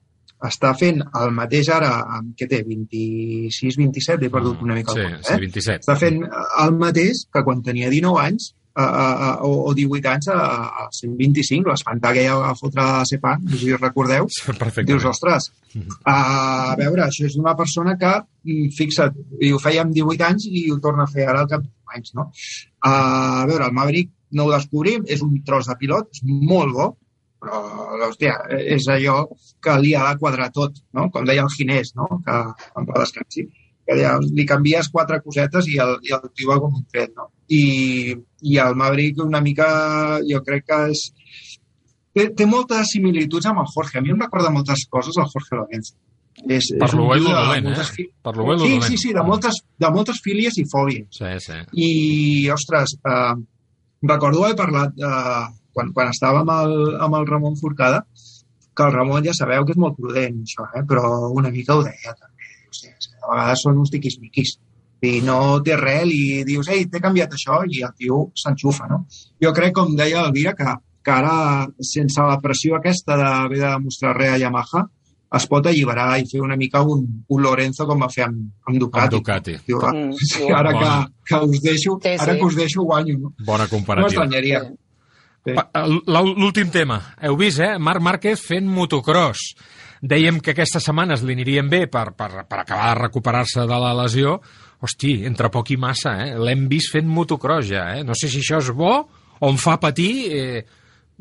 [0.43, 4.99] està fent el mateix ara, amb, què té, 26, 27, he perdut una mica sí,
[4.99, 5.39] el compte, sí, eh?
[5.45, 5.85] 27.
[5.85, 10.09] Està fent el mateix que quan tenia 19 anys a, a, a, o, o 18
[10.09, 10.37] anys a,
[10.83, 14.27] a 125, l'espantar que ja va fotre a Sepan, no sé si us recordeu,
[14.89, 15.51] dius, ostres,
[16.09, 16.17] a
[16.79, 18.15] veure, això és una persona que,
[18.77, 21.63] fixa't, i ho feia amb 18 anys i ho torna a fer ara al cap
[21.65, 22.29] d'anys, no?
[22.89, 26.91] A veure, el Maverick no ho descobrim, és un tros de pilot, és molt bo,
[27.43, 27.59] però,
[28.07, 28.37] hòstia,
[28.75, 29.27] és allò
[29.63, 31.09] que li ha de quadrar tot, no?
[31.13, 32.07] Com deia el Ginés, no?
[32.25, 32.39] Que
[32.79, 33.45] en va descansi,
[33.85, 33.95] que
[34.37, 37.29] li canvies quatre cosetes i el, i el tio va com un tret, no?
[37.51, 38.13] I,
[38.47, 39.67] I el Maverick una mica,
[40.29, 41.09] jo crec que és...
[42.13, 43.97] Té, té moltes similituds amb el Jorge.
[43.97, 45.95] A mi em recorda moltes coses el Jorge Lorenzo.
[46.49, 47.93] És, Per lo bé i lo de dolent, moltes eh?
[47.95, 48.85] fi- Per lo bé i lo Sí, dolent.
[48.89, 51.07] sí, sí, de moltes, de moltes fílies i fòbies.
[51.17, 51.57] Sí, sí.
[51.87, 51.89] I,
[52.53, 53.33] ostres, eh,
[54.13, 55.43] recordo haver parlat eh,
[55.73, 58.03] quan, quan estava amb el, amb el Ramon Forcada,
[58.73, 60.81] que el Ramon ja sabeu que és molt prudent, això, eh?
[60.89, 61.03] però
[61.33, 62.32] una mica ho deia també.
[63.23, 64.57] A vegades són uns tiquismiquis.
[65.03, 69.05] I no té res i dius, ei, t'he canviat això, i el tio s'enxufa, no?
[69.43, 70.65] Jo crec, com deia l'Elvira, que,
[71.03, 74.85] que ara, sense la pressió aquesta d'haver de demostrar res a Yamaha,
[75.33, 78.77] es pot alliberar i fer una mica un, un Lorenzo com va fer amb, amb
[78.79, 79.15] Ducati.
[79.15, 79.55] Amb Ducati.
[79.67, 81.07] Diu, Mm, sí, ara que, Bona.
[81.25, 82.39] que us deixo, Sí, ara sí.
[82.39, 83.33] que us deixo guanyo, no?
[83.43, 84.07] Bona No comparativa.
[84.07, 84.61] m'estranyaria.
[85.43, 85.55] Sí.
[86.07, 86.99] L'últim tema.
[87.21, 87.77] Heu vist, eh?
[87.79, 89.39] Marc Márquez fent motocross.
[90.03, 93.93] Dèiem que aquestes setmanes li anirien bé per, per, per acabar de recuperar-se de la
[94.01, 94.35] lesió.
[94.83, 96.33] Hosti, entre poc i massa, eh?
[96.35, 98.01] L'hem vist fent motocross ja, eh?
[98.03, 100.63] No sé si això és bo o em fa patir eh,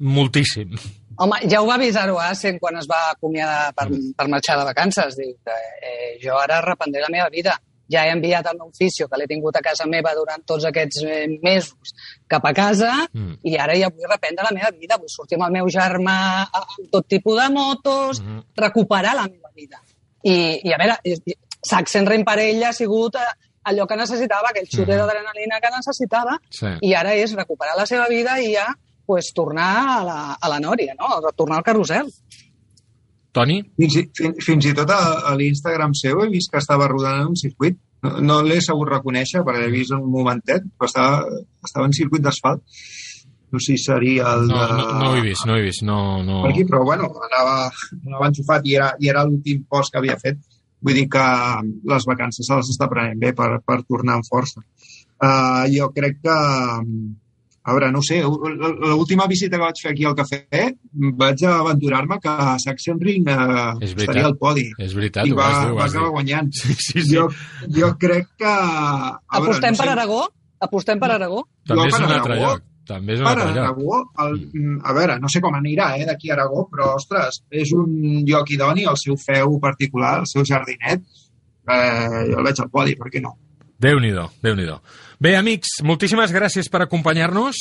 [0.02, 0.74] moltíssim.
[1.22, 3.86] Home, ja ho va avisar Oasen quan es va acomiadar per,
[4.18, 5.14] per marxar de vacances.
[5.20, 7.54] Diu eh, jo ara reprendré la meva vida.
[7.90, 11.02] Ja he enviat el meu oficio, que l'he tingut a casa meva durant tots aquests
[11.04, 11.94] eh, mesos,
[12.28, 13.38] cap a casa, Mm.
[13.44, 14.96] i ara ja vull reprendre la meva vida.
[14.98, 18.42] Vull sortir amb el meu germà amb tot tipus de motos, Mhm.
[18.56, 19.80] recuperar la meva vida.
[20.22, 20.96] I, i a veure,
[22.24, 23.26] per ell ha sigut eh,
[23.64, 24.98] allò que necessitava, aquell xute Mhm.
[24.98, 26.66] d'adrenalina que necessitava, Sí.
[26.80, 28.66] i ara és recuperar la seva vida i ja
[29.04, 31.20] pues, tornar a la, a la nòria, no?
[31.36, 32.06] tornar al carrusel.
[33.32, 33.62] Toni?
[33.80, 34.98] Fins, i- fins, fins i tot a,
[35.30, 37.78] a l'Instagram seu he vist que estava rodant en un circuit.
[38.02, 41.22] No, no l'he sabut reconèixer perquè he vist un momentet, però estava,
[41.64, 42.62] estava en circuit d'asfalt.
[43.52, 44.76] No sé si seria el No, de...
[44.78, 45.82] no, no ho he vist, no ho he vist.
[45.84, 46.40] No, no...
[46.42, 47.56] per aquí, però bueno, anava,
[48.06, 50.40] anava enxufat i era, i era l'últim post que havia fet.
[50.82, 51.24] Vull dir que
[51.92, 54.64] les vacances se les està prenent bé per, per tornar amb força.
[55.22, 56.38] Uh, jo crec que,
[57.62, 60.40] a veure, no ho sé, l'última visita que vaig fer aquí al cafè
[61.20, 62.56] vaig aventurar-me que uh,
[63.78, 64.00] És veritat.
[64.02, 65.98] estaria al podi És veritat, i ho va, vas dir, ho va vas dir.
[66.00, 66.50] acabar guanyant.
[66.58, 67.14] Sí, sí, sí.
[67.14, 67.28] Jo,
[67.70, 68.50] jo crec que...
[68.50, 70.20] a veure, Apostem no sé, per Aragó?
[70.62, 71.44] Apostem per Aragó?
[71.68, 72.62] També Jo és un altre lloc.
[72.90, 73.62] També és un Per altre lloc.
[73.62, 77.70] Aragó, el, a veure, no sé com anirà eh, d'aquí a Aragó, però, ostres, és
[77.78, 77.94] un
[78.26, 81.06] lloc idoni, el seu feu particular, el seu jardinet,
[81.70, 83.36] eh, jo el veig al podi, per què no?
[83.82, 84.78] Déu-n'hi-do, déu nhi déu
[85.22, 87.58] Bé, amics, moltíssimes gràcies per acompanyar-nos.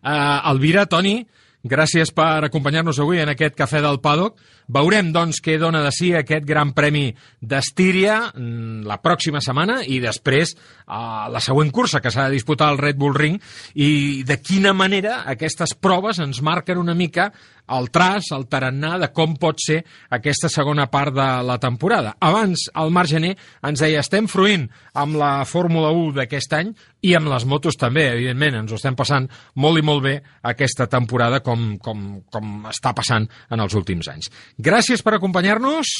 [0.00, 1.18] Uh, Elvira, Toni,
[1.60, 4.40] gràcies per acompanyar-nos avui en aquest Cafè del Paddock.
[4.72, 9.98] Veurem, doncs, què dona de si aquest Gran Premi d'Estíria mm, la pròxima setmana i
[10.00, 13.36] després uh, la següent cursa que s'ha de disputar al Red Bull Ring
[13.74, 17.28] i de quina manera aquestes proves ens marquen una mica
[17.72, 19.78] el traç, el tarannà de com pot ser
[20.12, 22.16] aquesta segona part de la temporada.
[22.20, 23.32] Abans, el Marc Gené
[23.68, 24.66] ens deia estem fruint
[24.98, 26.72] amb la Fórmula 1 d'aquest any
[27.06, 28.60] i amb les motos també, evidentment.
[28.62, 30.16] Ens ho estem passant molt i molt bé
[30.52, 34.30] aquesta temporada com, com, com està passant en els últims anys.
[34.58, 35.96] Gràcies per acompanyar-nos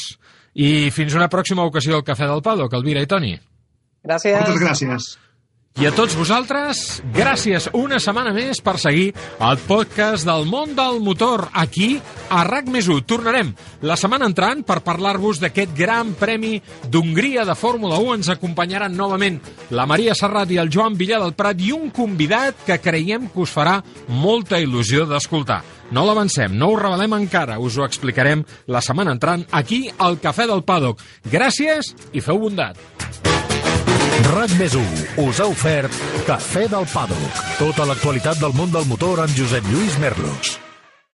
[0.54, 3.36] i fins una pròxima ocasió al Cafè del Pado, Calvira i Toni.
[4.02, 4.40] Gràcies.
[4.42, 5.12] Moltes gràcies.
[5.80, 9.06] I a tots vosaltres, gràcies una setmana més per seguir
[9.40, 11.94] el podcast del món del motor aquí
[12.28, 13.06] a RAC més 1.
[13.08, 13.54] Tornarem
[13.88, 16.58] la setmana entrant per parlar-vos d'aquest gran premi
[16.92, 18.18] d'Hongria de Fórmula 1.
[18.20, 19.40] Ens acompanyaran novament
[19.72, 23.40] la Maria Serrat i el Joan Villar del Prat i un convidat que creiem que
[23.46, 23.78] us farà
[24.12, 25.62] molta il·lusió d'escoltar.
[25.92, 30.46] No l'avancem, no ho revelem encara, us ho explicarem la setmana entrant aquí al Cafè
[30.52, 31.00] del Paddock.
[31.32, 33.41] Gràcies i feu bondat.
[34.32, 34.74] RAC més
[35.20, 37.40] us ha ofert Cafè del Paddock.
[37.60, 40.58] Tota l'actualitat del món del motor amb Josep Lluís Merlos.